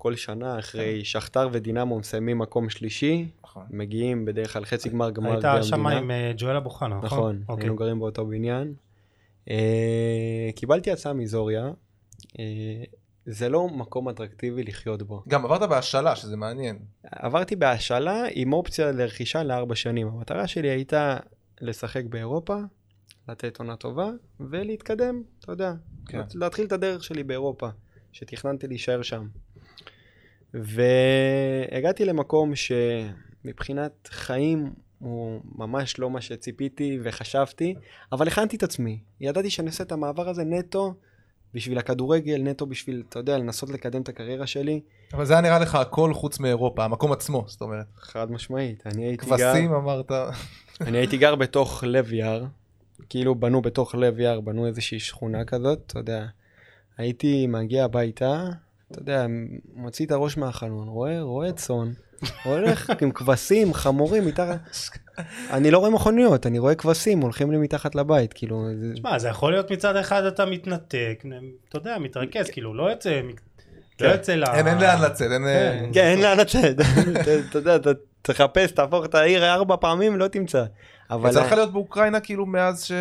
[0.07, 3.65] כל שנה אחרי שכתר ודינמו מסיימים מקום שלישי, נכון.
[3.69, 6.01] מגיעים בדרך כלל חצי גמר גמר גביע היית שם המדינה.
[6.01, 7.05] עם אה, ג'ואל אבו חנה, נכון?
[7.05, 7.63] נכון, אוקיי.
[7.63, 8.73] היינו גרים באותו בניין.
[9.49, 11.71] אה, קיבלתי הצעה מזוריה,
[12.39, 12.43] אה,
[13.25, 15.23] זה לא מקום אטרקטיבי לחיות בו.
[15.27, 16.79] גם עברת בהשאלה, שזה מעניין.
[17.11, 20.07] עברתי בהשאלה עם אופציה לרכישה לארבע שנים.
[20.07, 21.17] המטרה שלי הייתה
[21.61, 22.57] לשחק באירופה,
[23.29, 25.73] לתת עונה טובה, ולהתקדם, אתה יודע,
[26.05, 26.21] כן.
[26.35, 27.67] להתחיל את הדרך שלי באירופה,
[28.11, 29.27] שתכננתי להישאר שם.
[30.53, 37.75] והגעתי למקום שמבחינת חיים הוא ממש לא מה שציפיתי וחשבתי,
[38.11, 38.99] אבל הכנתי את עצמי.
[39.21, 40.93] ידעתי שאני אעשה את המעבר הזה נטו
[41.53, 44.81] בשביל הכדורגל, נטו בשביל, אתה יודע, לנסות לקדם את הקריירה שלי.
[45.13, 47.85] אבל זה היה נראה לך הכל חוץ מאירופה, המקום עצמו, זאת אומרת.
[47.97, 48.87] חד משמעית.
[48.87, 49.37] אני הייתי גר...
[49.37, 50.11] כבשים אמרת,
[50.87, 52.45] אני הייתי גר בתוך לב יער,
[53.09, 56.25] כאילו בנו בתוך לב יער, בנו איזושהי שכונה כזאת, אתה יודע.
[56.97, 58.45] הייתי מגיע הביתה,
[58.91, 59.25] אתה יודע,
[59.75, 61.91] מוציא את הראש מהחלון, רואה, רואה צאן,
[62.43, 64.57] הולך עם כבשים, חמורים, מתחת...
[65.51, 68.65] אני לא רואה מכוניות, אני רואה כבשים הולכים לי מתחת לבית, כאילו...
[68.93, 71.23] תשמע, זה יכול להיות מצד אחד אתה מתנתק,
[71.69, 73.21] אתה יודע, מתרכז, כאילו, לא יוצא,
[74.01, 74.11] לא כן.
[74.11, 74.43] יוצא ל...
[74.43, 75.41] אין אין לאן לצאת, אין...
[75.43, 75.89] כן.
[75.93, 76.75] כן, אין לאן לצאת.
[77.49, 80.65] אתה יודע, אתה תחפש, תהפוך את העיר ארבע פעמים, לא תמצא.
[81.09, 82.91] אבל יצא לך להיות באוקראינה כאילו מאז ש...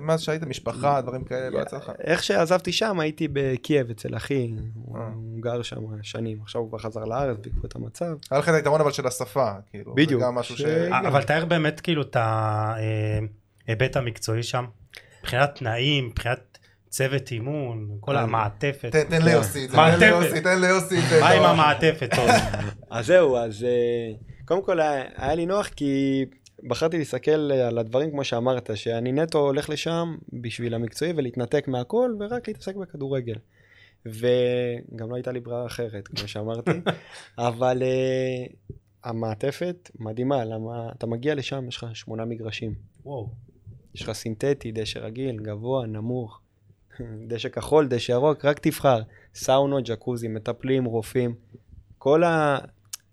[0.00, 1.92] מאז שהיית משפחה, דברים כאלה, לא יצא לך?
[2.04, 5.08] איך שעזבתי שם, הייתי בקייב אצל אחי, הוא אה.
[5.40, 8.14] גר שם שנים, עכשיו הוא כבר חזר לארץ בעקבות המצב.
[8.30, 9.94] היה לך את היתרון אבל של השפה, כאילו.
[9.94, 10.20] בדיוק.
[10.20, 10.60] זה גם משהו ש...
[10.60, 12.16] ש- אה, אבל תאר באמת כאילו את
[13.66, 14.64] ההיבט המקצועי שם,
[15.20, 18.92] מבחינת תנאים, מבחינת צוות אימון, כל אה, המעטפת.
[18.92, 20.00] תן תן ליוסי את זה, מעטפת.
[20.00, 21.20] תן ליוסי, תן ליוסי את זה.
[21.20, 21.42] מה עם.
[21.42, 22.10] המעטפת?
[22.90, 24.12] אז זהו, אז אה,
[24.44, 26.24] קודם כל היה לי נוח כי
[26.68, 32.48] בחרתי להסתכל על הדברים כמו שאמרת, שאני נטו הולך לשם בשביל המקצועי ולהתנתק מהכל ורק
[32.48, 33.36] להתעסק בכדורגל.
[34.06, 36.70] וגם לא הייתה לי ברירה אחרת, כמו שאמרתי,
[37.38, 38.72] אבל אה,
[39.04, 42.74] המעטפת מדהימה, למה אתה מגיע לשם, יש לך שמונה מגרשים.
[43.04, 43.28] וואו.
[43.94, 46.40] יש לך סינתטי, דשא רגיל, גבוה, נמוך,
[47.28, 49.02] דשא כחול, דשא ירוק, רק תבחר.
[49.34, 51.34] סאונות, ג'קוזי, מטפלים, רופאים,
[51.98, 52.58] כל ה...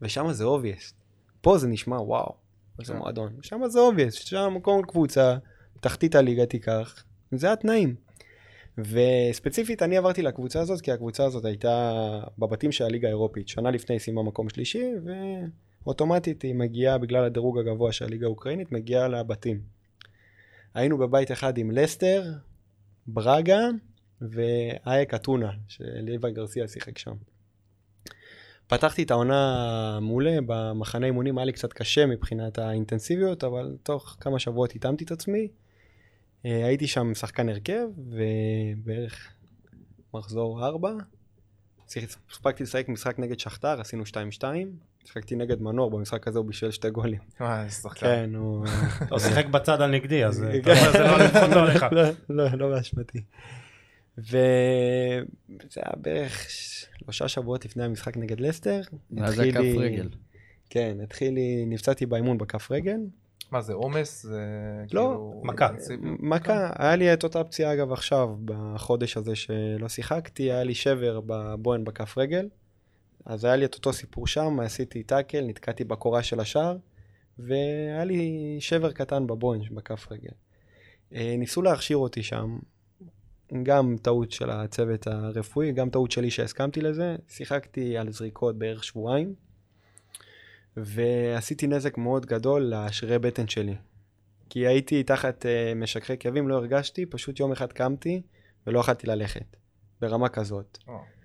[0.02, 0.96] ושם זה obvious.
[1.42, 2.36] פה זה נשמע וואו,
[2.80, 3.00] איזה כן.
[3.00, 3.34] מועדון.
[3.42, 5.38] שם זה obvious, שם כל קבוצה,
[5.82, 7.96] תחתית הליגה תיקח, זה התנאים.
[8.78, 11.94] וספציפית אני עברתי לקבוצה הזאת, כי הקבוצה הזאת הייתה
[12.38, 13.48] בבתים של הליגה האירופית.
[13.48, 14.92] שנה לפני סיימה מקום שלישי,
[15.86, 19.62] ואוטומטית היא מגיעה, בגלל הדירוג הגבוה של הליגה האוקראינית, מגיעה לבתים.
[20.74, 22.24] היינו בבית אחד עם לסטר,
[23.08, 23.60] ברגה
[24.22, 27.16] ואייק אתונה, שליווי גרסיה שיחק שם.
[28.68, 34.40] פתחתי את העונה מעולה, במחנה אימונים היה לי קצת קשה מבחינת האינטנסיביות, אבל תוך כמה
[34.40, 35.48] שבועות התאמתי את עצמי.
[36.46, 39.28] אה, הייתי שם שחקן הרכב, ובערך
[40.14, 40.90] מחזור 4.
[42.30, 44.44] הספקתי לשחק משחק נגד שכתר, עשינו 2-2.
[45.06, 47.20] שיחקתי נגד מנור, במשחק הזה הוא בישל שתי גולים.
[47.42, 48.06] אה, איזה שחקן.
[48.06, 48.66] כן, הוא...
[49.12, 50.72] לא, שיחק בצד הנגדי, אז אתה כן.
[50.72, 51.86] אומר, זה לא לפחות לא עליך.
[51.92, 53.22] לא, לא, לא באשמתי.
[54.18, 54.42] וזה
[55.76, 58.82] היה בערך שלושה שבועות לפני המשחק נגד לסטר.
[59.12, 60.10] ואז זה התחיל כף לי- רגל.
[60.70, 63.00] כן, התחיל לי, נפצעתי באימון בכף רגל.
[63.52, 64.24] מה זה עומס?
[64.24, 64.42] זה
[64.80, 65.42] לא, כאילו...
[65.44, 65.70] מכה.
[66.20, 71.20] מכה, היה לי את אותה פציעה אגב עכשיו, בחודש הזה שלא שיחקתי, היה לי שבר
[71.26, 72.50] בבוהן בכף רגל.
[73.26, 76.78] אז היה לי את אותו סיפור שם, עשיתי טאקל, נתקעתי בקורה של השער,
[77.40, 80.32] והיה לי שבר קטן בבוהן בכף רגל.
[81.14, 82.60] אה, ניסו להכשיר אותי שם,
[83.64, 87.16] גם טעות של הצוות הרפואי, גם טעות שלי שהסכמתי לזה.
[87.30, 89.34] שיחקתי על זריקות בערך שבועיים,
[90.78, 93.76] ועשיתי נזק מאוד גדול לשרירי בטן שלי.
[94.50, 98.22] כי הייתי תחת uh, משככי כאבים, לא הרגשתי, פשוט יום אחד קמתי
[98.68, 99.56] ולא יכלתי ללכת,
[100.02, 100.78] ברמה כזאת.
[100.88, 101.17] או.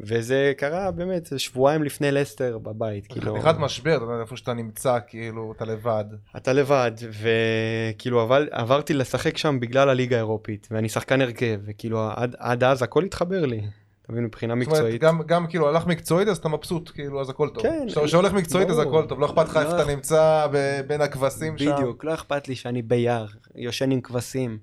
[0.00, 3.34] וזה קרה באמת שבועיים לפני לסטר בבית, כאילו.
[3.34, 6.04] חתיכת משבר, אתה יודע, איפה שאתה נמצא, כאילו, אתה לבד.
[6.36, 6.92] אתה לבד,
[7.22, 12.82] וכאילו אבל, עברתי לשחק שם בגלל הליגה האירופית, ואני שחקן הרכב, וכאילו עד, עד אז
[12.82, 13.60] הכל התחבר לי,
[14.02, 15.00] אתה מבין, מבחינה זאת אומרת, מקצועית.
[15.00, 17.62] גם, גם כאילו הלך מקצועית אז אתה מבסוט, כאילו אז הכל טוב.
[17.62, 17.86] כן.
[18.06, 18.98] כשהולך מקצועית אז ברור.
[18.98, 19.82] הכל טוב, לא אכפת לך איפה לא.
[19.82, 21.72] אתה נמצא ב- בין הכבשים שם.
[21.72, 24.58] בדיוק, לא אכפת לי שאני ביער, יושן עם כבשים,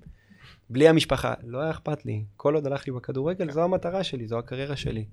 [0.72, 2.24] בלי המשפחה, לא היה אכפת לי.
[2.36, 5.04] כל עוד הלך לי בכדורגל, זו המטרה שלי, זו הקריירה שלי.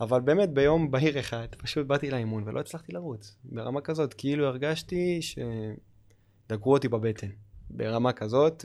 [0.00, 3.36] אבל באמת ביום בהיר אחד, פשוט באתי לאימון ולא הצלחתי לרוץ.
[3.44, 7.26] ברמה כזאת, כאילו הרגשתי שדגרו אותי בבטן.
[7.70, 8.64] ברמה כזאת,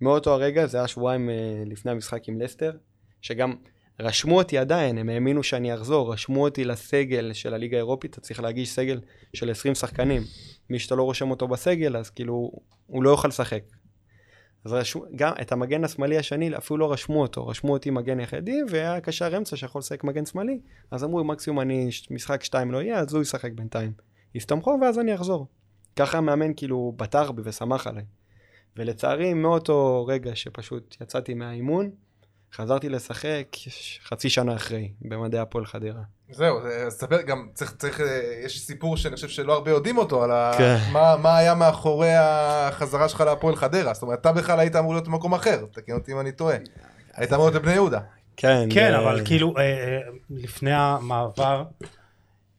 [0.00, 2.72] ומאותו הרגע, זה היה שבועיים אה, לפני המשחק עם לסטר,
[3.20, 3.54] שגם
[4.00, 8.40] רשמו אותי עדיין, הם האמינו שאני אחזור, רשמו אותי לסגל של הליגה האירופית, אתה צריך
[8.40, 9.00] להגיש סגל
[9.34, 10.22] של 20 שחקנים.
[10.70, 12.52] מי שאתה לא רושם אותו בסגל, אז כאילו,
[12.86, 13.62] הוא לא יוכל לשחק.
[14.64, 18.58] אז רשמו, גם את המגן השמאלי השני, אפילו לא רשמו אותו, רשמו אותי מגן יחידי,
[18.70, 20.60] והיה קשר אמצע שיכול לשחק מגן שמאלי,
[20.90, 23.92] אז אמרו, מקסימום אני, משחק שתיים לא יהיה, אז הוא ישחק בינתיים.
[24.34, 25.46] הסתמכו ואז אני אחזור.
[25.96, 28.04] ככה המאמן כאילו בטח בי ושמח עליי.
[28.76, 31.90] ולצערי, מאותו רגע שפשוט יצאתי מהאימון,
[32.52, 33.56] חזרתי לשחק
[34.04, 36.02] חצי שנה אחרי, במדעי הפועל חדרה.
[36.32, 38.06] זהו, זה- אז תספר גם, צריך, צריך, אה,
[38.44, 40.30] יש סיפור שאני חושב שלא הרבה יודעים אותו, על.
[40.58, 40.78] כן.
[40.92, 45.08] מה, מה היה מאחורי החזרה שלך להפועל חדרה, זאת אומרת, אתה בכלל היית אמור להיות
[45.08, 46.56] במקום אחר, תקן אותי אם אני טועה.
[47.14, 48.00] היית אמור להיות בבני יהודה.
[48.36, 49.98] כן, כן, ו- אבל כאילו, אה, אה,
[50.30, 51.64] לפני המעבר,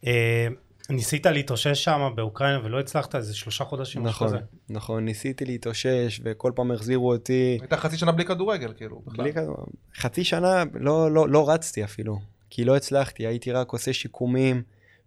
[0.06, 0.46] אה,
[0.90, 4.02] ניסית להתאושש שם באוקראינה ולא הצלחת איזה שלושה חודשים.
[4.02, 4.46] משהו נכון, כזה.
[4.68, 7.58] נכון, ניסיתי להתאושש וכל פעם החזירו אותי.
[7.60, 9.24] הייתה חצי שנה בלי כדורגל, כאילו, בכלל.
[9.24, 9.50] בלי כזה,
[9.96, 12.18] חצי שנה לא, לא, לא רצתי אפילו,
[12.54, 14.62] כי לא הצלחתי, הייתי רק עושה שיקומים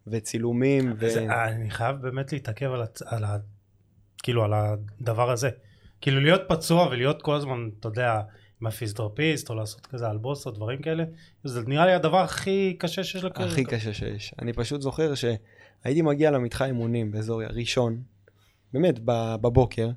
[0.07, 0.93] וצילומים.
[0.99, 1.05] ו...
[1.05, 3.01] אז, אה, אני חייב באמת להתעכב על, הצ...
[3.01, 3.37] על, ה...
[4.23, 5.49] כאילו, על הדבר הזה.
[6.01, 8.21] כאילו להיות פצוע ולהיות כל הזמן, אתה יודע,
[8.61, 11.03] עם הפיזיותרפיסט, או לעשות כזה אלבוס או דברים כאלה,
[11.43, 13.51] זה נראה לי הדבר הכי קשה שיש לקריירה.
[13.51, 14.33] הכי קשה שיש.
[14.41, 18.01] אני פשוט זוכר שהייתי מגיע למתחם אימונים באזור ראשון,
[18.73, 18.99] באמת,
[19.41, 19.89] בבוקר,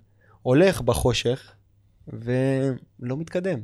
[0.43, 1.53] הולך בחושך,
[2.09, 3.61] ולא מתקדם.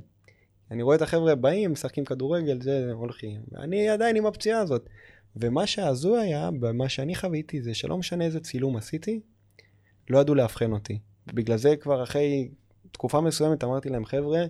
[0.70, 3.40] אני רואה את החבר'ה באים, משחקים כדורגל, זה, הולכים.
[3.58, 4.88] אני עדיין עם הפציעה הזאת.
[5.36, 9.20] ומה שהזוי היה, במה שאני חוויתי, זה שלא משנה איזה צילום עשיתי,
[10.10, 10.98] לא ידעו לאבחן אותי.
[11.26, 12.48] ובגלל זה כבר אחרי
[12.92, 14.44] תקופה מסוימת אמרתי להם, חבר'ה,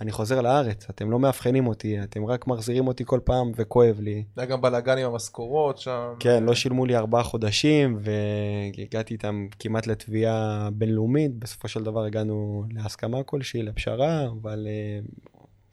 [0.00, 4.24] אני חוזר לארץ, אתם לא מאבחנים אותי, אתם רק מחזירים אותי כל פעם וכואב לי.
[4.36, 6.14] היה גם בלאגן עם המשכורות שם.
[6.20, 11.34] כן, לא שילמו לי ארבעה חודשים, והגעתי איתם כמעט לתביעה בינלאומית.
[11.38, 15.00] בסופו של דבר הגענו להסכמה כלשהי, לפשרה, אבל אה,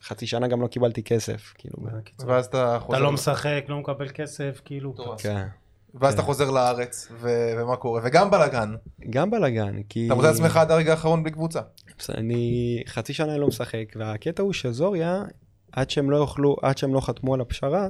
[0.07, 1.75] חצי שנה גם לא קיבלתי כסף, כאילו.
[1.81, 2.29] בקיצור.
[2.29, 2.97] ואז אתה חוזר...
[2.97, 4.95] אתה לא משחק, לא מקבל כסף, כאילו.
[5.17, 5.47] כן.
[5.93, 6.25] ואז אתה כן.
[6.25, 8.01] חוזר לארץ, ו- ומה קורה?
[8.03, 8.75] וגם בלאגן.
[9.09, 10.05] גם בלאגן, כי...
[10.07, 11.61] אתה מוצא עצמך עד הרגע האחרון בלי קבוצה.
[12.09, 15.23] אני חצי שנה לא משחק, והקטע הוא שזוריה,
[15.71, 17.87] עד שהם לא יוכלו, עד שהם לא חתמו על הפשרה,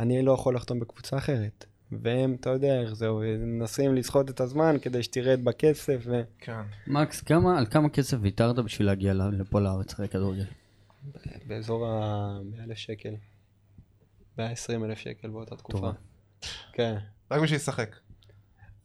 [0.00, 1.64] אני לא יכול לחתום בקבוצה אחרת.
[2.02, 6.22] והם, אתה יודע איך זהו, מנסים לסחוט את הזמן כדי שתרד בכסף, ו...
[6.38, 6.60] כן.
[6.86, 10.44] מקס, כמה, על כמה כסף ויתרת בשביל להגיע לפה לארץ אחרי כדורגל?
[11.46, 13.14] באזור ה-100 אלף שקל.
[14.38, 15.90] 120 אלף שקל באותה תקופה.
[16.72, 16.96] כן.
[17.30, 17.96] רק בשביל לשחק.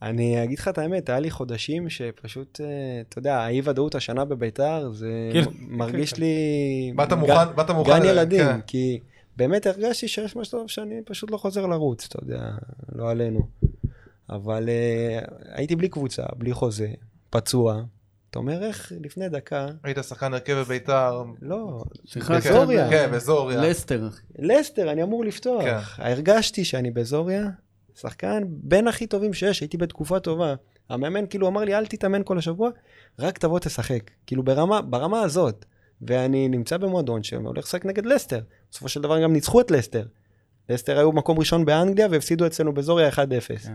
[0.02, 4.24] אני אגיד לך את האמת, היה לי חודשים שפשוט, אה, אתה יודע, האי ודאות השנה
[4.24, 5.50] בביתר, זה כן.
[5.60, 6.16] מרגיש.
[6.16, 6.92] לי...
[6.96, 8.00] באת מוכן, באת מוכן.
[8.00, 8.60] גן ילדים, כן.
[8.66, 9.00] כי
[9.36, 12.50] באמת הרגשתי שיש משהו טוב שאני פשוט לא חוזר לרוץ, אתה יודע,
[12.92, 13.48] לא עלינו.
[14.30, 15.18] אבל אה,
[15.54, 16.92] הייתי בלי קבוצה, בלי חוזה,
[17.30, 17.82] פצוע.
[18.30, 21.22] אתה אומר, איך לפני דקה, היית שחקן הרכב בביתר.
[21.42, 21.84] לא,
[22.30, 22.90] בזוריה.
[22.90, 23.60] כן, בזוריה.
[23.62, 24.08] לסטר.
[24.38, 25.62] לסטר, אני אמור לפתוח.
[25.64, 25.78] כן.
[25.96, 27.48] הרגשתי שאני בזוריה,
[27.94, 30.54] שחקן בין הכי טובים שיש, הייתי בתקופה טובה.
[30.90, 32.70] המאמן כאילו אמר לי, אל תתאמן כל השבוע,
[33.18, 34.10] רק תבוא תשחק.
[34.26, 35.64] כאילו ברמה, ברמה הזאת.
[36.02, 38.40] ואני נמצא במועדון שהולך לשחק נגד לסטר.
[38.70, 40.06] בסופו של דבר גם ניצחו את לסטר.
[40.68, 43.14] לסטר היו מקום ראשון באנגליה והפסידו אצלנו בזוריה 1-0.
[43.62, 43.74] כן.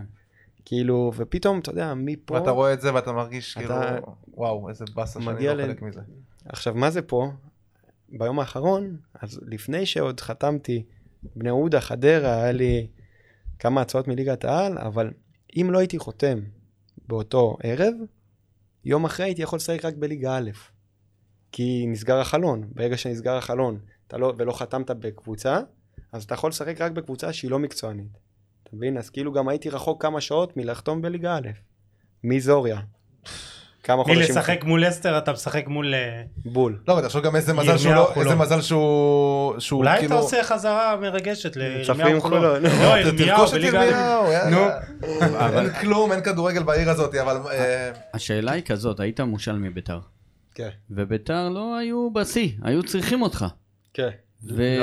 [0.64, 2.34] כאילו, ופתאום, אתה יודע, מפה...
[2.34, 5.82] ואתה רואה את זה ואתה מרגיש כאילו, אתה- וואו, איזה באסה שאני לא ל- חלק
[5.82, 6.00] מזה.
[6.44, 7.30] עכשיו, מה זה פה?
[8.08, 10.84] ביום האחרון, אז לפני שעוד חתמתי,
[11.36, 12.86] בני יהודה, חדרה, היה לי
[13.58, 15.10] כמה הצעות מליגת העל, אבל
[15.56, 16.38] אם לא הייתי חותם
[17.08, 17.94] באותו ערב,
[18.84, 20.50] יום אחרי הייתי יכול לשחק רק בליגה א',
[21.52, 22.68] כי נסגר החלון.
[22.74, 23.78] ברגע שנסגר החלון
[24.12, 25.60] לא, ולא חתמת בקבוצה,
[26.12, 28.18] אז אתה יכול לשחק רק בקבוצה שהיא לא מקצוענית.
[28.74, 28.98] אתה מבין?
[28.98, 31.48] אז כאילו גם הייתי רחוק כמה שעות מלחתום בליגה א',
[32.24, 32.78] מזוריה.
[33.82, 34.20] כמה חודשים.
[34.22, 35.94] מלשחק מול לסטר אתה משחק מול...
[35.94, 36.78] אה, בול.
[36.88, 38.22] לא, אבל תחשוב גם איזה מזל שהוא ירמיהו לא.
[38.22, 40.16] איזה מזל שהוא, שהוא אולי אתה כאילו...
[40.16, 42.62] עושה חזרה מרגשת לירמיהו חולון.
[42.62, 44.32] לא, ת- ירמיהו תרכוש את בליגה א'.
[44.32, 44.68] ירמיהו.
[45.20, 47.36] אבל- אין כלום, אין כדורגל בעיר הזאת, אבל...
[47.50, 50.00] אה, השאלה היא כזאת, היית מושל מביתר,
[50.54, 50.68] כן.
[50.90, 53.46] וביתר לא היו בשיא, היו צריכים אותך.
[53.94, 54.08] כן.
[54.46, 54.76] ו-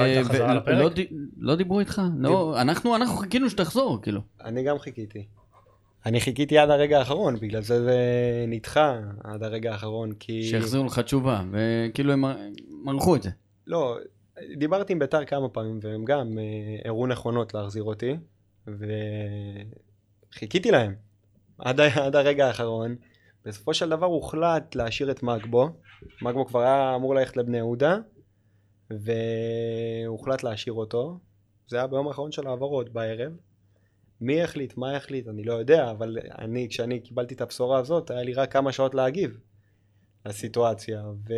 [0.68, 0.90] לא?
[1.38, 2.02] לא דיברו איתך?
[2.18, 4.22] לא, אנחנו אנחנו חיכינו שתחזור, כאילו.
[4.44, 5.26] אני גם חיכיתי.
[6.06, 7.96] אני חיכיתי עד הרגע האחרון, בגלל זה זה
[8.48, 10.44] נדחה עד הרגע האחרון, כי...
[10.44, 12.24] שיחזירו לך תשובה, וכאילו הם
[12.84, 13.30] מרחו את זה.
[13.68, 13.98] לא,
[14.58, 16.44] דיברתי עם ביתר כמה פעמים, והם גם אה,
[16.90, 18.16] הראו נכונות להחזיר אותי,
[20.32, 20.96] וחיכיתי להם
[21.60, 22.96] עד, עד הרגע האחרון.
[23.46, 25.70] בסופו של דבר הוחלט להשאיר את מגבו.
[26.22, 27.98] מגבו כבר היה אמור ללכת לבני יהודה,
[29.00, 31.20] והוחלט להשאיר אותו.
[31.68, 33.32] זה היה ביום האחרון של העברות בערב.
[34.22, 38.24] מי החליט, מה החליט, אני לא יודע, אבל אני, כשאני קיבלתי את הבשורה הזאת, היה
[38.24, 39.40] לי רק כמה שעות להגיב
[40.26, 41.04] לסיטואציה.
[41.28, 41.34] ו...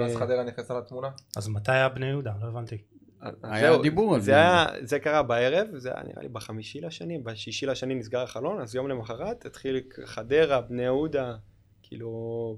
[0.00, 1.10] ואז חדרה נכנסה לתמונה.
[1.36, 2.32] אז מתי היה בני יהודה?
[2.40, 2.78] לא הבנתי.
[3.20, 4.32] אז היה זהו, דיבור על זה.
[4.32, 8.74] היה, זה קרה בערב, זה היה נראה לי בחמישי לשני, בשישי לשני נסגר החלון, אז
[8.74, 11.36] יום למחרת התחיל חדרה, בני יהודה,
[11.82, 12.56] כאילו...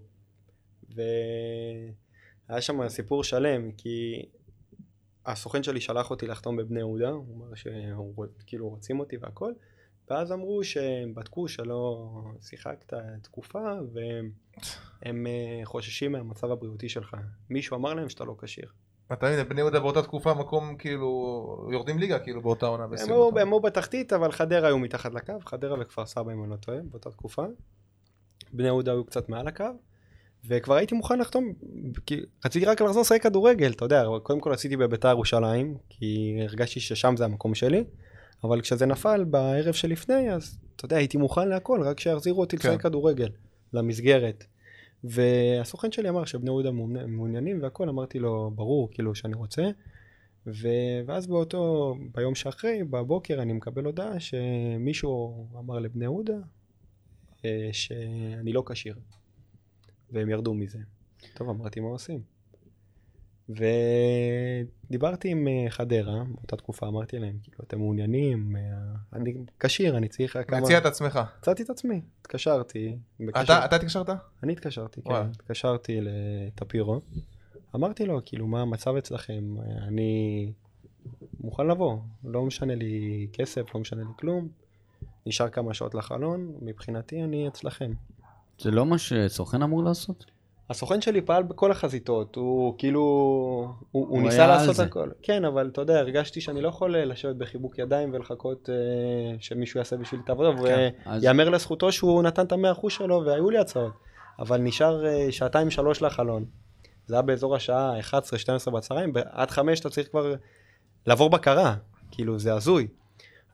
[2.53, 4.23] והיה שם סיפור שלם, כי
[5.27, 9.53] הסוכן שלי שלח אותי לחתום בבני יהודה, הוא אמר שכאילו רוצים אותי והכל,
[10.11, 12.11] ואז אמרו שהם בדקו שלא
[12.41, 12.93] שיחקת
[13.23, 14.31] תקופה, והם
[15.03, 17.17] הם, אה, חוששים מהמצב הבריאותי שלך.
[17.51, 18.73] מישהו אמר להם שאתה לא כשיר.
[19.13, 22.85] אתה מבין, בני יהודה באותה תקופה מקום כאילו, יורדים ליגה כאילו באותה עונה.
[22.85, 26.79] הם היו בתחתית, אבל חדרה היו מתחת לקו, חדרה וכפר סבא אם אני לא טועה,
[26.85, 27.45] באותה תקופה.
[28.53, 29.65] בני יהודה היו קצת מעל הקו,
[30.47, 31.53] וכבר הייתי מוכן לחתום,
[32.07, 36.81] כי רציתי רק לחזור לשחק כדורגל, אתה יודע, קודם כל עשיתי בביתר ירושלים, כי הרגשתי
[36.81, 37.85] ששם זה המקום שלי,
[38.45, 42.69] אבל כשזה נפל בערב שלפני, אז אתה יודע, הייתי מוכן להכל, רק שיחזירו אותי כן.
[42.69, 43.29] לשחק כדורגל,
[43.73, 44.45] למסגרת.
[45.05, 49.63] והסוכן שלי אמר שבני יהודה מעוני- מעוניינים והכל, אמרתי לו, ברור, כאילו, שאני רוצה.
[50.47, 50.69] ו...
[51.07, 56.37] ואז באותו, ביום שאחרי, בבוקר, אני מקבל הודעה שמישהו אמר לבני יהודה
[57.45, 58.95] אה, שאני לא כשיר.
[60.13, 60.79] והם ירדו מזה.
[61.35, 62.21] טוב, אמרתי, מה עושים?
[63.49, 68.57] ודיברתי עם אה, חדרה, באותה תקופה אמרתי להם, כאילו, אתם מעוניינים?
[68.57, 68.63] אה,
[69.13, 70.61] אני כשיר, אני צריך רק כמה...
[70.61, 71.21] מציע את עצמך.
[71.39, 72.97] מצאתי את עצמי, התקשרתי.
[73.21, 74.09] בקשר- אתה אתה התקשרת?
[74.43, 75.11] אני התקשרתי, כן.
[75.11, 75.25] וואלה.
[75.25, 77.01] התקשרתי לטפירו.
[77.75, 79.55] אמרתי לו, כאילו, מה המצב אצלכם?
[79.83, 80.53] אני
[81.41, 81.99] מוכן לבוא.
[82.25, 84.49] לא משנה לי כסף, לא משנה לי כלום.
[85.27, 87.93] נשאר כמה שעות לחלון, מבחינתי אני אצלכם.
[88.59, 90.25] זה לא מה שסוכן אמור לעשות?
[90.71, 94.83] הסוכן שלי פעל בכל החזיתות, הוא כאילו, הוא, הוא, הוא ניסה לעשות זה.
[94.83, 95.09] הכל.
[95.23, 98.75] כן, אבל אתה יודע, הרגשתי שאני לא יכול אה, לשבת בחיבוק ידיים ולחכות אה,
[99.41, 103.23] שמישהו יעשה בשבילי את העבודה, כן, אז- ויאמר לזכותו שהוא נתן את המאה אחוז שלו,
[103.27, 103.93] והיו לי הצעות.
[104.39, 106.45] אבל נשאר אה, שעתיים שלוש לחלון.
[107.07, 108.01] זה היה באזור השעה
[108.67, 110.35] 11-12 בצהריים, עד חמש אתה צריך כבר
[111.07, 111.75] לעבור בקרה,
[112.11, 112.87] כאילו זה הזוי.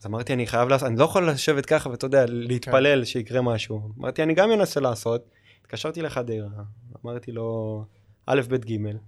[0.00, 3.92] אז אמרתי, אני חייב לעשות, אני לא יכול לשבת ככה ואתה יודע, להתפלל שיקרה משהו.
[3.98, 5.30] אמרתי, אני גם אנסה לעשות.
[5.60, 6.48] התקשרתי לחדרה,
[7.04, 7.84] אמרתי לו,
[8.26, 8.98] א', ב', ג', אני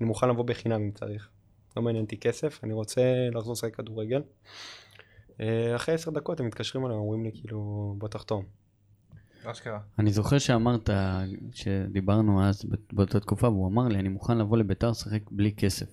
[0.00, 1.28] מוכן לבוא בחינם אם צריך.
[1.76, 3.02] לא מעניין אותי כסף, אני רוצה
[3.32, 4.22] לחזור לשחק כדורגל.
[5.40, 8.44] אה, אחרי עשר דקות הם מתקשרים אליי, אומרים לי כאילו, בוא תחתום.
[9.44, 9.78] אשכרה.
[9.98, 10.90] אני זוכר שאמרת,
[11.52, 15.86] שדיברנו אז באותה תקופה, והוא אמר לי, אני מוכן לבוא לביתר לשחק בלי כסף.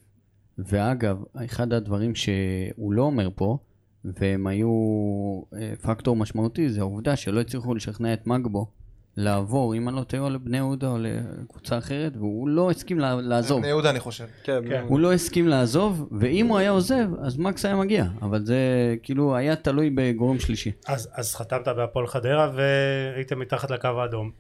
[0.58, 3.58] ואגב, אחד הדברים שהוא לא אומר פה,
[4.06, 4.70] והם היו
[5.56, 8.68] אה, פקטור משמעותי, זה העובדה שלא הצליחו לשכנע את מגבו
[9.18, 13.60] לעבור, אם אני לא טועה, לבני יהודה או לקבוצה אחרת, והוא לא הסכים לעזוב.
[13.60, 14.26] בני יהודה אני חושב.
[14.44, 14.86] כן, כן.
[14.88, 18.06] הוא לא הסכים לעזוב, ואם הוא היה עוזב, אז מקס היה מגיע.
[18.22, 18.58] אבל זה
[19.04, 20.72] כאילו היה תלוי בגורם שלישי.
[20.88, 24.32] אז, אז חתמת בהפועל חדרה והייתם מתחת לקו האדום.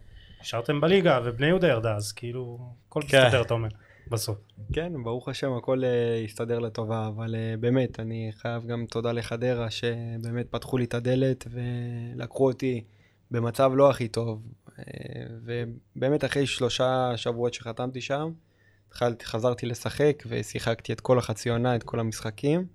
[0.41, 2.60] נשארתם בליגה ובני יהודה ירדה אז כאילו
[2.90, 3.26] הכל כן.
[3.26, 3.68] מסתדר אתה אומר
[4.07, 4.38] בסוף.
[4.73, 9.69] כן, ברוך השם, הכל אה, הסתדר לטובה, אבל אה, באמת, אני חייב גם תודה לחדרה,
[9.69, 12.84] שבאמת פתחו לי את הדלת ולקחו אותי
[13.31, 14.41] במצב לא הכי טוב.
[14.80, 14.84] אה,
[15.95, 18.31] ובאמת, אחרי שלושה שבועות שחתמתי שם,
[18.88, 22.65] התחלתי, חזרתי לשחק ושיחקתי את כל החצי עונה, את כל המשחקים,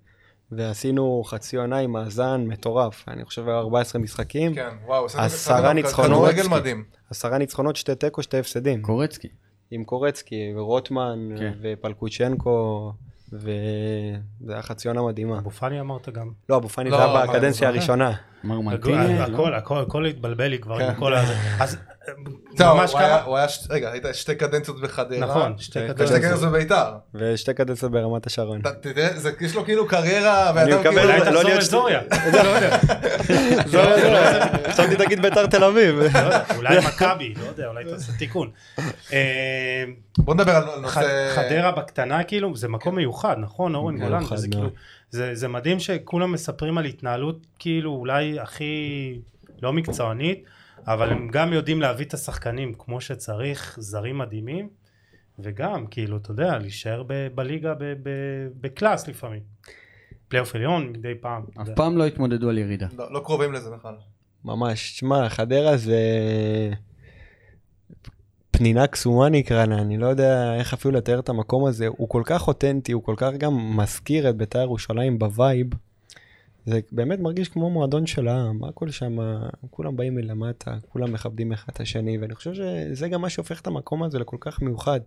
[0.51, 3.03] ועשינו חצי עונה עם מאזן מטורף.
[3.07, 5.05] אני חושב היה 14 משחקים, כן, וואו.
[5.05, 6.11] עשרה ניצחונות.
[6.11, 6.83] כדורגל מדהים.
[7.09, 8.81] עשרה ניצחונות, שתי תיקו, שתי הפסדים.
[8.81, 9.27] קורצקי.
[9.71, 11.53] עם קורצקי ורוטמן כן.
[11.61, 12.91] ופלקוצ'נקו,
[13.33, 15.37] וזה היה חצי עונה מדהימה.
[15.37, 16.31] אבו פאני אמרת גם.
[16.49, 17.67] לא, אבו פאני לא, זה היה בקדנציה?
[17.67, 18.13] הראשונה.
[18.43, 18.89] הכל.
[18.89, 19.47] לא?
[19.47, 20.99] הכל, הכל, התבלבל לי כבר עם כן.
[20.99, 21.33] כל הזה.
[21.59, 21.77] אז
[22.59, 23.21] ממש הוא היה- כמה...
[23.23, 25.19] הוא היה, ש- רגע, היית שתי קדנציות בחדרה.
[25.19, 26.09] נכון, שתי שתי קדנציות.
[26.09, 26.85] ושתי קדנציות בביתר.
[27.15, 28.61] ושתי קדנציות ברמת השרון.
[29.41, 31.01] יש לו כאילו קריירה, אני ואדם מקבל- כאילו...
[31.01, 31.25] אולי לא
[31.59, 32.03] תחזור להיות
[33.65, 33.81] זהו,
[34.69, 35.95] חשבתי תגיד ביתר תל אביב.
[35.99, 38.49] לא אולי מכבי, לא יודע, אולי תעשה תיקון.
[39.13, 39.83] אה,
[40.17, 41.31] בוא נדבר על נושא...
[41.35, 44.23] חדרה בקטנה כאילו זה מקום מיוחד נכון אורן גולן.
[44.51, 44.69] כאילו
[45.11, 48.73] זה מדהים שכולם מספרים על התנהלות כאילו אולי הכי
[49.61, 50.43] לא מקצוענית
[50.89, 54.69] אבל הם גם יודעים להביא את השחקנים כמו שצריך זרים מדהימים
[55.39, 59.41] וגם כאילו אתה יודע להישאר ב- בליגה ב- ב- ב class לפעמים.
[60.27, 61.43] פלייאוף עליון מדי פעם.
[61.53, 61.75] אף יודע.
[61.75, 62.87] פעם לא התמודדו על ירידה.
[62.97, 63.95] לא לא קרובים לזה בכלל.
[64.45, 65.99] ממש, שמע, חדרה זה...
[68.51, 72.21] פנינה קסומה נקרא לה, אני לא יודע איך אפילו לתאר את המקום הזה, הוא כל
[72.25, 75.67] כך אותנטי, הוא כל כך גם מזכיר את בית"ר ירושלים ב vibe.
[76.65, 79.17] זה באמת מרגיש כמו מועדון של העם, הכל שם,
[79.69, 83.67] כולם באים מלמטה, כולם מכבדים אחד את השני, ואני חושב שזה גם מה שהופך את
[83.67, 84.99] המקום הזה לכל כך מיוחד.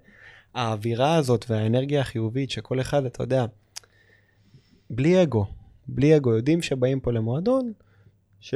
[0.55, 3.45] האווירה הזאת והאנרגיה החיובית שכל אחד, אתה יודע,
[4.91, 5.47] בלי אגו,
[5.89, 7.73] בלי אגו, יודעים שבאים פה למועדון,
[8.41, 8.55] שלא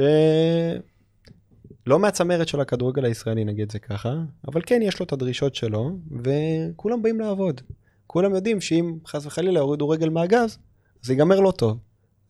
[1.99, 4.15] מהצמרת של הכדורגל הישראלי, נגיד זה ככה,
[4.47, 7.61] אבל כן, יש לו את הדרישות שלו, וכולם באים לעבוד.
[8.07, 10.57] כולם יודעים שאם חס וחלילה יורידו רגל מהגז,
[11.01, 11.77] זה ייגמר לא טוב.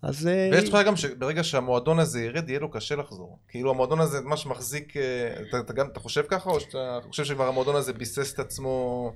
[0.02, 0.28] אז...
[0.28, 3.40] אה, ויש תחושה גם שברגע שהמועדון הזה ירד, יהיה לו קשה לחזור.
[3.48, 5.02] כאילו המועדון הזה, מה שמחזיק, אה,
[5.50, 9.12] אתה, אתה, גם, אתה חושב ככה, או שאתה חושב שכבר המועדון הזה ביסס את עצמו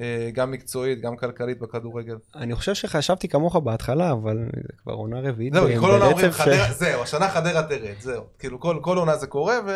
[0.00, 2.16] אה, גם מקצועית, גם כלכלית בכדורגל?
[2.34, 5.52] אני חושב שחשבתי כמוך בהתחלה, אבל זה כבר עונה רביעית.
[5.52, 8.24] זהו, כל עונה אומרים ש- חדרה, זהו, השנה חדרה תרד, זהו.
[8.38, 9.70] כאילו כל, כל עונה זה קורה, ו...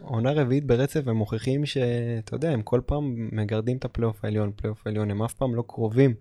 [0.00, 4.86] עונה רביעית ברצף הם מוכיחים שאתה יודע, הם כל פעם מגרדים את הפלייאוף העליון, פלייאוף
[4.86, 6.14] העליון, הם אף פעם לא קרובים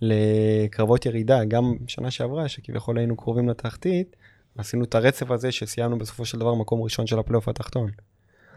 [0.00, 4.16] לקרבות ירידה, גם שנה שעברה, שכביכול היינו קרובים לתחתית,
[4.58, 7.90] עשינו את הרצף הזה שסיימנו בסופו של דבר מקום ראשון של הפלייאוף התחתון.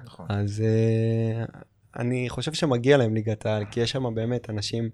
[0.06, 0.26] נכון.
[0.30, 1.58] אז uh,
[2.00, 4.90] אני חושב שמגיע להם ליגת העל, כי יש שם באמת אנשים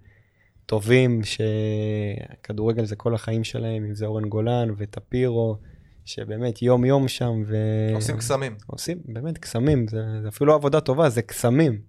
[0.66, 5.58] טובים, שכדורגל זה כל החיים שלהם, אם זה אורן גולן וטפירו,
[6.06, 7.56] שבאמת יום-יום שם, ו...
[7.94, 8.56] עושים קסמים.
[8.68, 11.82] עושים באמת קסמים, זה, זה אפילו עבודה טובה, זה קסמים.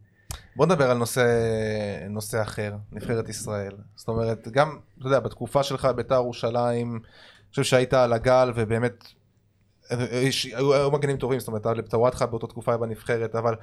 [0.61, 1.27] בוא נדבר על נושא,
[2.11, 3.73] נושא אחר, נבחרת ישראל.
[3.97, 9.05] זאת אומרת, גם, אתה יודע, בתקופה שלך בית"ר ירושלים, אני חושב שהיית על הגל ובאמת,
[10.13, 13.55] יש- היו, היו מגנים טובים, זאת אומרת, טוואטחה באותה תקופה היה בנבחרת, אבל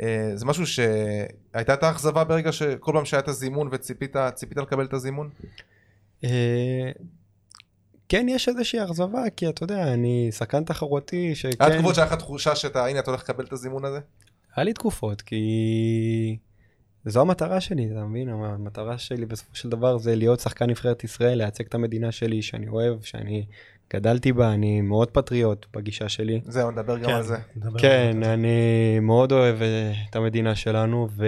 [0.00, 4.84] אה, זה משהו שהייתה את האכזבה ברגע שכל פעם שהיה את הזימון וציפית ציפית לקבל
[4.84, 5.30] את הזימון?
[6.24, 6.90] אה,
[8.08, 11.50] כן, יש איזושהי אכזבה, כי אתה יודע, אני שחקן תחרותי, שכן...
[11.60, 14.00] היה תקופות שהיה לך תחושה שאתה, הנה, אתה הולך לקבל את הזימון הזה?
[14.56, 16.38] היה לי תקופות, כי
[17.04, 18.28] זו המטרה שלי, אתה מבין?
[18.28, 22.68] המטרה שלי בסופו של דבר זה להיות שחקן נבחרת ישראל, לייצג את המדינה שלי, שאני
[22.68, 23.46] אוהב, שאני
[23.94, 26.40] גדלתי בה, אני מאוד פטריוט בגישה שלי.
[26.44, 27.36] זהו, נדבר גם על זה.
[27.78, 28.34] כן, על זה.
[28.34, 31.26] אני מאוד אוהב אה, את המדינה שלנו, ו...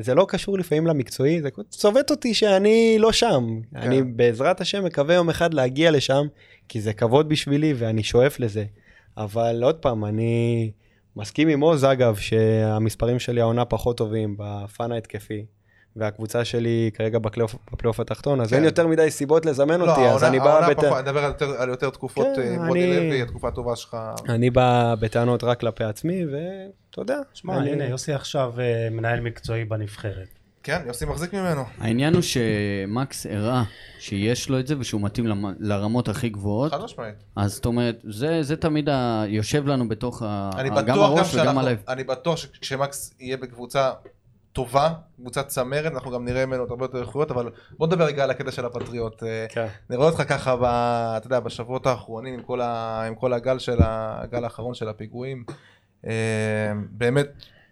[0.00, 3.60] זה לא קשור לפעמים למקצועי, זה צובט אותי שאני לא שם.
[3.70, 3.76] כן.
[3.76, 6.26] אני בעזרת השם מקווה יום אחד להגיע לשם,
[6.68, 8.64] כי זה כבוד בשבילי ואני שואף לזה.
[9.16, 10.70] אבל עוד פעם, אני
[11.18, 15.44] מסכים עם עוז, אגב, שהמספרים שלי העונה פחות טובים בפאן ההתקפי,
[15.96, 18.56] והקבוצה שלי כרגע בפלייאוף התחתון, אז כן.
[18.56, 20.50] אין יותר מדי סיבות לזמן אותי, אז העונה- אני בא...
[20.52, 23.08] העונה בת- פחות, אני מדבר על יותר- על יותר תקופות, כן, אה, עם רודי אני-
[23.08, 23.96] לוי, התקופה הטובה שלך.
[24.28, 27.18] אני בא בטענות רק כלפי עצמי, ואתה יודע.
[27.34, 30.37] שמע, אני- הנה, יוסי עכשיו אה, מנהל מקצועי בנבחרת.
[30.68, 31.62] כן, יוסי מחזיק ממנו.
[31.78, 33.62] העניין הוא שמקס הראה
[33.98, 37.14] שיש לו את זה ושהוא מתאים למ- לרמות הכי גבוהות, חד משמעית.
[37.36, 39.24] אז זאת אומרת, זה, זה תמיד ה...
[39.28, 40.50] יושב לנו בתוך ה...
[40.56, 41.82] אני גם בטוח גם הראש וגם שאנחנו, הלב.
[41.88, 43.90] אני בטוח שכשמקס יהיה בקבוצה
[44.52, 48.30] טובה, קבוצת צמרת, אנחנו גם נראה ממנו הרבה יותר איכויות, אבל בוא נדבר רגע על
[48.30, 49.22] הקטע של הפטריוט.
[49.22, 49.66] אה, כן.
[49.90, 50.64] אני רואה אותך ככה, ב,
[51.16, 54.88] אתה יודע, בשבועות האחרונים עם כל, ה, עם כל הגל של ה- הגל האחרון של
[54.88, 55.44] הפיגועים.
[56.06, 56.12] אה,
[56.90, 57.26] באמת,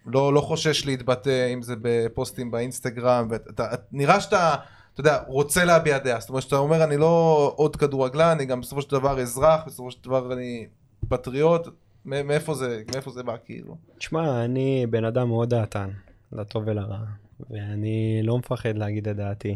[0.07, 4.55] לא, לא חושש להתבטא, אם זה בפוסטים באינסטגרם, ואתה, נראה שאתה,
[4.93, 8.61] אתה יודע, רוצה להביע דעה, זאת אומרת שאתה אומר, אני לא עוד כדורגלן, אני גם
[8.61, 10.67] בסופו של דבר אזרח, בסופו של דבר אני
[11.09, 11.67] פטריוט,
[12.05, 13.75] מאיפה זה, מאיפה זה בא, כאילו?
[13.97, 15.89] תשמע, אני בן אדם מאוד דעתן,
[16.31, 16.99] לטוב ולרע,
[17.49, 19.55] ואני לא מפחד להגיד את דעתי.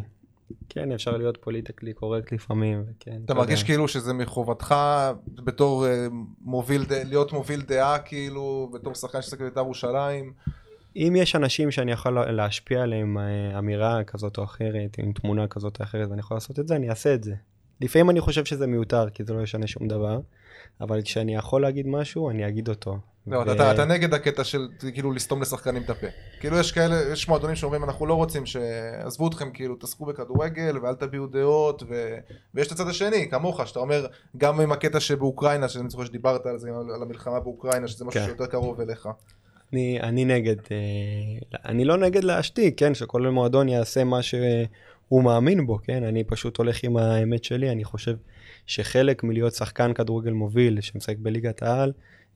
[0.69, 3.21] כן, אפשר להיות פוליטיקלי קורקט לפעמים, וכן.
[3.25, 4.75] אתה מרגיש כאילו שזה מחובתך
[5.35, 6.07] בתור אה,
[6.41, 10.33] מוביל, להיות מוביל דעה, כאילו, בתור שחקן ששחק בבית"ר ירושלים?
[10.95, 15.47] אם יש אנשים שאני יכול לה- להשפיע עליהם אה, אמירה כזאת או אחרת, עם תמונה
[15.47, 17.33] כזאת או אחרת, ואני יכול לעשות את זה, אני אעשה את זה.
[17.81, 20.19] לפעמים אני חושב שזה מיותר, כי זה לא ישנה שום דבר,
[20.81, 22.97] אבל כשאני יכול להגיד משהו, אני אגיד אותו.
[23.27, 26.07] לא, ו- אתה, אתה נגד הקטע של כאילו לסתום לשחקנים את הפה.
[26.39, 30.95] כאילו יש כאלה, יש מועדונים שאומרים אנחנו לא רוצים שעזבו אתכם כאילו תעסקו בכדורגל ואל
[30.95, 32.15] תביעו דעות ו...
[32.53, 34.05] ויש את הצד השני כמוך שאתה אומר
[34.37, 38.25] גם עם הקטע שבאוקראינה שאני זוכר שדיברת על זה על, המלחמה באוקראינה שזה משהו כן.
[38.25, 39.09] שיותר קרוב אליך.
[39.73, 45.65] אני, אני נגד, אה, אני לא נגד להשתיק, כן, שכל מועדון יעשה מה שהוא מאמין
[45.65, 48.15] בו, כן, אני פשוט הולך עם האמת שלי, אני חושב
[48.65, 51.91] שחלק מלהיות שחקן כדורגל מוביל שמשחק בליגת העל,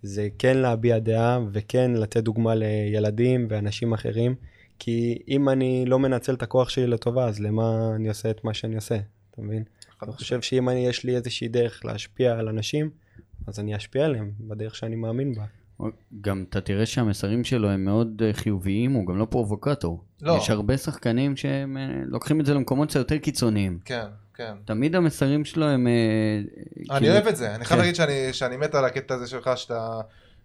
[0.06, 4.36] זה כן להביע דעה וכן לתת דוגמה לילדים ואנשים אחרים,
[4.80, 8.54] כי אם אני לא מנצל את הכוח שלי לטובה, אז למה אני עושה את מה
[8.54, 8.98] שאני עושה,
[9.32, 9.64] אתה מבין?
[10.04, 12.90] אני חושב שאם אני, יש לי איזושהי דרך להשפיע על אנשים,
[13.48, 15.46] אז אני אשפיע עליהם בדרך שאני מאמין בה.
[16.22, 20.04] גם אתה תראה שהמסרים שלו הם מאוד אה, חיוביים, הוא גם לא פרובוקטור.
[20.22, 20.38] לא.
[20.38, 23.80] יש הרבה שחקנים שהם אה, לוקחים את זה למקומות קצת יותר קיצוניים.
[23.86, 24.54] כן, כן.
[24.66, 25.88] תמיד המסרים שלו הם...
[25.88, 25.94] אה,
[26.78, 27.86] אני כאילו- אוהב את זה, אני חייב כן.
[27.86, 30.02] להגיד שאני, שאני מת על הקטע הזה שלך, שאתה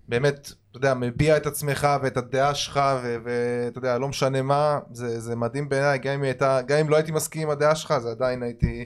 [0.08, 5.20] באמת, אתה יודע, מביע את עצמך ואת הדעה שלך, ואתה יודע, לא משנה מה, זה,
[5.20, 6.24] זה מדהים בעיניי, גם
[6.66, 8.84] גם אם לא הייתי מסכים עם הדעה שלך, זה עדיין הייתי,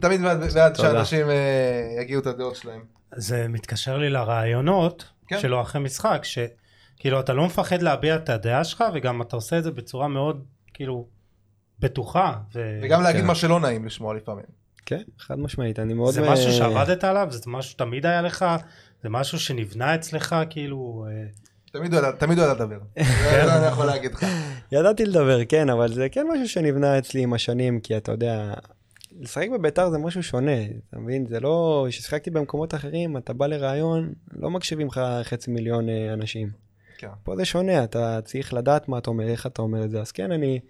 [0.00, 0.20] תמיד
[0.54, 0.74] בעד.
[0.76, 2.84] שאנשים אה, יגיעו את הדעות שלהם.
[3.16, 5.38] זה מתקשר לי לרעיונות כן.
[5.38, 9.64] שלו אחרי משחק, שכאילו אתה לא מפחד להביע את הדעה שלך, וגם אתה עושה את
[9.64, 10.44] זה בצורה מאוד,
[10.74, 11.06] כאילו,
[11.80, 12.34] בטוחה.
[12.54, 12.80] ו...
[12.82, 13.26] וגם להגיד כן.
[13.26, 14.44] מה שלא נעים לשמוע לפעמים.
[14.86, 16.14] כן, חד משמעית, אני מאוד...
[16.14, 17.28] זה מ- משהו שעבדת עליו?
[17.30, 18.44] זה משהו שתמיד היה לך?
[19.02, 21.06] זה משהו שנבנה אצלך, כאילו...
[21.10, 21.24] אה,
[21.72, 22.78] תמיד הוא ידע- תמיד הוא ידע לדבר.
[22.96, 23.04] זה
[23.46, 24.26] זה אני יכול להגיד לך.
[24.72, 28.54] ידעתי לדבר, כן, אבל זה כן משהו שנבנה אצלי עם השנים, כי אתה יודע,
[29.20, 31.26] לשחק בביתר זה משהו שונה, אתה מבין?
[31.26, 31.86] זה לא...
[31.88, 36.50] כששיחקתי במקומות אחרים, אתה בא לראיון, לא מקשיבים לך חצי מיליון אה, אנשים.
[36.98, 37.08] כן.
[37.24, 40.00] פה זה שונה, אתה צריך לדעת מה אתה אומר, איך אתה אומר את זה.
[40.00, 40.60] אז כן, אני...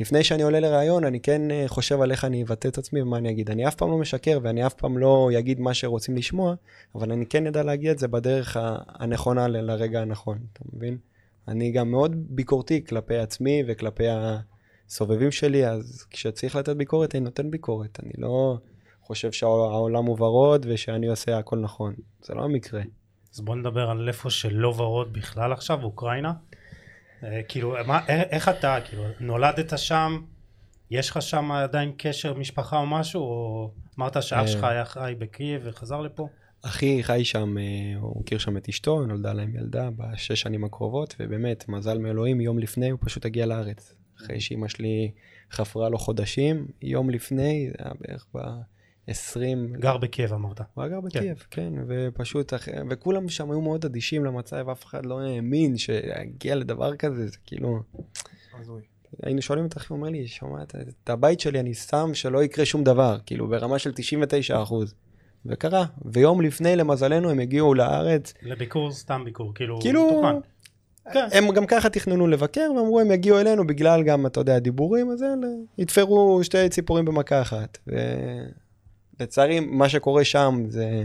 [0.00, 3.16] לפני שאני עולה לראיון, אני כן אה, חושב על איך אני אבטא את עצמי ומה
[3.16, 3.50] אני אגיד.
[3.50, 6.54] אני אף פעם לא משקר ואני אף פעם לא אגיד מה שרוצים לשמוע,
[6.94, 8.56] אבל אני כן אדע להגיד את זה בדרך
[8.88, 10.98] הנכונה ל- לרגע הנכון, אתה מבין?
[11.48, 14.04] אני גם מאוד ביקורתי כלפי עצמי וכלפי
[14.88, 18.00] הסובבים שלי, אז כשצריך לתת ביקורת, אני נותן ביקורת.
[18.02, 18.58] אני לא
[19.02, 21.94] חושב שהעולם הוא ורוד ושאני עושה הכל נכון.
[22.22, 22.82] זה לא המקרה.
[23.34, 26.32] אז בוא נדבר על איפה שלא ורוד בכלל עכשיו, אוקראינה.
[27.24, 30.20] אה, כאילו, מה, א- איך אתה, כאילו, נולדת שם,
[30.90, 34.46] יש לך שם עדיין קשר משפחה או משהו, או אמרת שאח אה.
[34.48, 36.28] שלך היה חי בקייב וחזר לפה?
[36.62, 37.62] אחי חי שם, אה,
[38.00, 42.58] הוא הכיר שם את אשתו, נולדה להם ילדה בשש שנים הקרובות, ובאמת, מזל מאלוהים, יום
[42.58, 43.94] לפני הוא פשוט הגיע לארץ.
[44.16, 45.10] אחרי שאימא שלי
[45.50, 48.26] חפרה לו חודשים, יום לפני, זה היה בערך
[49.08, 49.76] ב-20...
[49.78, 50.60] גר בקייב אמרת.
[50.74, 55.06] הוא היה גר בקייב, כן, ופשוט, אח- וכולם שם היו מאוד אדישים למצב, אף אחד
[55.06, 57.78] לא האמין שיגיע לדבר כזה, זה כאילו...
[58.60, 58.82] הזוי.
[59.22, 60.74] היינו שואלים את אחי, הוא אומר לי, שומע, את-
[61.10, 64.94] הבית שלי אני שם שלא יקרה שום דבר, כאילו ברמה של 99 אחוז.
[65.46, 70.38] וקרה, ויום לפני למזלנו הם הגיעו לארץ, לביקור, סתם ביקור, כאילו, כאילו, מתוכנן.
[71.12, 71.26] כן.
[71.32, 75.22] הם גם ככה תכננו לבקר, ואמרו הם יגיעו אלינו בגלל גם, אתה יודע, הדיבורים, אז
[75.22, 75.46] יאללה,
[75.78, 77.78] יתפרו שתי ציפורים במכה אחת.
[79.20, 81.04] ולצערי, מה שקורה שם זה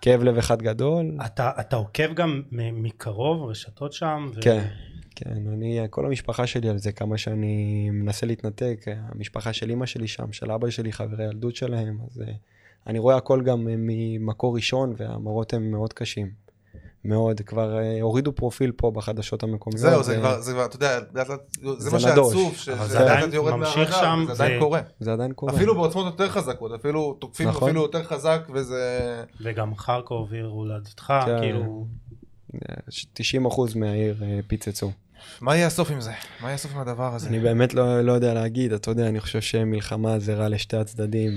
[0.00, 1.18] כאב לב אחד גדול.
[1.26, 4.30] אתה, אתה עוקב גם מקרוב, רשתות שם?
[4.34, 4.40] ו...
[4.40, 4.66] כן,
[5.16, 10.08] כן, אני, כל המשפחה שלי על זה, כמה שאני מנסה להתנתק, המשפחה של אימא שלי
[10.08, 12.32] שם, של אבא שלי, חברי ילדות שלהם, אז אה,
[12.86, 16.49] אני רואה הכל גם אה, ממקור ראשון, והמראות הם מאוד קשים.
[17.04, 19.80] מאוד, כבר אה, הורידו פרופיל פה בחדשות המקומיות.
[19.80, 20.98] זהו, זה זה- כבר, זה כבר, אתה יודע,
[21.78, 22.00] זה מה.
[22.00, 24.80] שעצוב, ש- אבל זה זה לאט עדיין יורד מהרדאר, שם, זה עדיין קורה.
[25.00, 25.52] זה עדיין קורה.
[25.54, 27.68] אפילו בעוצמות יותר חזקות, אפילו תוקפים נכון.
[27.68, 29.22] אפילו יותר חזק, וזה...
[29.40, 31.38] וגם חרקוב עיר הולדתך, כן.
[31.40, 31.86] כאילו,
[33.14, 33.18] 90%
[33.76, 34.90] מהעיר אה, פיצצו.
[35.40, 36.10] מה יהיה הסוף עם זה?
[36.40, 37.28] מה יהיה הסוף עם הדבר הזה?
[37.28, 41.32] אני באמת לא, לא יודע להגיד, אתה יודע, אני חושב שמלחמה זה רע לשתי הצדדים,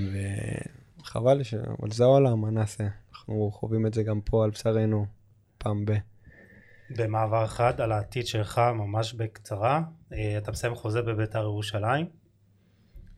[1.02, 1.54] וחבל ש...
[1.54, 2.84] אבל זה העולם, מה נעשה?
[3.12, 5.06] אנחנו חווים את זה גם פה על בשרנו,
[5.58, 5.92] פעם ב...
[6.90, 9.80] במעבר אחד על העתיד שלך ממש בקצרה
[10.12, 12.06] אה, אתה מסיים חוזה בביתר ירושלים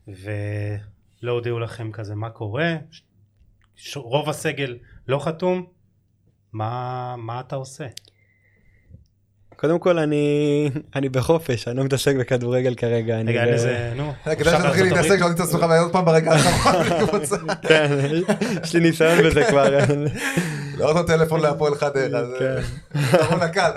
[0.07, 2.75] ולא הודיעו לכם כזה מה קורה
[3.75, 4.77] ש- רוב הסגל
[5.07, 5.65] לא חתום
[6.53, 7.87] מה, מה אתה עושה?
[9.55, 13.19] קודם כל, אני, אני בחופש, אני לא מתעסק בכדורגל כרגע.
[13.19, 15.17] אני רגע ב- אין איזה נו כדאי שתתחיל להתעסק?
[15.19, 16.85] שלא תתעסק לך עוד פעם ברגע האחרון.
[16.85, 17.55] אני.
[17.67, 17.91] כן,
[18.63, 19.77] יש לי ניסיון בזה כבר.
[20.77, 22.61] לא אותו טלפון להפועל חדרה, זה.
[23.11, 23.71] פתרון הקל.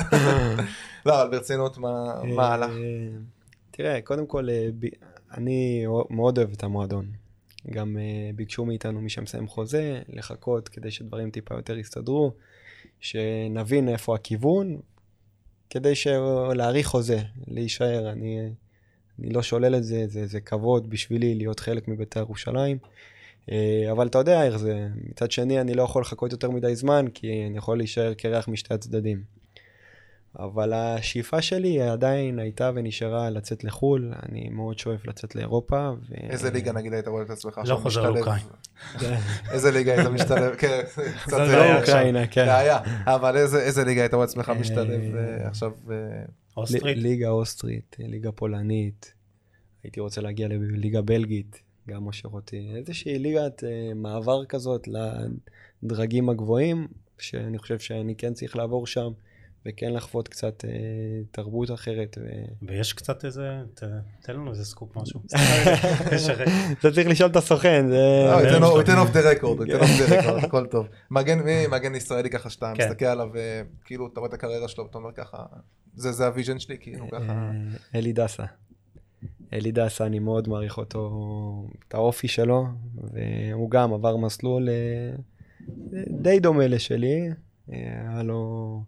[1.06, 2.70] לא, אבל ברצינות, מה הלך?
[2.70, 3.18] אה,
[3.70, 4.68] תראה, קודם כל, אה,
[5.34, 7.06] אני מאוד אוהב את המועדון.
[7.70, 12.32] גם אה, ביקשו מאיתנו, מי שמסיים חוזה, לחכות כדי שדברים טיפה יותר יסתדרו,
[13.00, 14.76] שנבין איפה הכיוון,
[15.70, 15.92] כדי.
[16.54, 18.10] להאריך חוזה, להישאר.
[18.12, 18.50] אני,
[19.18, 22.78] אני לא שולל את זה, זה, זה כבוד בשבילי להיות חלק מבית"ר ירושלים.
[23.50, 27.06] אה, אבל אתה יודע איך זה, מצד שני אני לא יכול לחכות יותר מדי זמן,
[27.14, 29.40] כי אני יכול להישאר קרח משתי הצדדים.
[30.38, 35.90] אבל השאיפה שלי עדיין הייתה ונשארה לצאת לחו"ל, אני מאוד שואף לצאת לאירופה.
[35.90, 36.14] ו...
[36.14, 38.10] איזה ליגה נגיד היית רואה את עצמך לא חוזר?
[38.10, 38.50] לאוקראינה.
[39.52, 40.54] איזה ליגה היית משתלב?
[40.54, 40.80] כן,
[41.26, 41.94] קצת לא היה עכשיו.
[41.94, 42.46] אוקראינה, כן.
[42.46, 42.78] בעיה.
[43.04, 45.70] אבל איזה איזה ליגה היית רואה את עצמך אה, משתלב אה, עכשיו?
[46.56, 46.96] אוסטרית?
[46.96, 49.14] ליגה אוסטרית, ליגה פולנית,
[49.82, 52.70] הייתי רוצה להגיע לליגה בלגית, גם מושך אותי.
[52.76, 54.88] איזושהי ליגת אה, מעבר כזאת
[55.82, 56.88] לדרגים הגבוהים,
[57.18, 59.10] שאני חושב שאני כן צריך לעבור שם,
[59.66, 60.70] וכן לחוות קצת אה,
[61.30, 62.18] תרבות אחרת.
[62.20, 62.26] ו...
[62.62, 63.42] ויש קצת איזה
[63.74, 63.82] ת-
[64.22, 65.20] תן לנו איזה סקופ משהו.
[66.80, 68.24] אתה צריך לשאול את הסוכן, זה...
[68.60, 70.86] לא, הוא ייתן- off the record, הוא ייתן off the record, הכל טוב.
[71.10, 71.66] מגן מי?
[71.66, 72.84] מגן ישראלי ככה שאתה כן.
[72.88, 75.36] מסתכל עליו, וכאילו אתה רואה את הקריירה שלו, ואתה אומר ככה,
[75.94, 77.32] זה זה ה vision שלי, כאילו ככה.
[77.32, 77.50] אה,
[77.98, 78.44] אלי דסה.
[79.52, 81.10] אלי דסה, אני מאוד מעריך אותו,
[81.88, 82.64] את האופי שלו,
[83.12, 84.74] והוא גם עבר מסלול אה,
[86.10, 87.28] די דומה לשלי.
[87.72, 87.76] אה,
[88.12, 88.82] היה לו,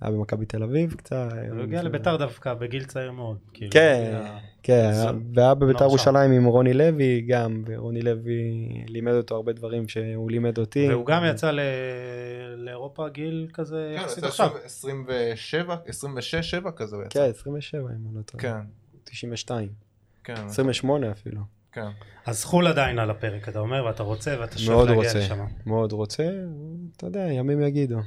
[0.00, 1.28] היה במכבי תל אביב קצת.
[1.50, 3.36] הוא הגיע לביתר דווקא בגיל צעיר מאוד.
[3.52, 4.22] כאילו, כן,
[4.62, 6.08] כן, זה- והיה בביתר נוער שם.
[6.08, 8.42] ירושלים עם רוני לוי גם, ורוני לוי
[8.88, 10.88] לימד אותו הרבה דברים שהוא לימד אותי.
[10.90, 11.60] והוא גם יצא ל-
[12.56, 14.50] לאירופה גיל כזה כן, יחסית יצא עכשיו.
[14.64, 17.24] 27, 26, 7 כזה הוא יצא.
[17.24, 18.42] כן, 27 אם אני לא טועה.
[18.42, 18.60] כן,
[19.04, 19.68] 92,
[20.36, 21.40] כן, 28 אפילו.
[21.72, 21.86] כן.
[22.26, 25.46] אז חו"ל עדיין על הפרק אתה אומר ואתה רוצה ואתה שואף להגיע רוצה, לשם.
[25.66, 26.30] מאוד רוצה,
[26.96, 27.98] אתה יודע, ימים יגידו.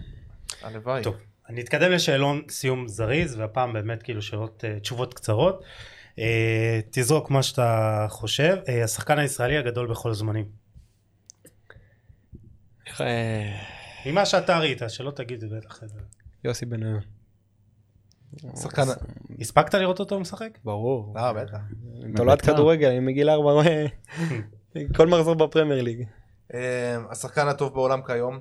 [0.61, 1.03] הלוואי.
[1.03, 1.15] טוב,
[1.49, 5.64] אני אתקדם לשאלון סיום זריז והפעם באמת כאילו שאלות אה, תשובות קצרות.
[6.19, 8.57] אה, תזרוק מה שאתה חושב.
[8.69, 10.45] אה, השחקן הישראלי הגדול בכל הזמנים.
[14.06, 15.84] ממה שאתה ראית שלא תגיד בטח.
[15.84, 15.99] איזה-
[16.43, 16.99] יוסי בניון.
[18.56, 18.82] שחקן...
[19.40, 20.58] הספקת לראות אותו משחק?
[20.64, 21.14] ברור.
[21.18, 21.58] אה, בטח.
[22.16, 22.41] תולד.
[22.41, 23.86] כדורגל, אני מגיל ארבע רואה
[24.98, 26.03] כל מחזור בפרמייר ליג.
[26.53, 28.40] אה, השחקן הטוב בעולם כיום,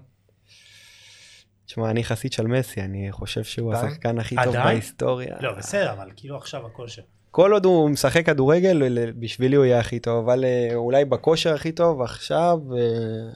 [1.67, 3.75] תשמע, אני חסיד של מסי, אני חושב שהוא?
[3.75, 4.55] השחקן הכי טוב?
[4.55, 5.37] בהיסטוריה.
[5.41, 7.03] לא בסדר אבל כאילו עכשיו הכל שם.
[7.31, 11.55] כל עוד הוא משחק כדורגל, ל- בשבילי הוא יהיה הכי טוב, אבל אה, אולי בכושר
[11.55, 12.59] הכי טוב עכשיו...
[12.77, 13.33] אה,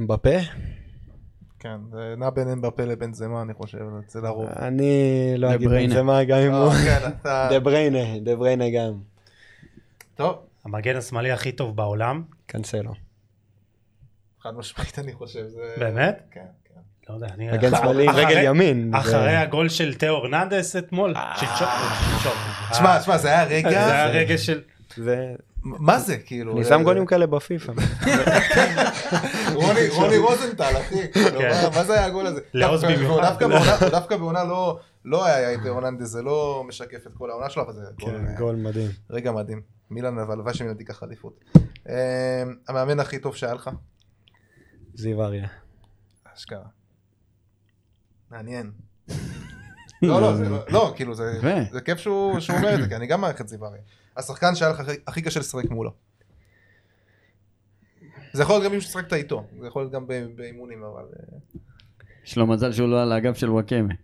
[0.00, 0.38] אמבפה?
[1.66, 4.48] כן, זה נע בין אמבפה לבין זמה, אני חושב, אצל הרוב.
[4.58, 5.94] אני לא אגיד בריינה.
[5.94, 6.72] בנזמה, גם אם הוא...
[6.72, 7.48] אה, כן, אתה...
[7.52, 8.92] דה בריינה, דה בריינה גם.
[10.14, 12.92] טוב, המגן השמאלי הכי טוב בעולם, קנסלו.
[14.40, 15.46] חד משמעית אני חושב.
[15.48, 16.22] זה- באמת?
[16.30, 16.80] כן, כן.
[17.08, 17.52] לא יודע, אני...
[17.52, 18.94] מגן שמאלי רגל ימין.
[18.94, 21.68] אחרי הגול של תאו ארננדס אתמול, שלשום,
[22.16, 22.32] שלשום.
[22.70, 23.70] תשמע, אה, תשמע, זה היה רגע...
[23.70, 24.60] זה היה רגע של...
[25.78, 26.56] מה זה, כאילו?
[26.56, 27.72] אני שם גולים כאלה בפיפא.
[29.54, 31.08] רוני- רוזנטל, אחי.
[31.38, 31.50] כן.
[31.74, 32.40] מה- זה היה הגול הזה?
[32.54, 33.88] לעוז במיוחד.
[33.90, 37.72] דווקא בעונה- לא- לא היה את הורננדז, זה לא משקף את כל העונה שלו, אבל
[37.72, 38.90] זה גול, כן, אה, גול מדהים.
[39.10, 39.60] רגע מדהים.
[39.90, 41.40] מילן, אבל הלוואי שמילן תיקח אליפות.
[41.88, 43.70] אה, המאמן הכי טוב שהיה לך?
[44.94, 45.48] זיו אריה.
[46.36, 46.64] אשכרה.
[48.30, 48.70] מעניין.
[50.02, 51.38] לא, לא, זה לא, לא, כאילו, זה
[51.84, 53.82] כיף שהוא אומר את זה, כי אני גם מעריך את זיו אריה.
[54.16, 55.90] השחקן שהיה לך הכי- קשה לשחק מולו.
[58.32, 60.06] זה יכול להיות גם אם ששחקת איתו, זה יכול להיות גם
[60.36, 61.02] באימונים, אבל...
[61.02, 61.38] אה,
[62.26, 63.94] יש לו מזל שהוא לא על האגף של וואקמה.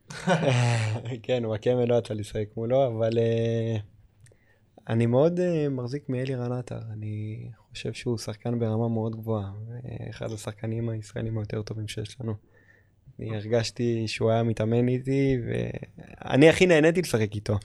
[1.22, 3.76] כן, וואקמה לא יצא לשחק מולו, אבל אה,
[4.88, 6.78] אני מאוד אה, מחזיק מאלירן עטר.
[6.92, 9.52] אני חושב שהוא שחקן ברמה מאוד גבוהה.
[10.10, 12.34] אחד השחקנים הישראלים היותר טובים שיש לנו.
[13.18, 17.58] אני הרגשתי שהוא היה מתאמן איתי, ואני הכי נהניתי לשחק איתו.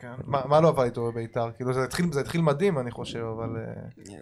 [0.00, 0.12] כן.
[0.24, 1.50] מה מה לא עבר איתו בביתר?
[1.56, 3.56] כאילו זה התחיל, זה התחיל מדהים אני חושב, אבל...
[3.56, 4.16] אה,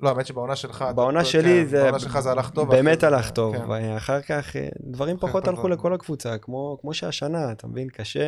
[0.00, 0.84] לא, האמת שבעונה שלך...
[0.94, 1.82] בעונה כן, שלי זה...
[1.82, 2.70] בעונה שלך זה הלך טוב.
[2.70, 3.56] באמת ואחרי זה- הלך טוב.
[3.56, 3.70] כן.
[3.70, 5.68] ואחר כך אה, דברים אחרי פחות הלכו.
[5.68, 7.88] לכל הקבוצה, כמו כמו שהשנה, אתה מבין?
[7.88, 8.24] קשה...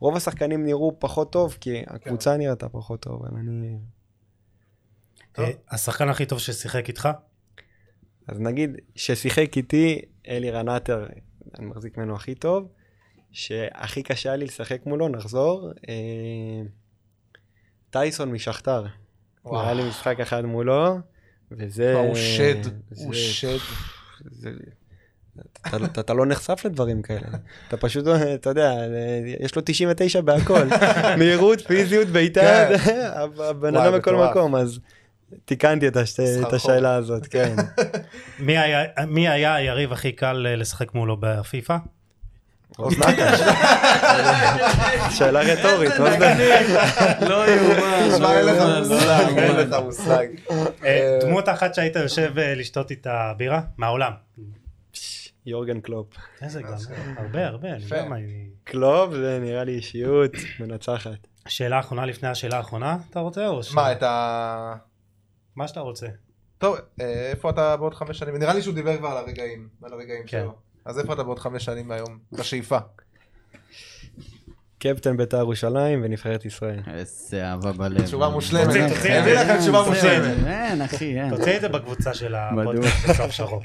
[0.00, 1.94] רוב השחקנים נראו פחות טוב, כי כן.
[1.94, 3.78] הקבוצה נראתה פחות טוב, אבל אני...
[5.38, 7.08] אה, השחקן הכי טוב ששיחק איתך?
[8.28, 11.06] אז נגיד ששיחק איתי אלירן עטר,
[11.58, 12.68] אני מחזיק ממנו הכי טוב,
[13.32, 15.94] שהכי קשה היה לי לשחק מולו, נחזור, אה,
[17.90, 18.84] טייסון משכתר.
[19.44, 19.62] וואו.
[19.64, 20.98] היה לי משחק אחד מולו,
[21.50, 21.94] וזה...
[21.94, 22.66] הוא שד,
[22.96, 23.58] הוא שד.
[26.00, 27.26] אתה, לא נחשף לדברים כאלה,
[27.68, 28.04] אתה פשוט,
[28.34, 28.72] אתה יודע,
[29.40, 30.62] יש לו 99 בהכל,
[31.18, 33.08] מהירות, פיזיות, בעיטה, כן.
[33.38, 34.16] הבן אדם בכל.
[34.30, 34.80] מקום, אז
[35.44, 35.96] תיקנתי את.
[36.52, 37.56] השאלה הזאת, כן.
[38.38, 41.76] מי היה- מי היה היריב הכי קל אה, לשחק מולו בפיפא?
[42.78, 43.36] אוזנקה.
[45.16, 45.92] שאלה רטורית?
[47.20, 49.68] לא יאומן, שמע, אין לך לא מושג, אין יאומן.
[49.68, 50.26] לך מושג.
[50.84, 53.60] אה, דמות אחת שהיית יושב אה, לשתות איתה בירה?
[53.78, 54.12] מהעולם.
[55.46, 56.06] יורגן קלופ.
[56.42, 56.74] איזה גם,
[57.16, 57.96] הרבה הרבה, אני יפה.
[57.96, 58.48] יודע מה אני...
[58.64, 61.26] קלופ זה נראה לי אישיות מנצחת.
[61.48, 63.48] שאלה אחרונה לפני השאלה האחרונה, אתה רוצה?
[63.48, 63.74] או ש...
[63.74, 64.74] מה, את ה...
[65.56, 66.06] מה שאתה רוצה.
[66.58, 68.36] טוב, אה, איפה אתה בעוד חמש שנים?
[68.36, 70.40] נראה לי שהוא דיבר כבר על הרגעים, על הרגעים כן.
[70.40, 70.65] שלו.
[70.86, 72.18] אז איפה אתה בעוד חמש שנים מהיום?
[72.32, 72.78] בשאיפה.
[74.78, 76.80] קפטן בית"ר ירושלים ונבחרת ישראל.
[76.94, 78.04] איזה אהבה בלב.
[78.04, 78.64] תשובה מושלמת.
[78.66, 79.14] תוציא, תוציא.
[79.14, 80.46] הביא לכם תשובה זה- מושלמת.
[80.46, 81.36] אין, אחי, אין.
[81.36, 82.34] תוציא את זה בקבוצה של?
[82.34, 83.62] הפודקאסט בסוף שרון.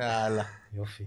[0.00, 0.42] יאללה.
[0.74, 1.04] יופי.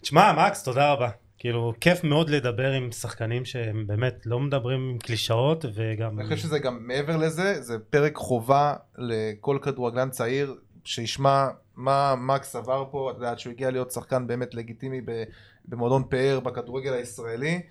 [0.00, 1.08] תשמע, מקס, תודה רבה.
[1.38, 6.18] כאילו, כיף מאוד לדבר עם שחקנים שהם באמת לא מדברים עם קלישאות וגם...
[6.20, 10.54] אני חושב שזה גם מעבר לזה, זה פרק חובה לכל כדורגלן צעיר
[10.84, 15.00] שישמע מה מקס עבר פה, את יודעת שהוא הגיע להיות שחקן באמת לגיטימי
[15.64, 17.62] במועדון פאר בכדורגל הישראלי.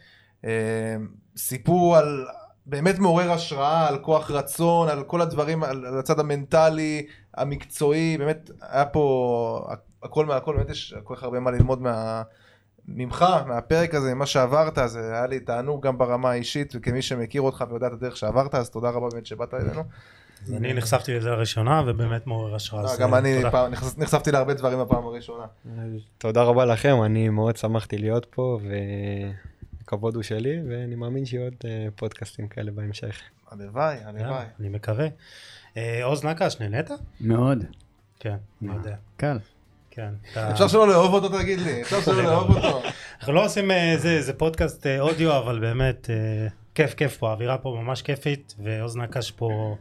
[0.45, 0.95] אה,
[1.37, 2.25] סיפור על
[2.65, 8.49] באמת מעורר השראה, על כוח רצון, על כל הדברים, על, על הצד המנטלי, המקצועי, באמת
[8.61, 9.67] היה פה
[10.03, 12.23] הכל מהכל, באמת יש כל כך הרבה מה ללמוד מה...
[12.87, 17.63] ממך, מהפרק הזה, ממה שעברת, זה היה לי תענוג גם ברמה האישית, וכמי שמכיר אותך
[17.69, 19.83] ויודע את הדרך שעברת, אז תודה רבה באמת שבאת אלינו.
[20.43, 22.83] אז אני נחשפתי לזה לראשונה ובאמת מעורר השראה.
[22.83, 23.41] לא, גם אה, אני
[23.97, 25.45] נחשפתי להרבה דברים בפעם הראשונה.
[26.17, 28.59] תודה רבה לכם, אני מאוד שמחתי להיות פה,
[29.83, 33.21] וכבוד הוא שלי, ואני מאמין שיהיו עוד אה, פודקאסטים כאלה בהמשך.
[33.51, 34.45] הלוואי, הלוואי.
[34.59, 35.07] אני מקווה.
[35.77, 36.89] אה, עוז נקש, נהנית?
[37.21, 37.63] מאוד.
[38.19, 38.73] כן, אני?
[38.73, 38.95] יודע.
[39.17, 39.37] קל.
[39.91, 40.13] כן.
[40.33, 42.81] אפשר שלא לאהוב אותו תגיד לי, אפשר שלא לאהוב אותו.
[43.19, 46.09] אנחנו לא עושים אה, זה, זה פודקאסט אודיו, אבל באמת
[46.75, 49.75] כיף כיף פה, האווירה פה ממש כיפית, ועוז נקש פה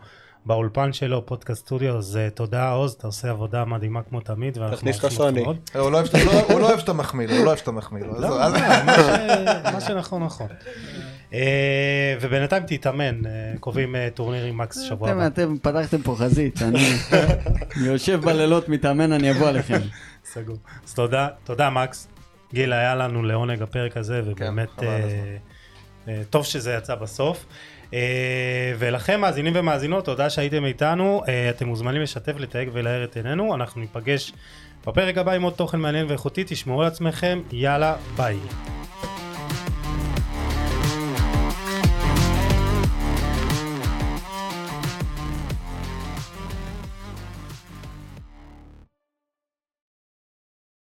[0.46, 4.76] באולפן שלו, פודקאסט סטודיו, אז אה, תודה עוז, אתה עושה עבודה מדהימה כמו תמיד, ואנחנו
[4.76, 5.34] תכניס מאוד.
[5.74, 7.58] הוא לא אוהב שאתה- הוא לא- הוא לא אוהב שאתה מחמיא לו, הוא לא אוהב
[7.58, 8.20] שאתה מחמיא לו.
[8.20, 8.28] לא,
[9.72, 10.46] מה שנכון נכון.
[11.34, 15.26] אה, ובינתיים תתאמן, אה, קובעים אה, טורניר עם מקס שבוע הבא.
[15.26, 16.78] אתם פתחתם פה חזית, אני
[17.86, 19.78] יושב בלילות, מתאמן, אני אבוא עליכם.
[20.24, 20.56] סגור.
[20.86, 22.08] אז תודה, תודה מקס.
[22.54, 25.10] גיל, היה לנו לעונג הפרק הזה, ובאמת אה, הזמן.
[26.08, 27.44] אה, טוב שזה יצא בסוף.
[27.94, 31.22] אה, ולכם מאזינים ומאזינות, תודה שהייתם איתנו.
[31.28, 33.54] אה, אתם מוזמנים לשתף, לתייג ולהאר את עינינו.
[33.54, 34.32] אנחנו ניפגש
[34.86, 36.44] בפרק הבא עם עוד תוכן מעניין ואיכותי.
[36.46, 38.36] תשמעו על עצמכם, יאללה, ביי.